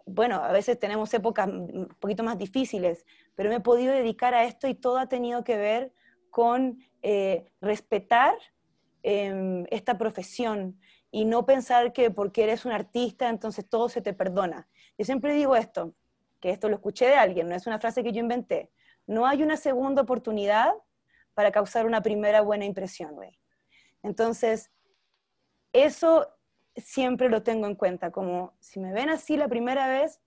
bueno, 0.07 0.37
a 0.37 0.53
veces 0.53 0.79
tenemos 0.79 1.13
épocas 1.15 1.49
un 1.49 1.89
poquito 1.99 2.23
más 2.23 2.39
difíciles, 2.39 3.07
pero 3.35 3.49
me 3.49 3.57
he 3.57 3.61
podido 3.61 3.93
dedicar 3.93 4.35
a 4.35 4.45
esto 4.45 4.69
y 4.69 4.75
todo 4.75 4.99
ha 4.99 5.09
tenido 5.09 5.45
que 5.45 5.57
ver 5.57 5.93
con 6.31 6.79
eh, 7.03 7.51
respetar 7.61 8.35
em, 9.03 9.67
esta 9.71 9.97
profesión 9.97 10.79
y 11.11 11.25
no 11.25 11.47
pensar 11.47 11.93
que 11.93 12.11
porque 12.11 12.43
eres 12.43 12.65
un 12.65 12.73
artista 12.73 13.29
entonces 13.29 13.69
todo 13.69 13.89
se 13.89 14.03
te 14.03 14.13
perdona. 14.13 14.69
Yo 14.99 15.05
siempre 15.05 15.33
digo 15.35 15.57
esto, 15.57 15.95
que 16.41 16.51
esto 16.51 16.69
lo 16.69 16.77
escuché 16.77 17.07
de 17.07 17.15
alguien, 17.15 17.49
no 17.49 17.55
es 17.55 17.67
una 17.67 17.79
frase 17.79 18.03
que 18.03 18.13
yo 18.13 18.21
inventé. 18.21 18.71
No 19.07 19.27
hay 19.27 19.43
una 19.43 19.57
segunda 19.57 20.03
oportunidad 20.03 20.73
para 21.35 21.51
causar 21.53 21.87
una 21.87 22.03
primera 22.03 22.41
buena 22.41 22.65
impresión, 22.65 23.15
güey. 23.15 23.39
Entonces, 24.03 24.71
eso 25.73 26.29
siempre 26.77 27.29
lo 27.29 27.43
tengo 27.43 27.67
en 27.67 27.75
cuenta, 27.75 28.11
como 28.11 28.55
si 28.61 28.81
me 28.81 28.93
ven 28.93 29.09
así 29.09 29.37
la 29.37 29.49
primera 29.49 29.89
vez, 29.89 30.21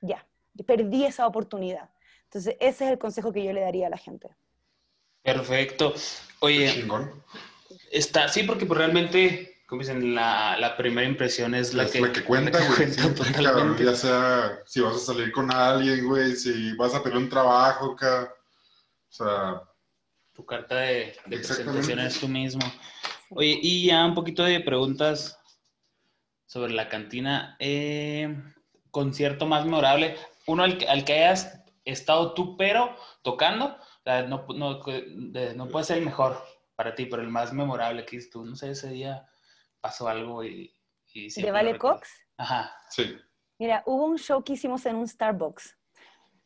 ya, 0.00 0.26
perdí 0.66 1.04
esa 1.04 1.26
oportunidad. 1.26 1.90
Entonces, 2.24 2.56
ese 2.60 2.84
es 2.86 2.90
el 2.92 2.98
consejo 2.98 3.32
que 3.32 3.44
yo 3.44 3.52
le 3.52 3.60
daría 3.60 3.86
a 3.86 3.90
la 3.90 3.98
gente. 3.98 4.28
Perfecto. 5.22 5.94
Oye, 6.40 6.86
está, 7.90 8.28
sí, 8.28 8.42
porque 8.42 8.66
pues 8.66 8.78
realmente, 8.78 9.62
como 9.66 9.80
dicen, 9.80 10.14
la, 10.14 10.56
la 10.58 10.76
primera 10.76 11.06
impresión 11.06 11.54
es 11.54 11.74
la, 11.74 11.86
que, 11.86 12.00
la 12.00 12.12
que 12.12 12.24
cuenta, 12.24 12.58
güey. 12.58 13.84
ya 13.84 13.94
sea 13.94 14.58
si 14.66 14.80
vas 14.80 14.96
a 14.96 14.98
salir 14.98 15.32
con 15.32 15.50
alguien, 15.52 16.06
güey, 16.06 16.34
si 16.34 16.74
vas 16.74 16.94
a 16.94 17.02
pedir 17.02 17.16
un 17.16 17.28
trabajo, 17.28 17.92
acá. 17.92 18.34
O 19.08 19.12
sea. 19.12 19.62
Tu 20.34 20.44
carta 20.44 20.74
de, 20.74 21.16
de 21.26 21.38
presentación 21.38 22.00
es 22.00 22.18
tú 22.18 22.26
mismo. 22.26 22.62
Oye, 23.30 23.58
y 23.62 23.86
ya 23.86 24.04
un 24.04 24.14
poquito 24.14 24.44
de 24.44 24.60
preguntas 24.60 25.40
sobre 26.46 26.72
la 26.72 26.88
cantina. 26.88 27.56
Eh, 27.58 28.34
concierto 28.94 29.44
más 29.44 29.64
memorable, 29.64 30.16
uno 30.46 30.62
al 30.62 30.78
que, 30.78 30.88
al 30.88 31.04
que 31.04 31.14
hayas 31.14 31.60
estado 31.84 32.32
tú, 32.32 32.56
pero 32.56 32.96
tocando, 33.22 33.76
no, 34.06 34.46
no, 34.54 34.80
no, 35.56 35.68
puede 35.68 35.84
ser 35.84 35.98
el 35.98 36.04
mejor 36.04 36.40
para 36.76 36.94
ti, 36.94 37.06
pero 37.06 37.20
el 37.20 37.28
más 37.28 37.52
memorable 37.52 38.06
que 38.06 38.20
tú, 38.30 38.44
no 38.44 38.54
sé, 38.54 38.70
ese 38.70 38.90
día 38.90 39.28
pasó 39.80 40.08
algo 40.08 40.44
y... 40.44 40.72
y 41.12 41.28
¿De 41.42 41.50
Vale 41.50 41.76
Cox? 41.76 42.08
Ajá. 42.36 42.72
Sí. 42.88 43.16
Mira, 43.58 43.82
hubo 43.86 44.04
un 44.04 44.18
show 44.18 44.42
que 44.42 44.54
hicimos 44.54 44.86
en 44.86 44.96
un 44.96 45.08
Starbucks. 45.08 45.76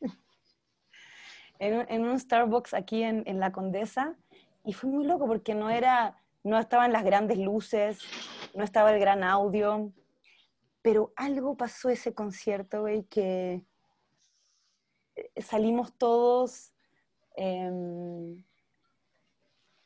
en, 1.58 1.86
en, 1.88 2.04
un 2.04 2.18
Starbucks 2.18 2.72
aquí 2.72 3.02
en, 3.02 3.24
en 3.26 3.40
La 3.40 3.52
Condesa, 3.52 4.16
y 4.64 4.72
fue 4.72 4.90
muy 4.90 5.06
loco 5.06 5.26
porque 5.26 5.54
no 5.54 5.70
era, 5.70 6.16
no 6.44 6.58
estaban 6.58 6.92
las 6.92 7.04
grandes 7.04 7.38
luces, 7.38 8.00
no 8.54 8.64
estaba 8.64 8.92
el 8.92 9.00
gran 9.00 9.22
audio, 9.22 9.92
pero 10.82 11.12
algo 11.16 11.56
pasó 11.56 11.88
ese 11.88 12.14
concierto, 12.14 12.82
güey, 12.82 13.04
que 13.04 13.62
eh, 15.16 15.42
salimos 15.42 15.92
todos, 15.96 16.72
em, 17.36 18.42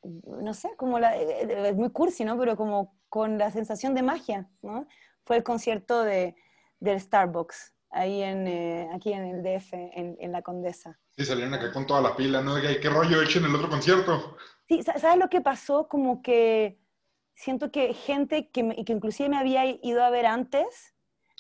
no 0.03 0.55
sé, 0.55 0.75
como 0.77 0.99
la, 0.99 1.17
eh, 1.17 1.43
eh, 1.43 1.69
es 1.71 1.77
muy 1.77 1.91
cursi, 1.91 2.25
¿no? 2.25 2.39
Pero 2.39 2.57
como 2.57 2.95
con 3.09 3.39
la 3.39 3.51
sensación 3.51 3.95
de 3.95 4.03
magia, 4.03 4.49
¿no? 4.63 4.87
Fue 5.25 5.37
el 5.37 5.43
concierto 5.43 6.03
de, 6.03 6.35
del 6.81 7.01
Starbucks, 7.01 7.75
ahí 7.93 8.23
en, 8.23 8.91
aquí 8.93 9.13
en 9.13 9.25
el 9.25 9.43
DF, 9.43 9.73
en, 9.75 10.33
La 10.33 10.43
Condesa. 10.43 10.99
Sí, 11.17 11.25
salieron 11.25 11.55
acá 11.55 11.73
con 11.73 11.87
toda 11.87 12.01
la 12.01 12.17
pila, 12.17 12.41
¿no? 12.41 12.55
¿Qué 12.57 12.89
rollo 12.89 13.21
he 13.21 13.25
hecho 13.25 13.39
en 13.39 13.45
el 13.45 13.55
otro 13.55 13.69
concierto? 13.69 14.37
Sí, 14.69 14.83
¿sabes 14.83 15.19
lo 15.19 15.29
que 15.29 15.41
pasó? 15.41 15.89
Como 15.89 16.23
que 16.23 16.79
siento 17.35 17.71
que 17.71 17.93
gente 17.93 18.51
que, 18.51 18.85
que 18.85 18.93
inclusive 18.93 19.29
me 19.29 19.39
había 19.39 19.67
ido 19.67 20.03
a 20.03 20.11
ver 20.11 20.27
antes, 20.27 20.95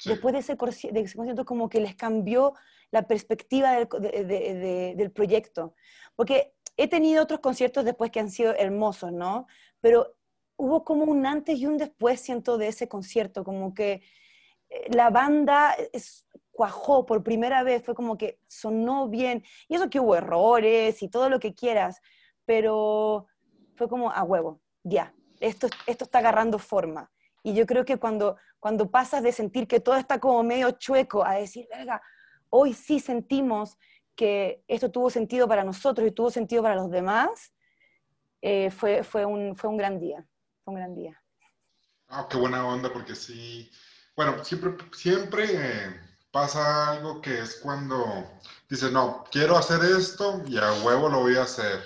después 0.04 0.32
de 0.34 0.40
ese, 0.40 0.56
de 0.92 1.00
ese, 1.00 1.16
concierto, 1.16 1.44
como 1.44 1.68
que 1.68 1.80
les 1.80 1.94
cambió 1.94 2.54
la 2.90 3.06
perspectiva 3.06 3.72
del, 3.72 3.88
del, 4.96 5.10
proyecto. 5.10 5.74
Porque 6.14 6.52
he 6.76 6.88
tenido 6.88 7.22
otros 7.22 7.40
conciertos 7.40 7.84
después 7.84 8.10
que 8.10 8.20
han 8.20 8.30
sido 8.30 8.54
hermosos, 8.54 9.12
¿no? 9.12 9.46
Pero 9.80 10.14
hubo 10.56 10.84
como 10.84 11.04
un 11.04 11.24
antes 11.24 11.58
y 11.58 11.66
un 11.66 11.78
después, 11.78 12.20
siento, 12.20 12.58
de 12.58 12.68
ese 12.68 12.88
concierto, 12.88 13.44
como 13.44 13.72
que 13.72 14.02
eh, 14.68 14.86
la 14.90 15.10
banda 15.10 15.74
es, 15.92 16.26
cuajó 16.52 17.06
por 17.06 17.24
primera 17.24 17.62
vez, 17.62 17.82
fue 17.82 17.94
como 17.94 18.16
que 18.16 18.38
sonó 18.46 19.08
bien, 19.08 19.42
y 19.68 19.74
eso 19.74 19.90
que 19.90 19.98
hubo 19.98 20.14
errores 20.14 21.02
y 21.02 21.08
todo 21.08 21.28
lo 21.28 21.40
que 21.40 21.54
quieras, 21.54 22.00
pero 22.44 23.26
fue 23.74 23.88
como 23.88 24.12
a 24.12 24.22
huevo, 24.22 24.60
ya, 24.84 25.14
esto, 25.40 25.68
esto 25.86 26.04
está 26.04 26.18
agarrando 26.18 26.58
forma. 26.58 27.10
Y 27.42 27.54
yo 27.54 27.66
creo 27.66 27.84
que 27.84 27.96
cuando, 27.96 28.36
cuando 28.60 28.90
pasas 28.90 29.22
de 29.22 29.32
sentir 29.32 29.66
que 29.66 29.80
todo 29.80 29.96
está 29.96 30.20
como 30.20 30.42
medio 30.44 30.70
chueco 30.72 31.24
a 31.24 31.34
decir, 31.34 31.66
verga, 31.70 32.00
hoy 32.50 32.74
sí 32.74 33.00
sentimos 33.00 33.76
que 34.14 34.62
esto 34.68 34.90
tuvo 34.90 35.10
sentido 35.10 35.48
para 35.48 35.64
nosotros 35.64 36.06
y 36.06 36.12
tuvo 36.12 36.30
sentido 36.30 36.62
para 36.62 36.76
los 36.76 36.90
demás, 36.90 37.52
eh, 38.42 38.70
fue, 38.70 39.02
fue, 39.02 39.24
un, 39.24 39.56
fue 39.56 39.70
un 39.70 39.76
gran 39.76 39.98
día, 39.98 40.24
fue 40.62 40.74
un 40.74 40.80
gran 40.80 40.94
día. 40.94 41.20
Ah, 42.08 42.28
qué 42.30 42.36
buena 42.36 42.66
onda, 42.66 42.92
porque 42.92 43.14
sí, 43.14 43.70
bueno, 44.14 44.44
siempre, 44.44 44.76
siempre 44.92 45.46
eh, 45.50 46.00
pasa 46.32 46.90
algo 46.90 47.20
que 47.20 47.40
es 47.40 47.56
cuando 47.56 48.26
dices, 48.68 48.90
no, 48.90 49.24
quiero 49.30 49.56
hacer 49.56 49.80
esto 49.84 50.42
y 50.48 50.58
a 50.58 50.72
huevo 50.82 51.08
lo 51.08 51.20
voy 51.20 51.36
a 51.36 51.42
hacer. 51.42 51.80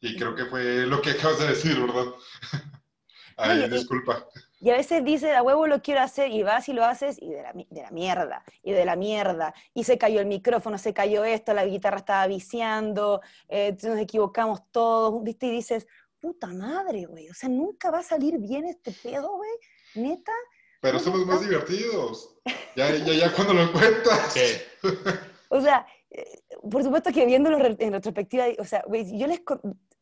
Y 0.00 0.16
creo 0.16 0.34
que 0.34 0.44
fue 0.44 0.86
lo 0.86 1.00
que 1.00 1.12
acabas 1.12 1.40
de 1.40 1.48
decir, 1.48 1.80
¿verdad? 1.80 2.12
Ay, 3.38 3.68
disculpa. 3.68 4.28
Y 4.60 4.70
a 4.70 4.76
veces 4.76 5.04
dices, 5.04 5.34
a 5.34 5.42
huevo 5.42 5.66
lo 5.66 5.82
quiero 5.82 6.00
hacer, 6.00 6.30
y 6.30 6.42
vas 6.42 6.68
y 6.68 6.72
lo 6.72 6.84
haces, 6.84 7.20
y 7.20 7.30
de 7.30 7.42
la, 7.42 7.52
de 7.52 7.82
la, 7.82 7.90
mierda, 7.90 8.42
y 8.62 8.72
de 8.72 8.84
la 8.84 8.96
mierda. 8.96 9.54
Y 9.74 9.84
se 9.84 9.98
cayó 9.98 10.20
el 10.20 10.26
micrófono, 10.26 10.78
se 10.78 10.94
cayó 10.94 11.24
esto, 11.24 11.52
la 11.52 11.66
guitarra 11.66 11.98
estaba 11.98 12.26
viciando, 12.26 13.20
eh, 13.48 13.76
nos 13.82 13.98
equivocamos 13.98 14.62
todos, 14.70 15.22
¿viste? 15.22 15.46
Y 15.46 15.50
dices, 15.50 15.86
puta 16.20 16.46
madre, 16.48 17.04
güey, 17.04 17.28
o 17.28 17.34
sea, 17.34 17.50
nunca 17.50 17.90
va 17.90 17.98
a 17.98 18.02
salir 18.02 18.38
bien 18.38 18.64
este 18.64 18.92
pedo, 18.92 19.36
güey, 19.36 19.50
neta. 19.94 20.32
Pero 20.80 20.98
somos 20.98 21.26
más 21.26 21.40
divertidos. 21.40 22.38
Ya, 22.74 22.94
ya, 22.94 23.12
ya 23.12 23.32
cuando 23.32 23.54
lo 23.54 23.72
cuentas. 23.72 24.34
o 25.48 25.60
sea, 25.60 25.86
eh, 26.10 26.40
por 26.70 26.82
supuesto 26.82 27.12
que 27.12 27.26
viéndolo 27.26 27.58
en 27.58 27.92
retrospectiva, 27.92 28.46
o 28.58 28.64
sea, 28.64 28.82
güey, 28.86 29.18
yo 29.18 29.26
les, 29.26 29.40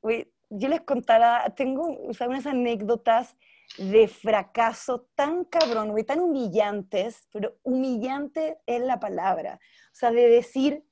güey, 0.03 0.33
yo 0.51 0.69
les 0.69 0.83
contara, 0.83 1.53
tengo 1.57 1.87
unas 1.87 2.47
anécdotas 2.47 3.37
de 3.79 4.09
fracaso 4.09 5.09
tan 5.15 5.45
cabrón, 5.45 5.91
güey, 5.91 6.05
tan 6.05 6.21
humillantes, 6.21 7.27
pero 7.33 7.57
humillante 7.63 8.59
es 8.67 8.81
la 8.81 9.01
palabra. 9.01 9.59
O 9.93 9.97
sea, 9.97 10.11
de 10.11 10.29
decir, 10.29 10.85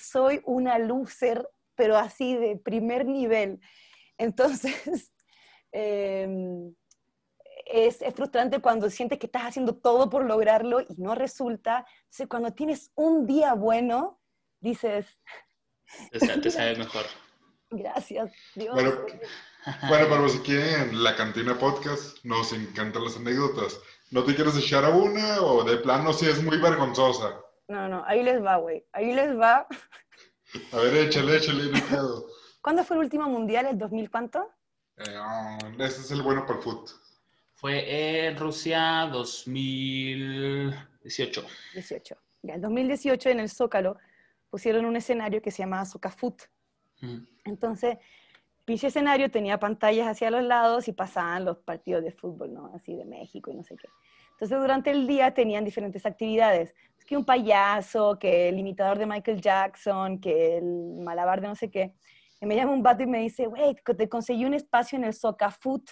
soy 0.00 0.40
una 0.44 0.78
loser, 0.78 1.48
pero 1.74 1.96
así 1.96 2.36
de 2.36 2.56
primer 2.56 3.06
nivel. 3.06 3.60
Entonces, 4.18 5.12
em, 5.72 6.74
es, 7.66 8.00
es, 8.02 8.14
frustrante 8.14 8.60
cuando 8.60 8.88
sientes 8.90 9.18
que 9.18 9.26
estás 9.26 9.42
haciendo 9.42 9.74
todo 9.74 10.08
por 10.08 10.24
lograrlo 10.24 10.80
y 10.80 10.94
no 10.96 11.14
resulta. 11.14 11.84
Entonces, 12.04 12.26
cuando 12.28 12.52
tienes 12.52 12.92
un 12.94 13.26
día 13.26 13.54
bueno, 13.54 14.20
dices... 14.60 15.06
Te 16.42 16.50
sabes 16.50 16.78
mejor. 16.78 17.04
Gracias, 17.70 18.32
Dios. 18.54 18.74
Bueno, 18.74 18.92
bueno, 19.88 20.06
pero 20.08 20.28
si 20.28 20.38
quieren 20.40 21.02
la 21.02 21.16
cantina 21.16 21.58
podcast, 21.58 22.24
nos 22.24 22.52
encantan 22.52 23.04
las 23.04 23.16
anécdotas. 23.16 23.80
¿No 24.10 24.22
te 24.22 24.36
quieres 24.36 24.56
echar 24.56 24.84
a 24.84 24.90
una 24.90 25.40
o 25.40 25.64
de 25.64 25.78
plano 25.78 26.12
si 26.12 26.26
es 26.26 26.40
muy 26.42 26.58
vergonzosa? 26.58 27.40
No, 27.66 27.88
no, 27.88 28.04
ahí 28.06 28.22
les 28.22 28.42
va, 28.42 28.56
güey. 28.56 28.86
Ahí 28.92 29.12
les 29.12 29.36
va. 29.36 29.66
A 30.72 30.76
ver, 30.76 30.94
échale, 31.08 31.36
échale, 31.36 31.72
¿Cuándo 32.62 32.84
fue 32.84 32.96
el 32.96 33.02
último 33.02 33.28
mundial? 33.28 33.66
¿El 33.66 33.78
2000 33.78 34.10
cuánto? 34.10 34.48
Eh, 34.96 35.58
ese 35.78 36.00
es 36.02 36.10
el 36.12 36.22
bueno 36.22 36.46
para 36.46 36.58
el 36.58 36.64
fútbol. 36.64 36.88
Fue 37.56 38.26
en 38.26 38.38
Rusia 38.38 39.08
2018. 39.12 41.46
18. 41.74 42.16
Ya, 42.42 42.54
en 42.54 42.60
2018 42.60 43.30
en 43.30 43.40
el 43.40 43.50
Zócalo 43.50 43.96
pusieron 44.48 44.84
un 44.84 44.94
escenario 44.96 45.42
que 45.42 45.50
se 45.50 45.64
llamaba 45.64 45.84
Socafut 45.84 46.42
entonces, 47.44 47.98
pinche 48.64 48.88
escenario 48.88 49.30
tenía 49.30 49.58
pantallas 49.58 50.08
hacia 50.08 50.30
los 50.30 50.42
lados 50.42 50.88
y 50.88 50.92
pasaban 50.92 51.44
los 51.44 51.58
partidos 51.58 52.02
de 52.02 52.10
fútbol, 52.10 52.52
¿no? 52.52 52.72
Así 52.74 52.94
de 52.94 53.04
México 53.04 53.50
y 53.50 53.54
no 53.54 53.62
sé 53.62 53.76
qué. 53.76 53.88
Entonces, 54.32 54.58
durante 54.58 54.90
el 54.90 55.06
día 55.06 55.32
tenían 55.32 55.64
diferentes 55.64 56.04
actividades. 56.04 56.74
Es 56.98 57.04
que 57.04 57.16
un 57.16 57.24
payaso, 57.24 58.18
que 58.18 58.48
el 58.48 58.58
imitador 58.58 58.98
de 58.98 59.06
Michael 59.06 59.40
Jackson, 59.40 60.20
que 60.20 60.58
el 60.58 61.00
malabar 61.02 61.40
de 61.40 61.48
no 61.48 61.54
sé 61.54 61.70
qué. 61.70 61.94
Y 62.40 62.46
me 62.46 62.54
llama 62.54 62.72
un 62.72 62.82
vato 62.82 63.02
y 63.02 63.06
me 63.06 63.20
dice, 63.20 63.46
güey, 63.46 63.74
te 63.74 64.08
conseguí 64.08 64.44
un 64.44 64.52
espacio 64.52 64.98
en 64.98 65.04
el 65.04 65.14
Foot. 65.14 65.90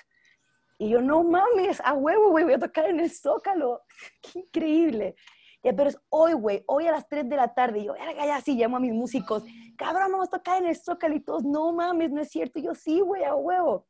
Y 0.78 0.90
yo, 0.90 1.00
no 1.00 1.22
mames, 1.22 1.80
a 1.84 1.94
huevo, 1.94 2.30
güey, 2.30 2.44
voy 2.44 2.54
a 2.54 2.58
tocar 2.58 2.86
en 2.86 3.00
el 3.00 3.10
Zócalo. 3.10 3.82
Qué 4.22 4.40
increíble. 4.40 5.14
Ya, 5.62 5.72
pero 5.72 5.88
es 5.88 5.98
hoy, 6.10 6.34
güey, 6.34 6.62
hoy 6.66 6.86
a 6.86 6.92
las 6.92 7.08
3 7.08 7.28
de 7.28 7.36
la 7.36 7.54
tarde. 7.54 7.78
Y 7.80 7.84
yo, 7.86 7.94
ya 7.96 8.36
así 8.36 8.54
llamo 8.54 8.76
a 8.76 8.80
mis 8.80 8.92
músicos, 8.92 9.44
cabrón, 9.78 10.12
vamos 10.12 10.28
a 10.28 10.32
tocar 10.32 10.58
en 10.58 10.68
el 10.68 10.76
Zócalo 10.76 11.14
y 11.14 11.20
todos, 11.20 11.42
no 11.42 11.72
mames, 11.72 12.10
no 12.10 12.20
es 12.20 12.30
cierto. 12.30 12.58
Y 12.58 12.62
yo, 12.62 12.74
sí, 12.74 13.00
güey, 13.00 13.24
a 13.24 13.34
huevo. 13.34 13.86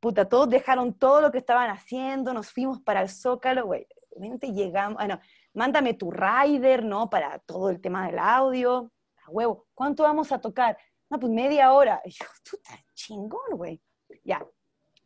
Puta, 0.00 0.28
todos 0.28 0.48
dejaron 0.48 0.94
todo 0.94 1.20
lo 1.20 1.30
que 1.30 1.38
estaban 1.38 1.70
haciendo, 1.70 2.34
nos 2.34 2.50
fuimos 2.50 2.80
para 2.80 3.02
el 3.02 3.08
Zócalo, 3.08 3.66
güey. 3.66 3.86
Obviamente 4.10 4.52
llegamos, 4.52 4.96
bueno, 4.96 5.20
mándame 5.54 5.94
tu 5.94 6.10
rider, 6.10 6.84
¿no? 6.84 7.08
Para 7.08 7.38
todo 7.40 7.70
el 7.70 7.80
tema 7.80 8.06
del 8.06 8.18
audio. 8.18 8.90
A 9.26 9.30
huevo, 9.30 9.66
¿cuánto 9.74 10.02
vamos 10.02 10.32
a 10.32 10.40
tocar? 10.40 10.76
No, 11.08 11.20
pues 11.20 11.32
media 11.32 11.72
hora. 11.72 12.00
Y 12.04 12.10
yo, 12.10 12.24
puta, 12.50 12.72
chingón, 12.94 13.56
güey. 13.56 13.80
Ya, 14.24 14.44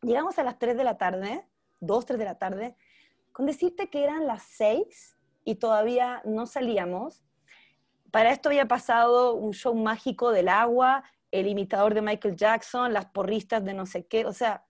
llegamos 0.03 0.39
a 0.39 0.43
las 0.43 0.59
3 0.59 0.77
de 0.77 0.85
la 0.85 0.99
tarde, 0.99 1.47
2, 1.81 2.07
3 2.07 2.19
de 2.19 2.25
la 2.25 2.39
tarde, 2.39 2.77
con 3.33 3.47
decirte 3.47 3.91
que 3.91 4.05
eran 4.05 4.27
las 4.27 4.43
6 4.57 5.17
y 5.45 5.57
todavía 5.57 6.23
no 6.25 6.47
salíamos. 6.47 7.23
Para 8.11 8.33
esto 8.33 8.49
había 8.49 8.67
pasado 8.67 9.35
un 9.35 9.53
show 9.53 9.75
mágico 9.75 10.31
del 10.31 10.49
agua, 10.49 11.05
el 11.31 11.47
imitador 11.47 11.95
de 11.95 12.03
Michael 12.03 12.37
Jackson, 12.37 12.93
las 12.93 13.07
porristas 13.07 13.65
de 13.65 13.75
no 13.75 13.87
sé 13.87 14.07
qué, 14.07 14.27
o 14.27 14.33
sea, 14.33 14.65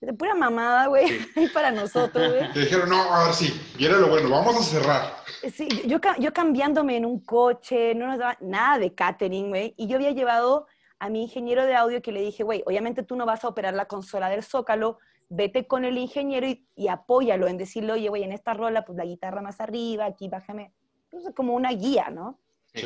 de 0.00 0.14
pura 0.14 0.34
mamada, 0.34 0.86
güey, 0.86 1.06
para 1.54 1.70
nosotros, 1.70 2.32
güey. 2.32 2.52
Te 2.54 2.60
dijeron, 2.60 2.88
no, 2.88 3.02
a 3.02 3.24
ver, 3.24 3.34
sí, 3.34 3.74
y 3.78 3.84
era 3.84 3.98
lo 3.98 4.08
bueno, 4.08 4.30
vamos 4.30 4.56
a 4.56 4.62
cerrar. 4.62 5.14
Sí, 5.52 5.68
yo, 5.86 5.98
yo 6.18 6.32
cambiándome 6.32 6.96
en 6.96 7.04
un 7.04 7.20
coche, 7.20 7.94
no 7.94 8.06
nos 8.06 8.18
daba 8.18 8.36
nada 8.40 8.78
de 8.78 8.94
catering, 8.94 9.48
güey, 9.48 9.74
y 9.76 9.88
yo 9.88 9.96
había 9.96 10.12
llevado 10.12 10.66
a 11.00 11.08
mi 11.08 11.22
ingeniero 11.22 11.64
de 11.64 11.74
audio 11.74 12.02
que 12.02 12.12
le 12.12 12.20
dije, 12.20 12.44
güey, 12.44 12.62
obviamente 12.66 13.02
tú 13.02 13.16
no 13.16 13.26
vas 13.26 13.44
a 13.44 13.48
operar 13.48 13.74
la 13.74 13.86
consola 13.86 14.28
del 14.28 14.44
Zócalo, 14.44 14.98
vete 15.30 15.66
con 15.66 15.84
el 15.84 15.96
ingeniero 15.96 16.46
y, 16.46 16.88
apóyalo 16.88 17.48
en 17.48 17.56
decirle, 17.56 17.92
oye, 17.92 18.08
güey, 18.08 18.22
en 18.22 18.32
esta 18.32 18.52
rola, 18.54 18.84
pues 18.84 18.98
la 18.98 19.04
guitarra 19.04 19.40
más 19.40 19.60
arriba, 19.60 20.04
aquí 20.04 20.28
bájame. 20.28 20.72
Entonces, 21.04 21.34
como 21.34 21.54
una 21.54 21.70
guía, 21.70 22.10
¿no? 22.10 22.38
Sí. 22.74 22.82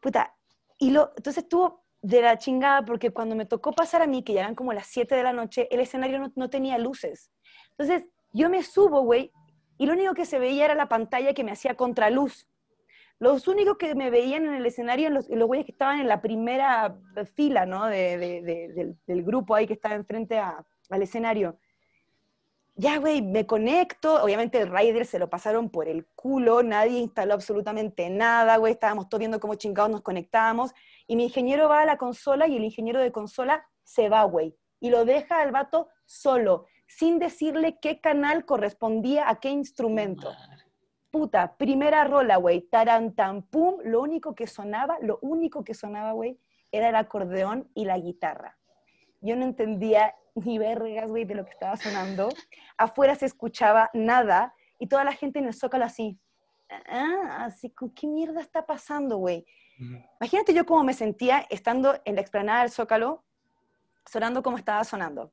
Puta, 0.00 0.34
y 0.78 0.90
lo, 0.90 1.12
entonces 1.16 1.44
estuvo 1.44 1.84
de 2.00 2.22
la 2.22 2.38
chingada 2.38 2.84
porque 2.84 3.10
cuando 3.10 3.36
me 3.36 3.46
tocó 3.46 3.72
pasar 3.72 4.02
a 4.02 4.06
mí, 4.06 4.22
que 4.22 4.32
ya 4.32 4.40
eran 4.40 4.54
como 4.54 4.72
las 4.72 4.86
7 4.86 5.14
de 5.14 5.22
la 5.22 5.32
noche, 5.32 5.68
el 5.70 5.80
escenario 5.80 6.18
no, 6.18 6.32
no 6.34 6.48
tenía 6.48 6.78
luces. 6.78 7.30
Entonces, 7.70 8.08
yo 8.32 8.48
me 8.48 8.62
subo, 8.62 9.02
güey, 9.02 9.32
y 9.76 9.86
lo 9.86 9.92
único 9.92 10.14
que 10.14 10.24
se 10.24 10.38
veía 10.38 10.64
era 10.64 10.74
la 10.74 10.88
pantalla 10.88 11.34
que 11.34 11.44
me 11.44 11.52
hacía 11.52 11.74
contraluz. 11.74 12.48
Los 13.18 13.48
únicos 13.48 13.78
que 13.78 13.94
me 13.94 14.10
veían 14.10 14.44
en 14.44 14.54
el 14.54 14.66
escenario, 14.66 15.08
los, 15.08 15.26
güeyes 15.28 15.64
que 15.64 15.72
estaban 15.72 16.00
en 16.00 16.08
la 16.08 16.20
primera 16.20 16.98
fila, 17.34 17.64
¿no? 17.64 17.86
De, 17.86 18.18
de, 18.18 18.42
de, 18.42 18.94
del, 19.06 19.22
grupo 19.24 19.54
ahí 19.54 19.66
que 19.66 19.72
estaba 19.72 19.94
enfrente 19.94 20.38
al 20.38 21.02
escenario. 21.02 21.58
Ya, 22.74 22.98
güey, 22.98 23.22
me 23.22 23.46
conecto. 23.46 24.22
Obviamente 24.22 24.60
el 24.60 24.70
rider 24.70 25.06
se 25.06 25.18
lo 25.18 25.30
pasaron 25.30 25.70
por 25.70 25.88
el 25.88 26.06
culo, 26.14 26.62
nadie 26.62 26.98
instaló 26.98 27.32
absolutamente 27.32 28.10
nada, 28.10 28.58
güey. 28.58 28.74
Estábamos 28.74 29.08
todos 29.08 29.20
viendo 29.20 29.40
cómo 29.40 29.54
chingados 29.54 29.90
nos 29.90 30.02
conectábamos. 30.02 30.72
Y 31.06 31.16
mi 31.16 31.24
ingeniero 31.24 31.70
va 31.70 31.80
a 31.80 31.86
la 31.86 31.96
consola 31.96 32.46
y 32.46 32.56
el 32.56 32.64
ingeniero 32.64 33.00
de 33.00 33.12
consola 33.12 33.66
se 33.82 34.10
va, 34.10 34.24
güey. 34.24 34.54
Y 34.78 34.90
lo 34.90 35.06
deja 35.06 35.40
al 35.40 35.52
vato 35.52 35.88
solo, 36.04 36.66
sin 36.86 37.18
decirle 37.18 37.78
qué 37.80 38.02
canal 38.02 38.44
correspondía 38.44 39.30
a 39.30 39.40
qué 39.40 39.48
instrumento. 39.48 40.34
Puta, 41.16 41.56
primera 41.56 42.04
rola, 42.04 42.36
güey. 42.36 42.60
Tarantan, 42.60 43.40
pum. 43.40 43.76
Lo 43.84 44.02
único 44.02 44.34
que 44.34 44.46
sonaba, 44.46 44.98
lo 45.00 45.18
único 45.22 45.64
que 45.64 45.72
sonaba, 45.72 46.12
güey, 46.12 46.38
era 46.70 46.90
el 46.90 46.94
acordeón 46.94 47.70
y 47.74 47.86
la 47.86 47.96
guitarra. 47.96 48.58
Yo 49.22 49.34
no 49.34 49.46
entendía 49.46 50.14
ni 50.34 50.58
vergas, 50.58 51.08
güey, 51.08 51.24
de 51.24 51.34
lo 51.34 51.46
que 51.46 51.52
estaba 51.52 51.78
sonando. 51.78 52.28
Afuera 52.76 53.14
se 53.14 53.24
escuchaba 53.24 53.88
nada 53.94 54.52
y 54.78 54.88
toda 54.88 55.04
la 55.04 55.12
gente 55.14 55.38
en 55.38 55.46
el 55.46 55.54
zócalo 55.54 55.86
así. 55.86 56.20
Ah, 56.86 57.46
así, 57.46 57.70
¿con 57.70 57.94
qué 57.94 58.06
mierda 58.06 58.42
está 58.42 58.66
pasando, 58.66 59.16
güey? 59.16 59.46
Imagínate 60.20 60.52
yo 60.52 60.66
cómo 60.66 60.84
me 60.84 60.92
sentía 60.92 61.46
estando 61.48 61.98
en 62.04 62.16
la 62.16 62.20
explanada 62.20 62.60
del 62.60 62.70
Zócalo, 62.70 63.24
sonando 64.04 64.42
como 64.42 64.58
estaba 64.58 64.84
sonando. 64.84 65.32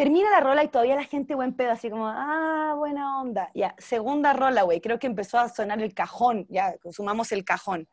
Termina 0.00 0.30
la 0.30 0.40
rola 0.40 0.64
y 0.64 0.68
todavía 0.68 0.96
la 0.96 1.04
gente 1.04 1.34
buen 1.34 1.52
pedo, 1.52 1.72
así 1.72 1.90
como, 1.90 2.06
ah, 2.08 2.72
buena 2.74 3.20
onda. 3.20 3.50
Ya, 3.52 3.74
segunda 3.76 4.32
rola, 4.32 4.62
güey, 4.62 4.80
creo 4.80 4.98
que 4.98 5.06
empezó 5.06 5.38
a 5.38 5.50
sonar 5.50 5.82
el 5.82 5.92
cajón, 5.92 6.46
ya, 6.48 6.78
consumamos 6.78 7.32
el 7.32 7.44
cajón. 7.44 7.86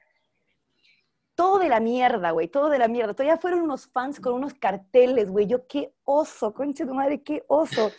Todo 1.36 1.60
de 1.60 1.68
la 1.68 1.82
mierda, 1.82 2.32
güey, 2.32 2.48
todo 2.48 2.70
de 2.70 2.80
la 2.80 2.88
mierda. 2.88 3.14
Todavía 3.14 3.36
fueron 3.36 3.60
unos 3.60 3.88
fans 3.88 4.22
con 4.22 4.36
unos 4.36 4.54
carteles, 4.54 5.30
güey. 5.30 5.48
Yo, 5.48 5.68
qué 5.68 5.92
oso, 6.06 6.54
concha 6.54 6.86
de 6.86 6.94
madre, 6.94 7.24
qué 7.24 7.44
oso. 7.50 7.92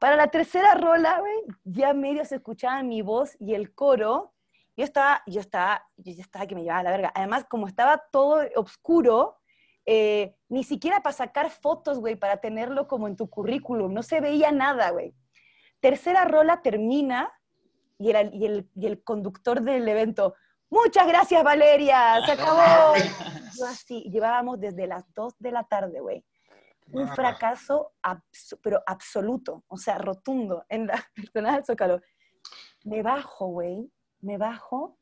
Para 0.00 0.16
la 0.16 0.26
tercera 0.26 0.74
rola, 0.74 1.20
güey, 1.20 1.42
ya 1.62 1.94
medio 1.94 2.24
se 2.24 2.34
escuchaba 2.34 2.82
mi 2.82 3.02
voz 3.02 3.36
y 3.38 3.54
el 3.54 3.72
coro, 3.72 4.34
yo 4.76 4.82
estaba, 4.82 5.22
yo 5.28 5.40
estaba, 5.40 5.86
yo 5.96 6.12
ya 6.12 6.22
estaba 6.22 6.48
que 6.48 6.56
me 6.56 6.62
llevaba 6.62 6.80
a 6.80 6.82
la 6.82 6.90
verga. 6.90 7.12
Además, 7.14 7.46
como 7.48 7.68
estaba 7.68 8.02
todo 8.10 8.42
oscuro, 8.56 9.38
eh, 9.86 10.34
ni 10.52 10.64
siquiera 10.64 11.02
para 11.02 11.14
sacar 11.14 11.48
fotos, 11.48 11.98
güey, 11.98 12.14
para 12.14 12.36
tenerlo 12.36 12.86
como 12.86 13.08
en 13.08 13.16
tu 13.16 13.30
currículum, 13.30 13.94
no 13.94 14.02
se 14.02 14.20
veía 14.20 14.52
nada, 14.52 14.90
güey. 14.90 15.14
Tercera 15.80 16.26
rola 16.26 16.60
termina 16.60 17.32
y 17.98 18.10
el, 18.10 18.34
y, 18.34 18.44
el, 18.44 18.70
y 18.74 18.86
el 18.86 19.02
conductor 19.02 19.62
del 19.62 19.88
evento, 19.88 20.34
muchas 20.68 21.06
gracias 21.06 21.42
Valeria, 21.42 22.20
se 22.26 22.32
acabó. 22.32 22.92
Yo 23.58 23.64
así, 23.64 24.02
llevábamos 24.10 24.60
desde 24.60 24.86
las 24.86 25.04
2 25.14 25.36
de 25.38 25.52
la 25.52 25.64
tarde, 25.64 26.00
güey. 26.00 26.22
Un 26.92 27.08
fracaso, 27.08 27.94
abs 28.02 28.58
pero 28.62 28.82
absoluto, 28.86 29.64
o 29.68 29.78
sea, 29.78 29.96
rotundo 29.96 30.66
en 30.68 30.86
la 30.86 31.02
del 31.32 31.64
Zócalo. 31.64 32.02
Me 32.84 33.02
bajo, 33.02 33.46
güey, 33.46 33.90
me 34.20 34.36
bajo 34.36 34.98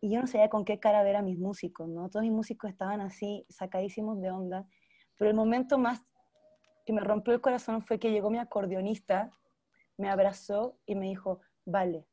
y 0.00 0.10
yo 0.10 0.20
no 0.20 0.26
sabía 0.26 0.48
con 0.48 0.64
qué 0.64 0.80
cara 0.80 1.04
ver 1.04 1.14
a 1.14 1.22
mis 1.22 1.38
músicos, 1.38 1.88
¿no? 1.88 2.08
Todos 2.08 2.24
mis 2.24 2.32
músicos 2.32 2.68
estaban 2.68 3.00
así, 3.00 3.46
sacadísimos 3.48 4.20
de 4.20 4.32
onda, 4.32 4.66
pero 5.18 5.30
el 5.30 5.36
momento 5.36 5.76
más 5.76 6.02
que 6.86 6.92
me 6.94 7.02
rompió 7.02 7.34
el 7.34 7.42
corazón 7.42 7.82
fue 7.82 7.98
que 7.98 8.10
llegó 8.10 8.30
mi 8.30 8.38
acordeonista, 8.38 9.30
me 9.98 10.08
abrazó 10.08 10.78
y 10.86 10.94
me 10.94 11.06
dijo, 11.06 11.40
vale, 11.66 12.06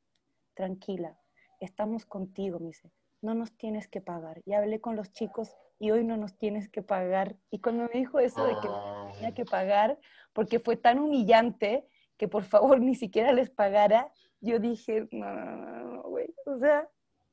tranquila, 0.54 1.18
estamos 1.62 2.06
contigo, 2.06 2.60
me 2.60 2.68
dice, 2.68 2.92
no 3.22 3.34
nos 3.34 3.56
tienes 3.56 3.88
que 3.88 4.02
pagar. 4.02 4.42
Y 4.46 4.54
hablé 4.54 4.82
con 4.82 4.96
los 4.96 5.14
chicos 5.14 5.56
y 5.80 5.92
hoy 5.92 6.04
no 6.04 6.18
nos 6.18 6.38
tienes 6.38 6.68
que 6.68 6.82
pagar. 6.82 7.36
Y 7.52 7.60
cuando 7.60 7.84
me 7.84 8.00
dijo 8.00 8.20
eso 8.20 8.46
de 8.46 8.54
que 8.60 8.68
oh. 8.68 9.12
tenía 9.14 9.34
que 9.34 9.46
pagar, 9.46 9.98
porque 10.34 10.60
fue 10.60 10.76
tan 10.76 11.00
humillante 11.00 11.88
que 12.18 12.28
por 12.28 12.44
favor 12.44 12.80
ni 12.80 12.96
siquiera 12.96 13.32
les 13.32 13.50
pagara, 13.50 14.12
yo 14.42 14.60
dije, 14.60 15.08
no, 15.12 15.34
no, 15.34 15.56
no, 15.56 16.04
güey, 16.04 16.34
o 16.46 16.58
sea, 16.58 16.88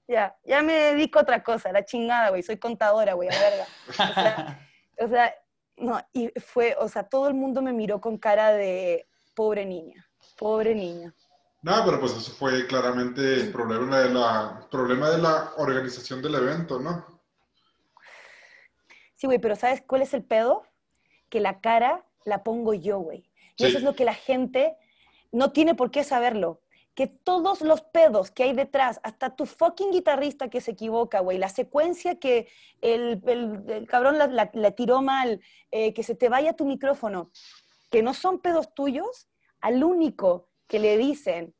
ya, 0.09 0.37
ya 0.45 0.63
me 0.63 0.73
dedico 0.73 1.19
a 1.19 1.23
otra 1.23 1.43
cosa, 1.43 1.73
la 1.73 1.85
chingada, 1.85 2.31
güey, 2.31 2.43
soy 2.43 2.59
contadora, 2.59 3.15
güey, 3.15 3.29
a 3.29 3.39
verga. 3.39 3.67
O 3.89 3.93
sea, 3.93 4.69
o 4.99 5.09
sea, 5.09 5.35
no, 5.77 6.01
y 6.13 6.29
fue, 6.41 6.77
o 6.79 6.89
sea, 6.89 7.05
todo 7.05 7.29
el 7.29 7.35
mundo 7.35 7.63
me 7.63 7.73
miró 7.73 8.01
con 8.01 8.19
cara 8.19 8.53
de 8.53 9.09
pobre 9.35 9.65
niña, 9.65 10.09
pobre 10.39 10.75
niña. 10.75 11.15
No, 11.63 11.85
pero 11.85 12.01
pues 12.01 12.13
eso 12.13 12.33
fue 12.33 12.67
claramente 12.67 13.35
el 13.35 13.53
problema 13.53 14.01
de 14.01 14.11
la, 14.11 14.67
problema 14.71 15.11
de 15.11 15.19
la 15.19 15.53
organización 15.59 16.21
del 16.21 16.35
evento, 16.35 16.81
¿no? 16.81 17.07
Sí, 19.15 19.27
güey, 19.27 19.39
pero 19.39 19.55
¿sabes 19.55 19.83
cuál 19.87 20.03
es 20.03 20.13
el 20.15 20.25
pedo? 20.25 20.65
Que 21.29 21.41
la 21.41 21.61
cara 21.61 22.05
la 22.25 22.43
pongo 22.43 22.75
yo, 22.75 22.99
güey. 22.99 23.31
Y 23.57 23.65
sí. 23.65 23.67
eso 23.67 23.79
es 23.79 23.85
lo 23.85 23.95
que 23.95 24.05
la 24.05 24.15
gente 24.15 24.77
no 25.31 25.53
tiene 25.53 25.75
por 25.75 25.91
qué 25.91 26.03
saberlo 26.03 26.62
que 26.95 27.07
todos 27.07 27.63
los 27.63 27.81
pedos 27.81 28.31
que 28.31 28.43
hay 28.43 28.53
detrás, 28.53 29.01
hasta 29.03 29.35
tu 29.35 29.47
fucking 29.47 29.93
guitarrista 29.93 30.51
que 30.51 30.61
se 30.61 30.73
equivoca, 30.73 31.21
güey, 31.21 31.39
la 31.39 31.49
secuencia 31.49 32.19
que 32.19 32.49
el, 32.83 33.23
el, 33.27 33.63
el 33.69 33.87
cabrón 33.87 34.19
la, 34.19 34.27
la, 34.27 34.51
la, 34.53 34.71
tiró 34.73 35.01
mal, 35.01 35.41
eh, 35.71 35.95
que 35.95 36.03
se 36.03 36.15
te 36.15 36.29
vaya 36.29 36.55
tu 36.55 36.67
micrófono, 36.67 37.31
que 37.91 38.03
no 38.03 38.13
son 38.13 38.41
pedos 38.41 38.75
tuyos, 38.75 39.29
al 39.61 39.83
único 39.83 40.51
que 40.67 40.79
le 40.79 40.99
dicen, 40.99 41.55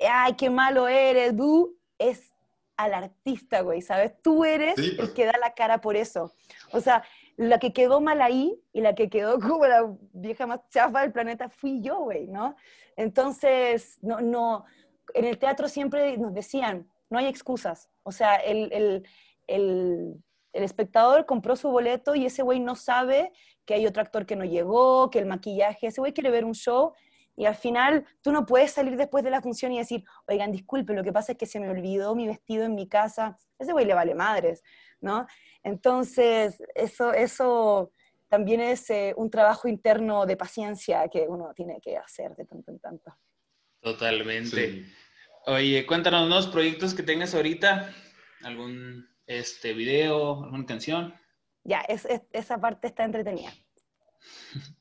ay, 0.00 0.34
qué 0.34 0.50
malo 0.50 0.88
eres, 0.88 1.36
tú, 1.36 1.78
es 1.98 2.32
al 2.76 2.94
artista, 2.94 3.60
güey, 3.60 3.82
¿sabes? 3.82 4.20
Tú 4.20 4.44
eres 4.44 4.74
sí, 4.76 4.96
el 4.98 5.14
que 5.14 5.26
da 5.26 5.38
la 5.40 5.54
cara 5.54 5.80
por 5.80 5.96
eso. 5.96 6.32
O 6.72 6.80
sea, 6.80 7.04
la 7.36 7.58
que 7.58 7.72
quedó 7.72 8.00
mal 8.00 8.22
ahí 8.22 8.60
y 8.72 8.80
la 8.80 8.94
que 8.94 9.08
quedó 9.08 9.38
como 9.40 9.66
la 9.66 9.94
vieja 10.12 10.46
más 10.46 10.60
chafa 10.70 11.02
del 11.02 11.12
planeta 11.12 11.48
fui 11.48 11.80
yo, 11.80 12.00
güey, 12.00 12.26
¿no? 12.26 12.56
Entonces, 12.96 13.98
no, 14.02 14.20
no, 14.20 14.64
en 15.14 15.24
el 15.24 15.38
teatro 15.38 15.68
siempre 15.68 16.16
nos 16.16 16.32
decían, 16.32 16.88
no 17.10 17.18
hay 17.18 17.26
excusas. 17.26 17.90
O 18.02 18.12
sea, 18.12 18.36
el, 18.36 18.72
el, 18.72 19.08
el, 19.46 20.22
espectador 20.52 21.26
compró 21.26 21.56
su 21.56 21.68
boleto 21.68 22.14
y 22.14 22.26
ese 22.26 22.42
güey 22.42 22.60
no 22.60 22.76
sabe 22.76 23.32
que 23.64 23.74
hay 23.74 23.86
otro 23.86 24.02
actor 24.02 24.24
que 24.24 24.36
no 24.36 24.44
llegó, 24.44 25.10
que 25.10 25.18
el 25.18 25.26
maquillaje, 25.26 25.88
ese 25.88 26.00
güey 26.00 26.12
quiere 26.12 26.30
ver 26.30 26.44
un 26.44 26.54
show 26.54 26.92
y 27.36 27.46
al 27.46 27.56
final 27.56 28.06
tú 28.22 28.30
no 28.30 28.46
puedes 28.46 28.70
salir 28.70 28.96
después 28.96 29.24
de 29.24 29.30
la 29.30 29.42
función 29.42 29.72
y 29.72 29.78
decir, 29.78 30.04
oigan, 30.28 30.52
disculpe, 30.52 30.94
lo 30.94 31.02
que 31.02 31.12
pasa 31.12 31.32
es 31.32 31.38
que 31.38 31.46
se 31.46 31.58
me 31.58 31.68
olvidó 31.68 32.14
mi 32.14 32.26
vestido 32.26 32.64
en 32.64 32.74
mi 32.74 32.88
casa. 32.88 33.36
Ese 33.58 33.72
güey 33.72 33.84
le 33.84 33.94
vale 33.94 34.14
madres, 34.14 34.62
¿no? 35.04 35.26
Entonces, 35.62 36.60
eso, 36.74 37.12
eso 37.12 37.92
también 38.28 38.60
es 38.60 38.88
eh, 38.90 39.14
un 39.16 39.30
trabajo 39.30 39.68
interno 39.68 40.26
de 40.26 40.36
paciencia 40.36 41.06
que 41.08 41.26
uno 41.28 41.52
tiene 41.54 41.78
que 41.80 41.96
hacer 41.96 42.34
de 42.34 42.46
tanto 42.46 42.72
en 42.72 42.80
tanto. 42.80 43.16
Totalmente. 43.80 44.72
Sí. 44.72 44.92
Oye, 45.46 45.86
cuéntanos 45.86 46.26
unos 46.26 46.46
proyectos 46.46 46.94
que 46.94 47.02
tengas 47.02 47.34
ahorita, 47.34 47.94
algún 48.42 49.06
este, 49.26 49.74
video, 49.74 50.42
alguna 50.44 50.64
canción. 50.64 51.14
Ya, 51.64 51.80
es, 51.82 52.06
es, 52.06 52.22
esa 52.32 52.58
parte 52.58 52.86
está 52.86 53.04
entretenida. 53.04 53.52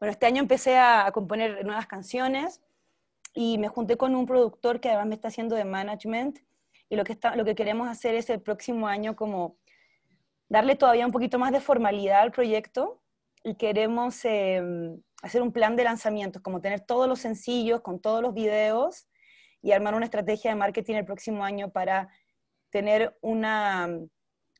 bueno, 0.00 0.12
este 0.12 0.26
año 0.26 0.40
empecé 0.40 0.78
a, 0.78 1.06
a, 1.06 1.12
componer 1.12 1.62
nuevas 1.64 1.86
canciones 1.86 2.62
y 3.34 3.58
me 3.58 3.68
junté 3.68 3.98
con 3.98 4.14
un 4.14 4.24
productor 4.24 4.80
que 4.80 4.88
además 4.88 5.08
me 5.08 5.14
está 5.16 5.28
haciendo 5.28 5.56
de 5.56 5.66
management 5.66 6.38
y 6.92 6.96
lo 6.96 7.04
que, 7.04 7.14
está, 7.14 7.34
lo 7.36 7.46
que 7.46 7.54
queremos 7.54 7.88
hacer 7.88 8.14
es 8.14 8.28
el 8.28 8.42
próximo 8.42 8.86
año 8.86 9.16
como 9.16 9.56
darle 10.50 10.76
todavía 10.76 11.06
un 11.06 11.12
poquito 11.12 11.38
más 11.38 11.50
de 11.50 11.62
formalidad 11.62 12.20
al 12.20 12.32
proyecto 12.32 13.00
y 13.42 13.54
queremos 13.54 14.22
eh, 14.26 14.62
hacer 15.22 15.40
un 15.40 15.52
plan 15.52 15.74
de 15.74 15.84
lanzamientos, 15.84 16.42
como 16.42 16.60
tener 16.60 16.80
todos 16.80 17.08
los 17.08 17.18
sencillos 17.18 17.80
con 17.80 17.98
todos 17.98 18.20
los 18.20 18.34
videos 18.34 19.08
y 19.62 19.72
armar 19.72 19.94
una 19.94 20.04
estrategia 20.04 20.50
de 20.50 20.56
marketing 20.56 20.96
el 20.96 21.06
próximo 21.06 21.42
año 21.42 21.72
para 21.72 22.10
tener 22.68 23.16
una, 23.22 23.88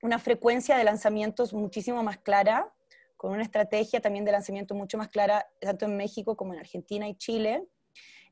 una 0.01 0.18
frecuencia 0.18 0.78
de 0.78 0.85
lanzamientos 0.85 1.53
muchísimo 1.53 2.03
más 2.03 2.16
clara, 2.16 2.72
con 3.18 3.33
una 3.33 3.43
estrategia 3.43 4.01
también 4.01 4.24
de 4.24 4.33
lanzamiento 4.33 4.74
mucho 4.74 4.97
más 4.97 5.09
clara, 5.09 5.47
tanto 5.61 5.85
en 5.85 5.99
México 5.99 6.35
como 6.35 6.55
en 6.55 6.61
Argentina 6.61 7.07
y 7.07 7.14
Chile. 7.14 7.68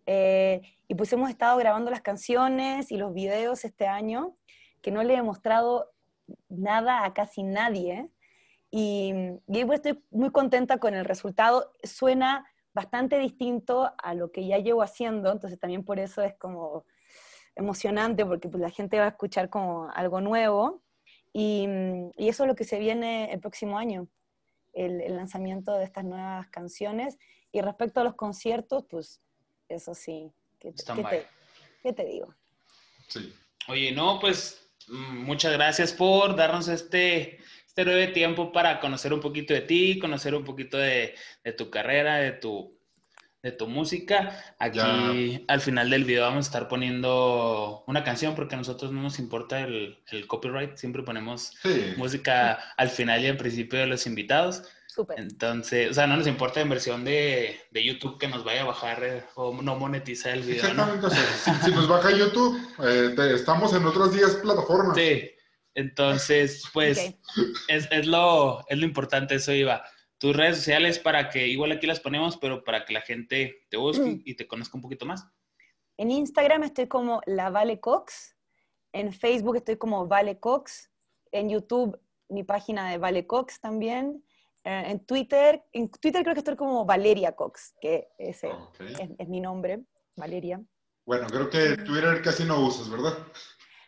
Eh, 0.07 0.62
y 0.88 0.94
pues 0.94 1.12
hemos 1.12 1.30
estado 1.30 1.57
grabando 1.59 1.90
las 1.90 2.03
canciones 2.03 2.90
y 2.90 2.96
los 2.96 3.12
videos 3.12 3.64
este 3.64 3.86
año, 3.86 4.36
que 4.82 4.90
no 4.90 5.03
le 5.03 5.14
he 5.14 5.22
mostrado 5.22 5.90
nada 6.48 7.05
a 7.05 7.14
casi 7.14 7.42
nadie. 7.42 8.09
Y, 8.70 9.12
y 9.48 9.64
pues 9.64 9.80
estoy 9.80 10.03
muy 10.11 10.30
contenta 10.30 10.78
con 10.78 10.94
el 10.94 11.05
resultado. 11.05 11.72
Suena 11.82 12.46
bastante 12.72 13.18
distinto 13.18 13.92
a 13.98 14.14
lo 14.14 14.30
que 14.30 14.46
ya 14.46 14.59
llevo 14.59 14.82
haciendo, 14.82 15.32
entonces 15.32 15.59
también 15.59 15.84
por 15.84 15.98
eso 15.98 16.22
es 16.22 16.34
como 16.36 16.84
emocionante, 17.57 18.24
porque 18.24 18.48
pues 18.48 18.61
la 18.61 18.70
gente 18.70 18.98
va 18.98 19.07
a 19.07 19.09
escuchar 19.09 19.51
como 19.51 19.90
algo 19.90 20.20
nuevo. 20.20 20.82
Y, 21.32 21.66
eso 22.16 22.44
es 22.44 22.48
lo 22.48 22.55
que 22.55 22.64
se 22.64 22.78
viene 22.78 23.32
el 23.32 23.40
próximo 23.40 23.78
año, 23.78 24.09
el, 24.72 25.16
lanzamiento 25.16 25.76
de 25.76 25.84
estas 25.84 26.05
nuevas 26.05 26.48
canciones. 26.48 27.18
Y 27.53 27.61
respecto 27.61 28.01
a 28.01 28.05
los 28.05 28.14
conciertos, 28.14 28.84
pues 28.88 29.20
eso 29.71 29.95
sí, 29.95 30.31
¿qué, 30.59 30.73
¿qué 30.73 31.03
te, 31.03 31.27
¿qué 31.83 31.93
te 31.93 32.05
digo? 32.05 32.35
Sí. 33.09 33.33
Oye, 33.68 33.93
no, 33.93 34.18
pues 34.21 34.71
mm, 34.89 35.25
muchas 35.25 35.53
gracias 35.53 35.93
por 35.93 36.37
darnos 36.37 36.68
este, 36.68 37.39
este 37.66 37.85
breve 37.85 38.09
tiempo 38.09 38.53
para 38.53 38.81
conocer 38.81 39.12
un 39.12 39.21
poquito 39.21 39.55
de 39.55 39.61
ti, 39.62 39.99
conocer 39.99 40.35
un 40.35 40.45
poquito 40.45 40.77
de, 40.77 41.14
de 41.45 41.53
tu 41.53 41.71
carrera, 41.71 42.16
de 42.16 42.33
tu, 42.33 42.79
de 43.43 43.53
tu 43.53 43.66
música. 43.68 44.55
Aquí 44.59 45.45
al 45.49 45.61
final 45.61 45.91
del 45.91 46.05
video 46.05 46.25
vamos 46.25 46.47
a 46.47 46.49
estar 46.49 46.68
poniendo 46.68 47.85
una 47.87 48.05
canción 48.05 48.35
porque 48.35 48.55
a 48.55 48.59
nosotros 48.59 48.93
no 48.93 49.03
nos 49.03 49.18
importa 49.18 49.61
el, 49.61 49.99
el 50.11 50.27
copyright, 50.27 50.77
siempre 50.77 51.03
ponemos 51.03 51.57
música 51.97 52.75
al 52.77 52.91
final 52.91 53.23
y 53.23 53.29
al 53.29 53.37
principio 53.37 53.79
de 53.79 53.87
los 53.87 54.07
invitados. 54.07 54.64
Entonces, 55.16 55.91
o 55.91 55.95
sea, 55.95 56.07
no 56.07 56.16
nos 56.16 56.26
importa 56.26 56.61
en 56.61 56.68
versión 56.68 57.05
de, 57.05 57.61
de 57.70 57.84
YouTube 57.84 58.18
que 58.18 58.28
nos 58.28 58.45
vaya 58.45 58.62
a 58.62 58.66
bajar 58.66 59.03
eh, 59.03 59.24
o 59.34 59.53
no 59.62 59.76
monetiza 59.76 60.32
el 60.32 60.43
video. 60.43 60.66
Exactamente, 60.66 61.09
si, 61.64 61.70
nos 61.70 61.88
baja 61.88 62.11
YouTube, 62.11 62.59
eh, 62.84 63.14
estamos 63.34 63.72
en 63.74 63.84
otros 63.84 64.12
10 64.12 64.36
plataformas. 64.36 64.97
Sí, 64.97 65.30
entonces, 65.74 66.64
pues 66.72 67.14
es, 67.68 67.88
es, 67.91 68.07
lo, 68.07 68.64
es 68.68 68.78
lo 68.78 68.84
importante, 68.84 69.36
eso 69.36 69.53
iba. 69.53 69.84
Tus 70.18 70.36
redes 70.36 70.59
sociales 70.59 70.99
para 70.99 71.30
que, 71.30 71.47
igual 71.47 71.72
aquí 71.72 71.86
las 71.86 72.01
ponemos, 72.01 72.36
pero 72.36 72.64
para 72.64 72.84
que 72.84 72.93
la 72.93 73.01
gente 73.01 73.66
te 73.70 73.76
busque 73.76 74.05
mm. 74.05 74.22
y 74.24 74.34
te 74.34 74.47
conozca 74.47 74.76
un 74.76 74.82
poquito 74.82 75.07
más. 75.07 75.26
En 75.97 76.11
Instagram 76.11 76.64
estoy 76.64 76.88
como 76.88 77.20
la 77.26 77.51
Vale 77.51 77.80
Cox, 77.80 78.36
en 78.93 79.12
Facebook 79.12 79.57
estoy 79.57 79.76
como 79.76 80.09
Vale 80.09 80.38
Cox, 80.41 80.91
en 81.32 81.49
YouTube 81.49 81.99
mi 82.30 82.45
página 82.45 82.91
de 82.91 82.99
Vale 82.99 83.26
Cox 83.26 83.61
también 83.61 84.24
eh, 84.62 84.84
en 84.88 85.06
Twitter, 85.06 85.64
en 85.72 85.90
Twitter 85.90 86.22
creo 86.22 86.34
que 86.34 86.40
estoy 86.40 86.56
como 86.56 86.84
Valeria 86.84 87.32
Cox, 87.32 87.74
que 87.80 88.08
ese 88.18 88.50
es, 89.18 89.28
mi 89.28 89.40
nombre, 89.40 89.84
Valeria. 90.16 90.61
Bueno, 91.06 91.26
creo 91.28 91.48
que 91.48 91.82
Twitter 91.82 92.20
casi 92.22 92.44
no 92.44 92.66
usas, 92.66 92.90
¿verdad? 92.90 93.14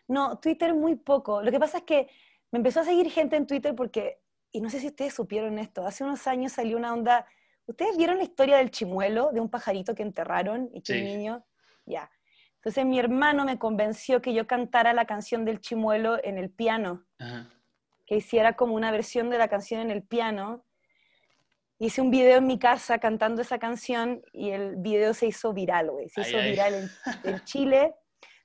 No, 0.09 0.39
Twitter 0.39 0.75
muy 0.75 0.97
poco. 0.97 1.43
Lo 1.43 1.51
que 1.51 1.61
pasa 1.61 1.79
es 1.79 1.85
que 1.85 2.09
me 2.51 2.59
empezó 2.59 2.81
a 2.81 2.85
seguir 2.85 3.11
gente 3.11 3.37
en 3.37 3.47
Twitter 3.47 3.75
porque, 3.75 4.19
y 4.51 4.63
no 4.63 4.71
sé 4.71 4.81
si 4.81 4.87
ustedes 4.87 5.15
supieron 5.15 5.59
esto, 5.59 5.87
hace 5.87 6.05
unos 6.05 6.27
años 6.27 6.53
salió 6.53 6.79
una 6.79 6.95
onda, 6.95 7.27
¿ustedes 7.67 7.97
vieron 7.99 8.17
la 8.17 8.25
historia 8.25 8.57
del 8.57 8.71
chimuelo, 8.71 9.31
de 9.33 9.41
un 9.41 9.51
pajarito 9.51 9.95
que 9.95 10.03
enterraron 10.03 10.71
y 10.73 10.81
que 10.81 10.95
un 10.95 11.05
niño? 11.05 11.45
Ya. 11.85 12.11
Entonces 12.57 12.87
mi 12.87 12.99
hermano 12.99 13.45
me 13.45 13.59
convenció 13.59 14.23
que 14.23 14.33
yo 14.33 14.47
cantara 14.47 14.95
la 14.95 15.05
canción 15.05 15.45
del 15.45 15.61
chimuelo 15.61 16.19
en 16.25 16.39
el 16.39 16.51
piano. 16.51 17.05
Ajá 17.19 17.51
que 18.13 18.19
hiciera 18.19 18.57
como 18.57 18.75
una 18.75 18.91
versión 18.91 19.31
de 19.31 19.39
la 19.39 19.49
canción 19.49 19.81
en 19.81 19.91
el 19.91 20.03
piano. 20.03 20.67
Hice 21.79 22.03
un 22.03 22.11
video 22.11 22.37
en 22.37 22.47
mi 22.47 22.59
casa 22.59 22.99
cantando 22.99 23.41
esa 23.41 23.59
canción 23.59 24.21
y 24.35 24.51
el 24.51 24.77
video 24.77 25.15
se 25.15 25.29
hizo 25.29 25.55
viral, 25.55 25.91
güey. 25.91 26.11
Se 26.11 26.21
hizo 26.21 26.37
viral 26.37 26.91
en, 27.25 27.41
Chile, 27.47 27.95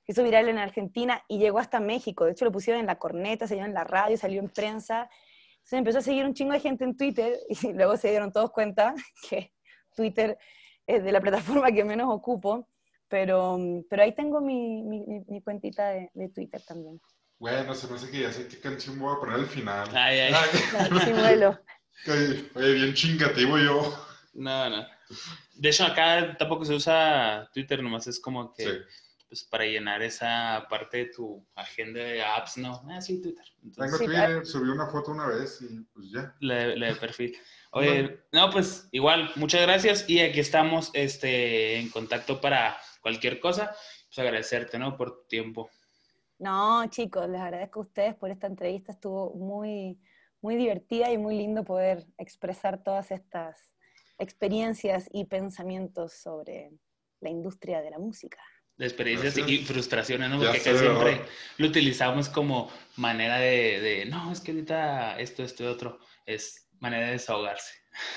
se 0.06 0.12
hizo 0.12 0.24
viral 0.24 0.48
en 0.48 0.56
Argentina 0.56 1.22
y 1.28 1.38
llegó 1.38 1.58
hasta 1.58 1.80
México. 1.80 2.24
De 2.24 2.30
hecho, 2.32 2.46
lo 2.46 2.50
pusieron 2.50 2.80
en 2.80 2.86
la 2.86 2.98
corneta, 2.98 3.46
salió 3.46 3.66
en 3.66 3.74
la 3.74 3.84
radio, 3.84 4.16
salió 4.16 4.40
en 4.40 4.48
prensa. 4.48 5.10
Entonces 5.56 5.78
empezó 5.78 5.98
a 5.98 6.00
seguir 6.00 6.24
un 6.24 6.32
chingo 6.32 6.54
de 6.54 6.60
gente 6.60 6.84
en 6.84 6.96
Twitter 6.96 7.38
y 7.50 7.74
luego 7.74 7.98
se 7.98 8.08
dieron 8.08 8.32
todos 8.32 8.52
cuenta 8.52 8.94
que 9.28 9.52
Twitter 9.94 10.38
es 10.86 11.04
de 11.04 11.12
la 11.12 11.20
plataforma 11.20 11.70
que 11.72 11.84
menos 11.84 12.08
ocupo. 12.08 12.66
Pero, 13.06 13.58
pero 13.90 14.02
ahí 14.02 14.14
tengo 14.14 14.40
mi, 14.40 14.82
mi, 14.82 15.04
mi 15.28 15.42
cuentita 15.42 15.90
de, 15.90 16.10
de 16.14 16.30
Twitter 16.30 16.62
también. 16.66 16.98
Bueno, 17.38 17.74
se 17.74 17.86
me 17.86 17.96
hace 17.96 18.10
que 18.10 18.20
ya 18.20 18.32
sé 18.32 18.48
qué 18.48 18.58
canción 18.58 18.98
voy 18.98 19.14
a 19.14 19.20
poner 19.20 19.36
al 19.36 19.46
final. 19.46 19.88
Ay, 19.94 20.18
ay. 20.20 20.34
Oye, 22.54 22.72
bien 22.74 22.94
chingativo 22.94 23.58
yo. 23.58 24.06
No, 24.34 24.70
no. 24.70 24.86
De 25.54 25.68
hecho, 25.68 25.84
acá 25.84 26.36
tampoco 26.38 26.64
se 26.64 26.74
usa 26.74 27.48
Twitter, 27.52 27.82
nomás 27.82 28.06
es 28.06 28.20
como 28.20 28.52
que 28.52 28.82
pues, 29.28 29.44
para 29.44 29.64
llenar 29.64 30.02
esa 30.02 30.66
parte 30.68 30.98
de 30.98 31.06
tu 31.06 31.44
agenda 31.54 32.00
de 32.00 32.22
apps, 32.22 32.56
¿no? 32.56 32.82
Ah, 32.88 33.00
sí, 33.00 33.20
Twitter. 33.20 33.44
Tengo 33.76 33.98
Twitter, 33.98 34.46
subí 34.46 34.68
una 34.68 34.86
foto 34.86 35.10
una 35.10 35.26
vez 35.26 35.60
y 35.62 35.80
pues 35.92 36.10
ya. 36.10 36.34
Le, 36.40 36.76
de 36.76 36.94
perfil. 36.96 37.36
Oye, 37.72 38.20
no, 38.32 38.50
pues 38.50 38.88
igual, 38.92 39.30
muchas 39.36 39.60
gracias 39.62 40.08
y 40.08 40.20
aquí 40.20 40.40
estamos 40.40 40.90
este, 40.94 41.78
en 41.78 41.90
contacto 41.90 42.40
para 42.40 42.78
cualquier 43.02 43.40
cosa. 43.40 43.76
Pues 44.06 44.18
agradecerte, 44.18 44.78
¿no? 44.78 44.96
Por 44.96 45.10
tu 45.10 45.26
tiempo. 45.28 45.70
No, 46.38 46.86
chicos, 46.88 47.28
les 47.28 47.40
agradezco 47.40 47.80
a 47.80 47.82
ustedes 47.82 48.14
por 48.14 48.30
esta 48.30 48.46
entrevista. 48.46 48.92
Estuvo 48.92 49.34
muy, 49.34 49.98
muy 50.40 50.56
divertida 50.56 51.10
y 51.10 51.18
muy 51.18 51.36
lindo 51.36 51.64
poder 51.64 52.06
expresar 52.16 52.82
todas 52.82 53.10
estas 53.10 53.72
experiencias 54.18 55.08
y 55.12 55.24
pensamientos 55.24 56.12
sobre 56.12 56.70
la 57.20 57.30
industria 57.30 57.82
de 57.82 57.90
la 57.90 57.98
música. 57.98 58.38
De 58.76 58.86
experiencias 58.86 59.36
y 59.38 59.64
frustraciones, 59.64 60.30
¿no? 60.30 60.38
Porque 60.38 60.58
casi 60.58 60.78
siempre 60.78 61.22
lo 61.56 61.66
utilizamos 61.66 62.28
como 62.28 62.70
manera 62.96 63.38
de, 63.38 63.80
de, 63.80 64.06
no, 64.06 64.30
es 64.30 64.40
que 64.40 64.52
ahorita 64.52 65.18
esto, 65.18 65.42
esto 65.42 65.64
y 65.64 65.66
otro, 65.66 65.98
es 66.24 66.68
manera 66.78 67.06
de 67.06 67.12
desahogarse. 67.12 67.74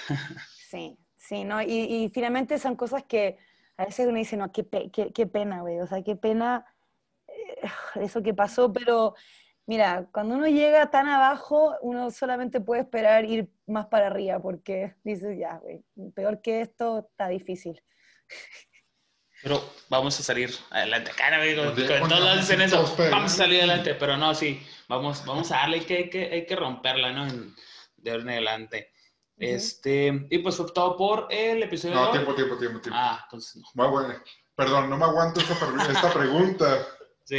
Sí, 0.72 0.98
sí, 1.18 1.44
¿no? 1.44 1.62
Y, 1.62 1.66
y 1.68 2.10
finalmente 2.14 2.58
son 2.58 2.78
cosas 2.78 3.04
que 3.04 3.38
a 3.76 3.84
veces 3.84 4.08
uno 4.08 4.18
dice, 4.18 4.38
no, 4.38 4.54
qué, 4.54 4.66
qué, 4.94 5.12
qué 5.12 5.28
pena, 5.28 5.60
güey, 5.60 5.82
o 5.82 5.88
sea, 5.88 6.02
qué 6.02 6.16
pena 6.16 6.66
eso 7.95 8.22
que 8.22 8.34
pasó, 8.34 8.72
pero 8.72 9.16
mira, 9.66 10.07
cuando 10.12 10.36
uno 10.36 10.47
llega 10.47 10.89
tan 10.89 11.07
abajo, 11.07 11.76
uno 11.82 12.12
solamente 12.12 12.62
puede 12.62 12.82
esperar 12.82 13.26
ir 13.26 13.49
más 13.68 13.88
para 13.88 14.07
arriba, 14.07 14.39
porque 14.41 14.95
dices, 15.03 15.38
ya, 15.39 15.62
peor 16.16 16.41
que 16.41 16.62
esto 16.62 17.07
está 17.09 17.28
difícil. 17.28 17.82
Pero 19.43 19.59
vamos 19.89 20.20
a 20.20 20.24
salir 20.24 20.51
adelante. 20.70 21.12
Cara, 21.18 21.38
amigo, 21.38 21.64
con 21.99 22.09
todos 22.09 22.38
dicen 22.38 22.62
eso, 22.62 22.84
vamos 23.09 23.34
a 23.34 23.36
salir 23.36 23.59
adelante, 23.59 23.95
pero 23.95 24.16
no, 24.16 24.36
sí, 24.36 24.62
vamos, 24.88 25.26
vamos 25.26 25.51
a 25.51 25.55
darle 25.55 25.84
que 25.84 25.97
hay 25.97 26.09
que, 26.09 26.32
hay 26.32 26.45
que 26.45 26.55
romperla, 26.55 27.12
¿no? 27.12 27.28
de 28.01 28.12
ahora 28.12 28.24
en 28.24 28.30
adelante. 28.30 28.93
Este, 29.38 30.28
y 30.30 30.38
pues 30.39 30.55
fue 30.55 30.72
todo 30.72 30.95
por 30.95 31.28
el 31.32 31.64
episodio. 31.64 31.95
No, 31.95 32.12
tiempo, 32.12 32.36
tiempo, 32.36 32.57
tiempo, 32.57 32.80
tiempo. 32.80 32.99
Ah, 33.01 33.22
entonces 33.24 33.55
no. 33.55 33.68
Muy 33.74 33.91
bueno. 33.91 34.14
Perdón, 34.55 34.89
no 34.89 34.97
me 34.97 35.05
aguanto 35.05 35.39
esta, 35.39 35.53
esta 35.91 36.14
pregunta. 36.14 36.88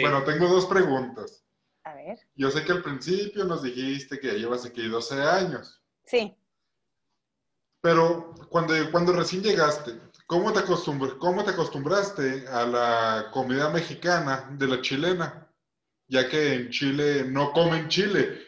Bueno, 0.01 0.25
tengo 0.25 0.49
dos 0.49 0.67
preguntas. 0.67 1.45
A 1.85 1.95
ver. 1.95 2.19
Yo 2.35 2.51
sé 2.51 2.65
que 2.65 2.73
al 2.73 2.83
principio 2.83 3.45
nos 3.45 3.63
dijiste 3.63 4.19
que 4.19 4.39
llevas 4.39 4.65
aquí 4.65 4.89
12 4.89 5.21
años. 5.21 5.83
Sí. 6.05 6.35
Pero 7.81 8.35
cuando, 8.49 8.75
cuando 8.91 9.13
recién 9.13 9.43
llegaste, 9.43 9.93
¿cómo 10.27 10.53
te, 10.53 10.61
¿cómo 11.19 11.45
te 11.45 11.51
acostumbraste 11.51 12.47
a 12.49 12.65
la 12.65 13.31
comida 13.33 13.71
mexicana 13.71 14.49
de 14.53 14.67
la 14.69 14.81
chilena? 14.81 15.49
Ya 16.07 16.29
que 16.29 16.55
en 16.55 16.71
Chile 16.71 17.25
no 17.25 17.53
comen 17.53 17.89
chile. 17.89 18.39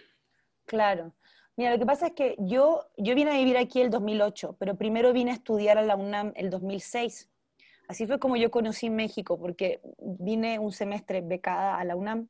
Claro. 0.67 1.13
Mira, 1.57 1.73
lo 1.73 1.79
que 1.79 1.87
pasa 1.87 2.09
es 2.09 2.13
que 2.15 2.37
yo, 2.39 2.89
yo 2.97 3.15
vine 3.15 3.33
a 3.33 3.39
vivir 3.39 3.57
aquí 3.57 3.81
el 3.81 3.91
2008, 3.91 4.57
pero 4.59 4.77
primero 4.77 5.13
vine 5.13 5.31
a 5.31 5.35
estudiar 5.35 5.79
a 5.79 5.83
la 5.83 5.97
UNAM 5.97 6.33
el 6.37 6.51
2006. 6.51 7.29
Así 7.89 8.07
fue 8.07 8.19
como 8.19 8.37
yo 8.37 8.51
conocí 8.51 8.91
México, 8.91 9.39
porque 9.39 9.81
vine 9.99 10.59
un 10.59 10.73
semestre 10.73 11.21
becada 11.21 11.79
a 11.79 11.85
la 11.85 11.97
UNAM. 11.97 12.29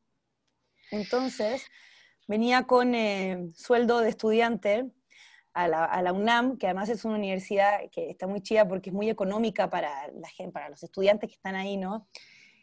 Entonces, 0.91 1.67
venía 2.27 2.65
con 2.65 2.95
eh, 2.95 3.49
sueldo 3.55 4.01
de 4.01 4.09
estudiante 4.09 4.91
a 5.55 5.69
la, 5.69 6.13
UNAM, 6.13 6.59
que 6.59 6.67
además 6.67 6.89
es 6.89 7.05
una 7.05 7.15
universidad 7.15 7.89
que 7.93 8.11
está 8.11 8.27
muy 8.27 8.41
chida 8.41 8.67
porque 8.67 8.91
es 8.91 8.95
muy 8.95 9.09
económica 9.09 9.71
para, 9.71 10.09
la 10.13 10.29
gente, 10.29 10.53
para 10.53 10.69
los 10.69 10.83
estudiantes 10.83 11.29
que 11.29 11.37
están 11.37 11.55
ahí, 11.55 11.77
¿no? 11.77 12.09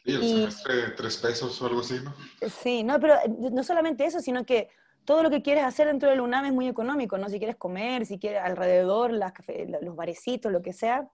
Y 0.04 0.14
el 0.14 0.22
semestre 0.22 0.74
tres 0.96 1.16
pesos 1.16 1.62
o 1.62 1.66
algo 1.66 1.80
así, 1.80 1.94
¿no? 2.04 2.14
Sí, 2.62 2.82
no, 2.82 3.00
pero 3.00 3.16
no 3.28 3.64
solamente 3.64 4.04
eso, 4.04 4.20
sino 4.20 4.44
que 4.44 4.68
todo 5.06 5.22
lo 5.22 5.30
que 5.30 5.42
quieres 5.42 5.64
hacer 5.64 5.86
dentro 5.86 6.10
de 6.10 6.16
la 6.16 6.22
UNAM 6.22 6.44
es 6.44 6.52
muy 6.52 6.68
económico, 6.68 7.16
¿no? 7.16 7.30
Si 7.30 7.38
quieres 7.38 7.56
comer, 7.56 8.04
si 8.04 8.18
quieres 8.18 8.42
alrededor, 8.42 9.10
las 9.10 9.32
los 9.80 9.96
barecitos, 9.96 10.52
lo 10.52 10.60
que 10.60 10.74
sea, 10.74 11.08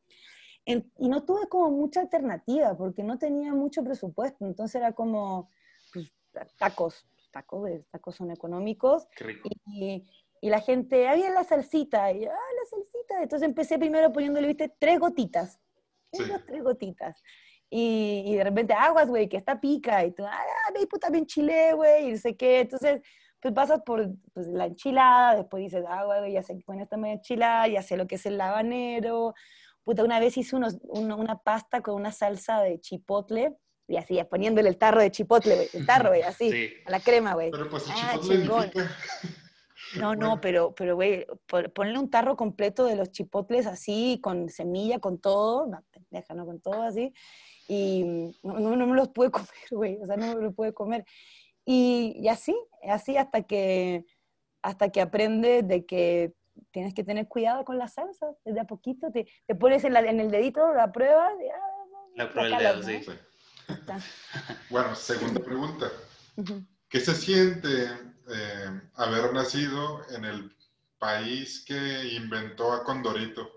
y 0.98 1.08
no 1.08 1.24
tuve 1.24 1.48
como 1.48 1.70
mucha 1.70 2.00
alternativa 2.00 2.76
porque 2.76 3.02
no 3.02 3.18
tenía 3.18 3.54
mucho 3.54 3.82
presupuesto, 3.82 4.44
entonces 4.44 4.74
era 4.74 4.92
como 4.92 5.48
pues, 5.92 6.12
tacos, 6.58 7.06
tacos, 7.30 7.70
tacos 7.90 8.16
son 8.16 8.30
económicos. 8.30 9.08
Y, 9.66 10.04
y, 10.40 10.50
la 10.50 10.60
gente, 10.60 11.08
había 11.08 11.30
la 11.30 11.44
salsita, 11.44 12.12
y 12.12 12.24
ah, 12.26 12.30
la 12.30 12.66
salsita. 12.68 13.22
Entonces 13.22 13.48
empecé 13.48 13.78
primero 13.78 14.12
poniéndole, 14.12 14.46
viste, 14.46 14.74
tres 14.78 15.00
gotitas, 15.00 15.58
tres 16.46 16.62
gotitas. 16.62 17.22
Y, 17.70 18.24
y, 18.26 18.36
de 18.36 18.44
repente 18.44 18.74
aguas, 18.74 19.08
güey, 19.08 19.28
que 19.28 19.36
está 19.38 19.60
pica, 19.60 20.04
y 20.04 20.12
tú, 20.12 20.24
ah, 20.26 20.70
me 20.72 20.86
puta, 20.86 21.10
bien 21.10 21.26
chile, 21.26 21.72
güey, 21.74 22.08
y 22.08 22.12
no 22.12 22.18
sé 22.18 22.36
qué. 22.36 22.60
Entonces, 22.60 23.02
pues 23.40 23.54
pasas 23.54 23.82
por 23.82 24.08
pues, 24.32 24.46
la 24.48 24.66
enchilada, 24.66 25.36
después 25.36 25.62
dices, 25.62 25.84
ah, 25.88 26.04
güey, 26.04 26.32
ya 26.32 26.42
sé 26.42 26.56
que 26.56 26.64
con 26.64 26.80
esta 26.80 26.96
media 26.96 27.14
enchilada, 27.14 27.68
ya 27.68 27.82
sé 27.82 27.96
lo 27.96 28.06
que 28.06 28.16
es 28.16 28.26
el 28.26 28.40
habanero, 28.40 29.34
Puta, 29.88 30.04
una 30.04 30.20
vez 30.20 30.36
hice 30.36 30.54
una 30.54 31.38
pasta 31.38 31.80
con 31.80 31.94
una 31.94 32.12
salsa 32.12 32.60
de 32.60 32.78
chipotle 32.78 33.56
Y 33.86 33.96
así, 33.96 34.22
poniéndole 34.24 34.68
el 34.68 34.76
tarro 34.76 35.00
de 35.00 35.10
chipotle, 35.10 35.54
güey, 35.54 35.68
el 35.72 35.86
tarro, 35.86 36.10
güey, 36.10 36.20
así, 36.20 36.50
Sí. 36.52 36.68
a 36.84 36.90
la 36.90 37.00
crema, 37.00 37.32
güey. 37.32 37.50
Pero 37.50 37.70
pues 37.70 37.84
el 37.86 37.92
Ah, 37.96 38.18
chipotle 38.20 38.84
No, 39.96 40.14
no, 40.14 40.26
Bueno. 40.26 40.40
pero, 40.42 40.74
pero, 40.74 40.94
güey, 40.94 41.24
pon- 41.46 41.72
ponle 41.74 41.98
un 41.98 42.10
tarro 42.10 42.36
completo 42.36 42.84
de 42.84 42.96
los 42.96 43.10
chipotles 43.12 43.66
así, 43.66 44.20
con 44.22 44.50
semilla, 44.50 44.98
con 44.98 45.18
todo, 45.18 45.66
no, 45.66 45.82
pendeja, 45.90 46.34
¿no? 46.34 46.44
Con 46.44 46.60
todo 46.60 46.82
así, 46.82 47.14
y 47.66 48.04
no, 48.42 48.60
no, 48.60 48.76
no 48.76 48.86
me 48.86 48.94
los 48.94 49.08
pude 49.08 49.30
comer, 49.48 49.48
güey, 49.70 49.96
o 50.02 50.04
sea, 50.04 50.18
no 50.18 50.36
me 50.36 50.42
los 50.42 50.54
pude 50.54 50.74
comer. 50.74 51.06
Y, 51.64 52.12
y 52.20 52.28
así, 52.28 52.54
así 52.86 53.16
hasta 53.16 53.40
que, 53.44 54.04
hasta 54.60 54.90
que 54.90 55.00
aprendes 55.00 55.66
de 55.66 55.86
que 55.86 56.34
tienes 56.70 56.94
que 56.94 57.04
tener 57.04 57.26
cuidado 57.28 57.64
con 57.64 57.78
las 57.78 57.94
salsas, 57.94 58.36
desde 58.44 58.60
a 58.60 58.64
poquito, 58.64 59.10
te, 59.12 59.26
te 59.46 59.54
pones 59.54 59.84
en, 59.84 59.92
la- 59.94 60.00
en 60.00 60.20
el 60.20 60.30
dedito, 60.30 60.72
la 60.74 60.90
pruebas, 60.92 61.32
y, 61.42 61.48
ah, 61.48 61.60
La 62.16 62.30
prueba 62.30 62.58
del 62.58 62.84
dedo, 62.84 63.02
sí. 63.02 63.10
Bueno, 64.70 64.94
segunda 64.94 65.40
pregunta. 65.40 65.86
¿Qué 66.88 67.00
se 67.00 67.14
siente 67.14 67.84
eh, 68.30 68.80
haber 68.94 69.32
nacido 69.34 70.00
en 70.14 70.24
el 70.24 70.56
país 70.98 71.64
que 71.66 72.08
inventó 72.14 72.72
a 72.72 72.82
Condorito? 72.84 73.48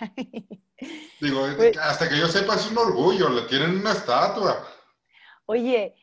Digo, 1.20 1.46
es- 1.46 1.56
Güey. 1.56 1.72
hasta 1.80 2.08
que 2.08 2.18
yo 2.18 2.26
sepa 2.28 2.54
es 2.54 2.70
un 2.70 2.78
orgullo, 2.78 3.28
le 3.28 3.42
tienen 3.42 3.80
una 3.80 3.92
estatua. 3.92 4.66
Oye, 5.46 5.94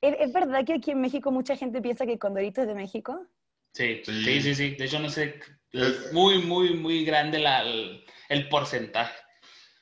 ¿es, 0.00 0.16
es 0.20 0.32
verdad 0.32 0.64
que 0.64 0.74
aquí 0.74 0.90
en 0.92 1.00
México 1.00 1.30
mucha 1.30 1.56
gente 1.56 1.80
piensa 1.82 2.06
que 2.06 2.18
Condorito 2.18 2.62
es 2.62 2.68
de 2.68 2.74
México? 2.74 3.26
Sí, 3.72 4.02
Sí. 4.04 4.24
sí, 4.24 4.42
sí, 4.42 4.54
sí. 4.54 4.74
De 4.76 4.84
hecho, 4.84 4.98
no 4.98 5.08
sé, 5.08 5.40
es 5.72 6.12
muy, 6.12 6.42
muy, 6.42 6.74
muy 6.74 7.04
grande 7.04 7.38
la, 7.38 7.62
el, 7.62 8.04
el 8.28 8.48
porcentaje. 8.48 9.14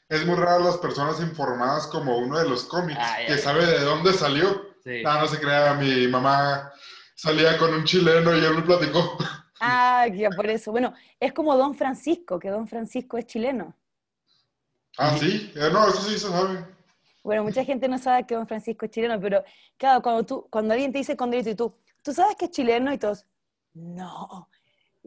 Es 0.09 0.24
muy 0.26 0.36
raro 0.36 0.64
las 0.64 0.78
personas 0.78 1.20
informadas 1.20 1.86
como 1.86 2.18
uno 2.18 2.38
de 2.38 2.49
los 2.49 2.64
cómics, 2.64 2.99
Ay, 3.01 3.26
que 3.26 3.32
ay. 3.34 3.38
sabe 3.38 3.64
de 3.66 3.80
dónde 3.80 4.12
salió. 4.12 4.74
Sí. 4.82 5.03
No, 5.05 5.20
no 5.20 5.26
se 5.26 5.38
crea, 5.41 5.74
mi 5.74 6.09
mamá 6.09 6.72
salía 7.14 7.57
con 7.59 7.72
un 7.74 7.84
chileno 7.84 8.34
y 8.36 8.45
él 8.45 8.55
me 8.55 8.62
platicó. 8.62 9.18
Ah, 9.61 10.07
ya 10.12 10.30
por 10.30 10.47
eso. 10.49 10.70
Bueno, 10.72 10.95
es 11.20 11.32
como 11.32 11.57
Don 11.57 11.74
Francisco, 11.74 12.38
que 12.38 12.49
Don 12.49 12.66
Francisco 12.66 13.18
es 13.18 13.26
chileno. 13.26 13.76
Ah, 14.99 15.16
sí, 15.18 15.53
Eh, 15.55 15.68
no, 15.72 15.88
eso 15.88 16.03
sí 16.03 16.18
se 16.18 16.28
sabe. 16.28 16.64
Bueno, 17.22 17.45
mucha 17.45 17.64
gente 17.64 17.86
no 17.88 17.99
sabe 17.99 18.26
que 18.26 18.34
Don 18.34 18.47
Francisco 18.49 18.86
es 18.86 18.91
chileno, 18.91 19.20
pero 19.20 19.45
claro, 19.76 20.01
cuando, 20.03 20.24
tú, 20.24 20.47
cuando 20.51 20.72
alguien 20.72 20.93
te 20.93 20.99
dice 20.99 21.16
Condorito 21.16 21.51
y 21.51 21.55
tú, 21.55 21.72
¿tú 22.03 22.12
sabes 22.12 22.34
que 22.36 22.47
es 22.47 22.51
chileno? 22.51 22.93
Y 22.93 22.99
todos, 22.99 23.26
no. 23.75 24.49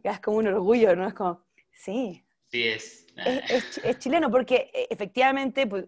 Es 0.02 0.20
como 0.20 0.38
un 0.38 0.46
orgullo, 0.48 0.94
¿no? 0.96 1.06
Es 1.06 1.14
como, 1.14 1.42
sí, 1.72 2.24
Sí 2.48 2.64
es. 2.68 3.06
es, 3.16 3.42
es 3.50 3.70
chi- 3.70 3.80
es 3.84 3.98
chileno, 3.98 4.30
porque 4.30 4.70
eh, 4.72 4.86
efectivamente 4.90 5.66
pues, 5.66 5.86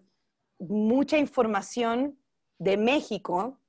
mucha 0.59 1.17
información 1.17 2.19
de 2.57 2.77
México 2.77 3.59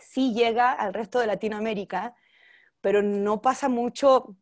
sí 0.00 0.34
llega 0.34 0.72
al 0.72 0.92
resto 0.92 1.18
de 1.20 1.26
Latinoamérica, 1.28 2.14
pero 2.80 3.02
no 3.02 3.40
pasa 3.40 3.68
mucho 3.68 4.36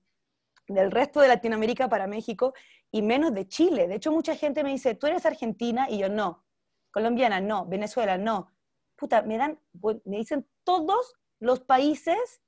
del 0.66 0.90
resto 0.90 1.20
de 1.20 1.28
Latinoamérica 1.28 1.88
para 1.88 2.06
México 2.06 2.54
y 2.90 3.02
menos 3.02 3.34
de 3.34 3.46
Chile. 3.46 3.86
De 3.86 3.96
hecho, 3.96 4.12
mucha 4.12 4.34
gente 4.36 4.64
me 4.64 4.70
dice, 4.70 4.94
¿tú 4.94 5.06
eres 5.06 5.26
argentina? 5.26 5.88
Y 5.90 5.98
yo 5.98 6.08
no. 6.08 6.44
Colombiana, 6.90 7.40
no. 7.40 7.66
Venezuela, 7.66 8.16
no. 8.16 8.50
Puta, 8.96 9.22
me 9.22 9.36
dan, 9.36 9.60
me 10.04 10.16
dicen 10.18 10.48
todos 10.64 11.14
los 11.38 11.60
países 11.60 12.40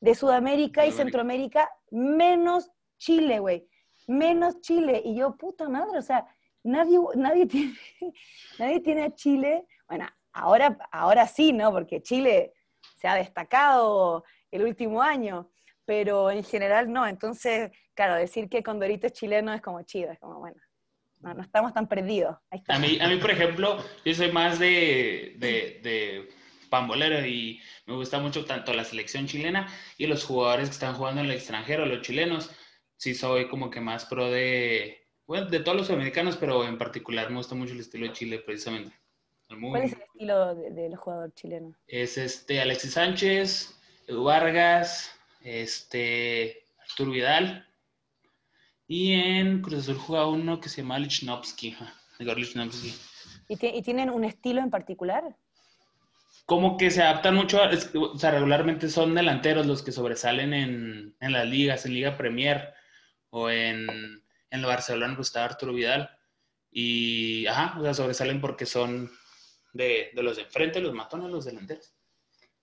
de 0.00 0.14
Sudamérica 0.14 0.86
y. 0.86 0.92
Centroamérica, 0.92 1.70
menos 1.90 2.70
Chile, 2.98 3.38
güey. 3.38 3.68
Menos 4.06 4.60
Chile. 4.60 5.02
Y 5.04 5.16
yo, 5.16 5.36
puta 5.36 5.68
madre, 5.68 5.98
o 5.98 6.02
sea, 6.02 6.26
nadie, 6.62 6.98
nadie, 7.14 7.46
tiene, 7.46 7.74
nadie 8.58 8.80
tiene 8.80 9.02
a 9.04 9.14
Chile. 9.14 9.66
Bueno, 9.86 10.06
ahora, 10.32 10.78
ahora 10.92 11.26
sí, 11.26 11.52
¿no? 11.52 11.72
Porque 11.72 12.02
Chile 12.02 12.52
se 12.96 13.08
ha 13.08 13.14
destacado 13.14 14.24
el 14.50 14.62
último 14.64 15.02
año, 15.02 15.50
pero 15.84 16.30
en 16.30 16.44
general 16.44 16.92
no. 16.92 17.06
Entonces, 17.06 17.70
claro, 17.94 18.14
decir 18.14 18.48
que 18.48 18.62
Condorito 18.62 19.06
es 19.06 19.12
chileno 19.12 19.52
es 19.52 19.60
como 19.60 19.82
chido, 19.82 20.12
es 20.12 20.18
como, 20.18 20.38
bueno, 20.38 20.60
no, 21.20 21.34
no 21.34 21.42
estamos 21.42 21.72
tan 21.72 21.88
perdidos. 21.88 22.36
Ahí 22.50 22.60
está. 22.60 22.76
A 22.76 22.78
mí, 22.78 22.98
a 23.00 23.08
mí, 23.08 23.16
por 23.16 23.30
ejemplo, 23.30 23.78
yo 24.04 24.14
soy 24.14 24.32
más 24.32 24.58
de, 24.58 25.34
de, 25.38 25.80
de 25.82 26.28
pambolero 26.68 27.26
y 27.26 27.60
me 27.86 27.94
gusta 27.94 28.18
mucho 28.18 28.44
tanto 28.44 28.72
la 28.72 28.84
selección 28.84 29.26
chilena 29.26 29.66
y 29.96 30.06
los 30.06 30.24
jugadores 30.24 30.68
que 30.68 30.74
están 30.74 30.94
jugando 30.94 31.20
en 31.20 31.28
el 31.28 31.36
extranjero, 31.36 31.86
los 31.86 32.02
chilenos. 32.02 32.50
Sí 32.96 33.14
soy 33.14 33.48
como 33.48 33.70
que 33.70 33.80
más 33.80 34.04
pro 34.06 34.30
de, 34.30 35.06
bueno, 35.26 35.46
de 35.46 35.60
todos 35.60 35.76
los 35.76 35.86
sudamericanos, 35.86 36.36
pero 36.36 36.64
en 36.64 36.78
particular 36.78 37.30
me 37.30 37.36
gusta 37.36 37.54
mucho 37.54 37.72
el 37.72 37.80
estilo 37.80 38.06
de 38.06 38.12
Chile, 38.12 38.38
precisamente. 38.40 38.94
Muy- 39.50 39.70
¿Cuál 39.70 39.82
es 39.84 39.92
el 39.94 40.02
estilo 40.02 40.54
de, 40.54 40.70
de 40.70 40.88
los 40.90 40.98
jugadores 40.98 41.34
chilenos? 41.34 41.76
es 41.86 42.18
este 42.18 42.60
Alexis 42.60 42.92
Sánchez, 42.94 43.78
Edu 44.06 44.24
Vargas, 44.24 45.14
este 45.40 46.66
Arturo 46.82 47.12
Vidal. 47.12 47.64
Y 48.86 49.12
en 49.12 49.60
Cruz 49.62 49.80
Azul 49.80 49.96
juega 49.98 50.26
uno 50.26 50.60
que 50.60 50.68
se 50.68 50.82
llama 50.82 50.98
Lichnowsky. 50.98 51.76
Lichnowsky. 52.18 52.94
¿Y, 53.48 53.66
y 53.78 53.82
tienen 53.82 54.10
un 54.10 54.24
estilo 54.24 54.60
en 54.60 54.70
particular? 54.70 55.36
Como 56.48 56.78
que 56.78 56.90
se 56.90 57.02
adaptan 57.02 57.34
mucho, 57.34 57.62
a- 57.62 57.70
es- 57.70 57.90
o 57.94 58.16
sea, 58.18 58.30
regularmente 58.30 58.88
son 58.88 59.14
delanteros 59.14 59.66
los 59.66 59.82
que 59.82 59.92
sobresalen 59.92 60.54
en, 60.54 61.14
en 61.20 61.32
las 61.34 61.46
ligas, 61.46 61.84
en 61.84 61.92
Liga 61.92 62.16
Premier 62.16 62.72
o 63.28 63.50
en, 63.50 63.86
en 63.90 64.60
el 64.60 64.64
Barcelona, 64.64 65.14
pues 65.14 65.28
está 65.28 65.44
Arturo 65.44 65.74
Vidal. 65.74 66.08
Y, 66.70 67.46
ajá, 67.48 67.78
o 67.78 67.82
sea, 67.82 67.92
sobresalen 67.92 68.40
porque 68.40 68.64
son 68.64 69.10
de, 69.74 70.10
de 70.14 70.22
los 70.22 70.36
de 70.36 70.44
enfrente, 70.44 70.80
los 70.80 70.94
matones, 70.94 71.30
los 71.30 71.44
delanteros. 71.44 71.92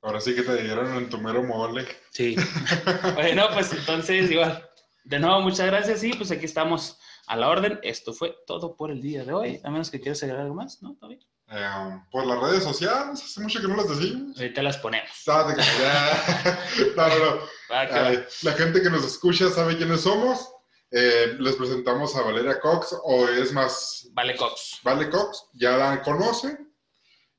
Ahora 0.01 0.19
sí 0.19 0.33
que 0.33 0.41
te 0.41 0.63
dieron 0.63 0.95
en 0.97 1.07
tu 1.07 1.19
mero 1.19 1.43
mole. 1.43 1.85
Sí. 2.09 2.35
bueno, 3.13 3.45
pues 3.53 3.71
entonces, 3.71 4.31
igual, 4.31 4.67
de 5.03 5.19
nuevo, 5.19 5.41
muchas 5.41 5.67
gracias 5.67 6.03
y 6.03 6.11
pues 6.13 6.31
aquí 6.31 6.45
estamos 6.45 6.99
a 7.27 7.35
la 7.35 7.49
orden. 7.49 7.79
Esto 7.83 8.13
fue 8.13 8.35
todo 8.47 8.75
por 8.75 8.89
el 8.89 8.99
día 9.03 9.23
de 9.23 9.31
hoy. 9.33 9.61
A 9.63 9.69
menos 9.69 9.91
que 9.91 10.01
quieras 10.01 10.23
agregar 10.23 10.41
algo 10.45 10.55
más, 10.55 10.81
¿no? 10.81 10.93
¿Está 10.93 11.07
bien? 11.07 11.19
Eh, 11.47 12.01
por 12.11 12.25
las 12.25 12.39
redes 12.39 12.63
sociales, 12.63 13.21
hace 13.23 13.39
mucho 13.39 13.61
que 13.61 13.67
no 13.67 13.75
las 13.75 13.89
decimos. 13.89 14.35
Ahorita 14.37 14.63
las 14.63 14.77
ponemos. 14.77 15.09
Ah. 15.27 15.55
No, 16.95 17.07
no, 17.07 17.35
no. 17.35 17.41
Ay, 17.69 18.25
la 18.43 18.51
gente 18.53 18.81
que 18.81 18.89
nos 18.89 19.05
escucha 19.05 19.49
sabe 19.49 19.77
quiénes 19.77 20.01
somos. 20.01 20.51
Eh, 20.91 21.35
les 21.39 21.55
presentamos 21.55 22.15
a 22.15 22.21
Valeria 22.21 22.59
Cox, 22.59 22.95
o 23.03 23.27
es 23.27 23.51
más, 23.51 24.07
Vale, 24.13 24.35
Cox. 24.35 24.79
Vale 24.83 25.09
Cox, 25.09 25.49
ya 25.53 25.77
la 25.77 26.01
conocen. 26.01 26.73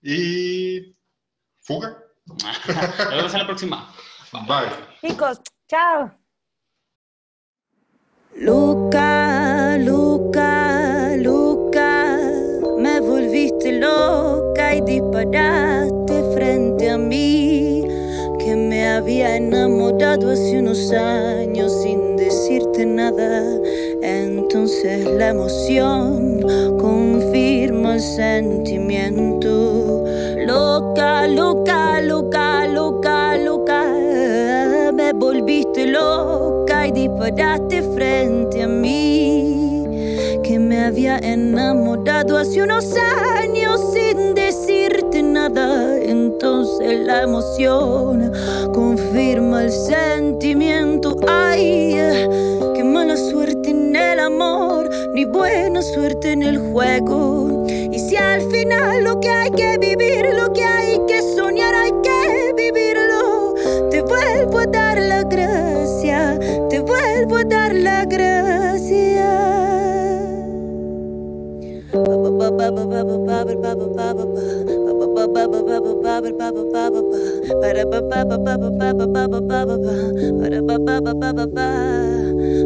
Y 0.02 0.94
fuga. 1.60 1.96
Nos 2.26 3.10
vemos 3.10 3.32
en 3.32 3.38
la 3.38 3.46
próxima. 3.46 3.94
Bye. 4.32 4.68
Chicos, 5.00 5.40
chao. 5.68 6.12
Luca, 8.34 9.78
Luca, 9.78 10.05
loca 13.86 14.74
y 14.74 14.80
disparaste 14.80 16.22
frente 16.34 16.90
a 16.90 16.98
mí, 16.98 17.84
que 18.38 18.56
me 18.56 18.88
había 18.88 19.36
enamorado 19.36 20.30
hace 20.30 20.58
unos 20.58 20.90
años 20.92 21.72
sin 21.82 22.16
decirte 22.16 22.84
nada. 22.84 23.44
Entonces 24.02 25.06
la 25.18 25.30
emoción 25.30 26.40
confirma 26.78 27.94
el 27.94 28.00
sentimiento. 28.00 30.04
Loca, 30.46 31.26
loca, 31.26 32.00
loca, 32.00 32.68
loca, 32.68 33.36
loca, 33.36 33.82
me 34.94 35.12
volviste 35.12 35.86
loca 35.86 36.86
y 36.86 36.92
disparaste 36.92 37.82
frente 37.94 38.62
a 38.62 38.68
mí, 38.68 39.55
había 40.86 41.18
enamorado 41.18 42.38
hace 42.38 42.62
unos 42.62 42.94
años 43.42 43.80
sin 43.92 44.34
decirte 44.34 45.20
nada. 45.20 45.98
Entonces 46.00 47.00
la 47.00 47.22
emoción 47.22 48.32
confirma 48.72 49.64
el 49.64 49.72
sentimiento. 49.72 51.16
Ay, 51.26 51.96
qué 52.74 52.84
mala 52.84 53.16
suerte 53.16 53.70
en 53.70 53.96
el 53.96 54.20
amor, 54.20 54.88
ni 55.12 55.24
buena 55.24 55.82
suerte 55.82 56.32
en 56.32 56.44
el 56.44 56.58
juego. 56.70 57.66
Y 57.68 57.98
si 57.98 58.16
al 58.16 58.42
final 58.42 59.02
lo 59.02 59.18
que 59.18 59.28
hay 59.28 59.50
que 59.50 59.78
vivir, 59.78 60.26
lo 60.36 60.45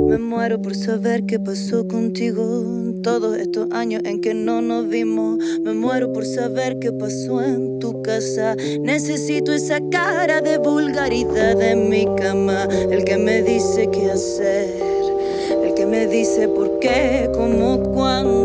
Me 0.08 0.18
muero 0.18 0.62
por 0.62 0.74
saber 0.74 1.26
qué 1.26 1.38
pasó 1.38 1.86
contigo. 1.86 2.64
todos 3.02 3.36
estos 3.36 3.70
años 3.72 4.00
en 4.04 4.22
que 4.22 4.32
no 4.32 4.62
nos 4.62 4.88
vimos. 4.88 5.38
Me 5.62 5.74
muero 5.74 6.12
por 6.14 6.24
saber 6.24 6.78
qué 6.78 6.92
pasó 6.92 7.42
en 7.42 7.78
tu 7.78 8.00
casa. 8.02 8.56
Necesito 8.80 9.52
esa 9.52 9.80
cara 9.90 10.40
de 10.40 10.56
vulgaridad 10.56 11.60
en 11.60 11.90
mi 11.90 12.06
cama. 12.16 12.66
El 12.90 13.04
que 13.04 13.18
me 13.18 13.42
dice 13.42 13.90
qué 13.92 14.10
hacer. 14.10 14.90
El 15.62 15.74
que 15.74 15.84
me 15.84 16.06
dice 16.06 16.48
por 16.48 16.78
qué, 16.78 17.28
cómo, 17.34 17.82
cuándo, 17.92 18.39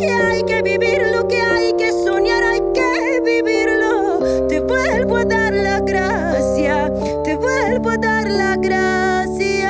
que 0.00 0.10
hay 0.10 0.42
que 0.44 0.62
vivir, 0.62 1.02
lo 1.14 1.28
que 1.28 1.40
hay 1.40 1.72
que 1.74 1.92
soñar, 1.92 2.42
hay 2.42 2.60
que 2.72 3.20
vivirlo. 3.22 4.46
Te 4.48 4.60
vuelvo 4.60 5.16
a 5.18 5.24
dar 5.24 5.52
la 5.52 5.80
gracia, 5.80 6.90
te 7.24 7.36
vuelvo 7.36 7.90
a 7.90 7.98
dar 7.98 8.30
las 8.30 8.58
gracias. 8.60 9.68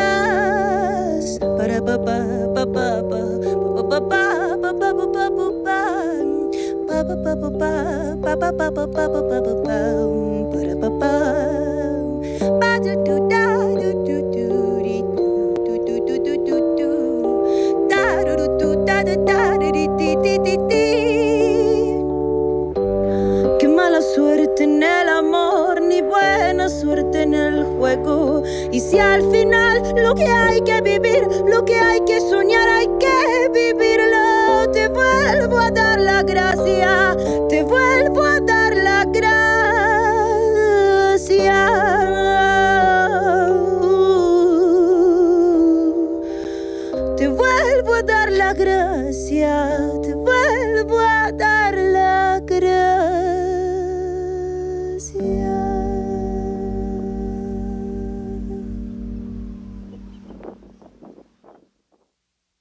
Para 1.40 1.80
papá, 1.84 2.24
papá, 2.54 3.02
papá, 3.08 3.28
papá, 3.90 4.56
papá, 4.62 4.94
papá, 4.94 5.30
papá. 5.36 5.50
Para 8.22 8.38
papá. 9.42 10.19
Qué 23.58 23.68
mala 23.68 24.00
suerte 24.00 24.64
en 24.64 24.82
el 24.82 25.08
amor, 25.08 25.80
ni 25.80 26.00
buena 26.00 26.68
suerte 26.68 27.22
en 27.22 27.34
el 27.34 27.64
juego. 27.76 28.42
Y 28.72 28.80
si 28.80 28.98
al 28.98 29.22
final 29.30 29.82
lo 29.96 30.14
que 30.14 30.26
hay 30.26 30.60
que 30.60 30.80
vivir, 30.80 31.26
lo 31.46 31.64
que 31.64 31.74
hay 31.74 32.00
que 32.06 32.20
soñar, 32.20 32.68
hay 32.68 32.86
que 32.98 33.48
vivirlo. 33.52 34.70
Te 34.72 34.88
vuelvo 34.88 35.58
a 35.58 35.70
dar 35.70 36.00
la 36.00 36.22
gracia, 36.22 37.09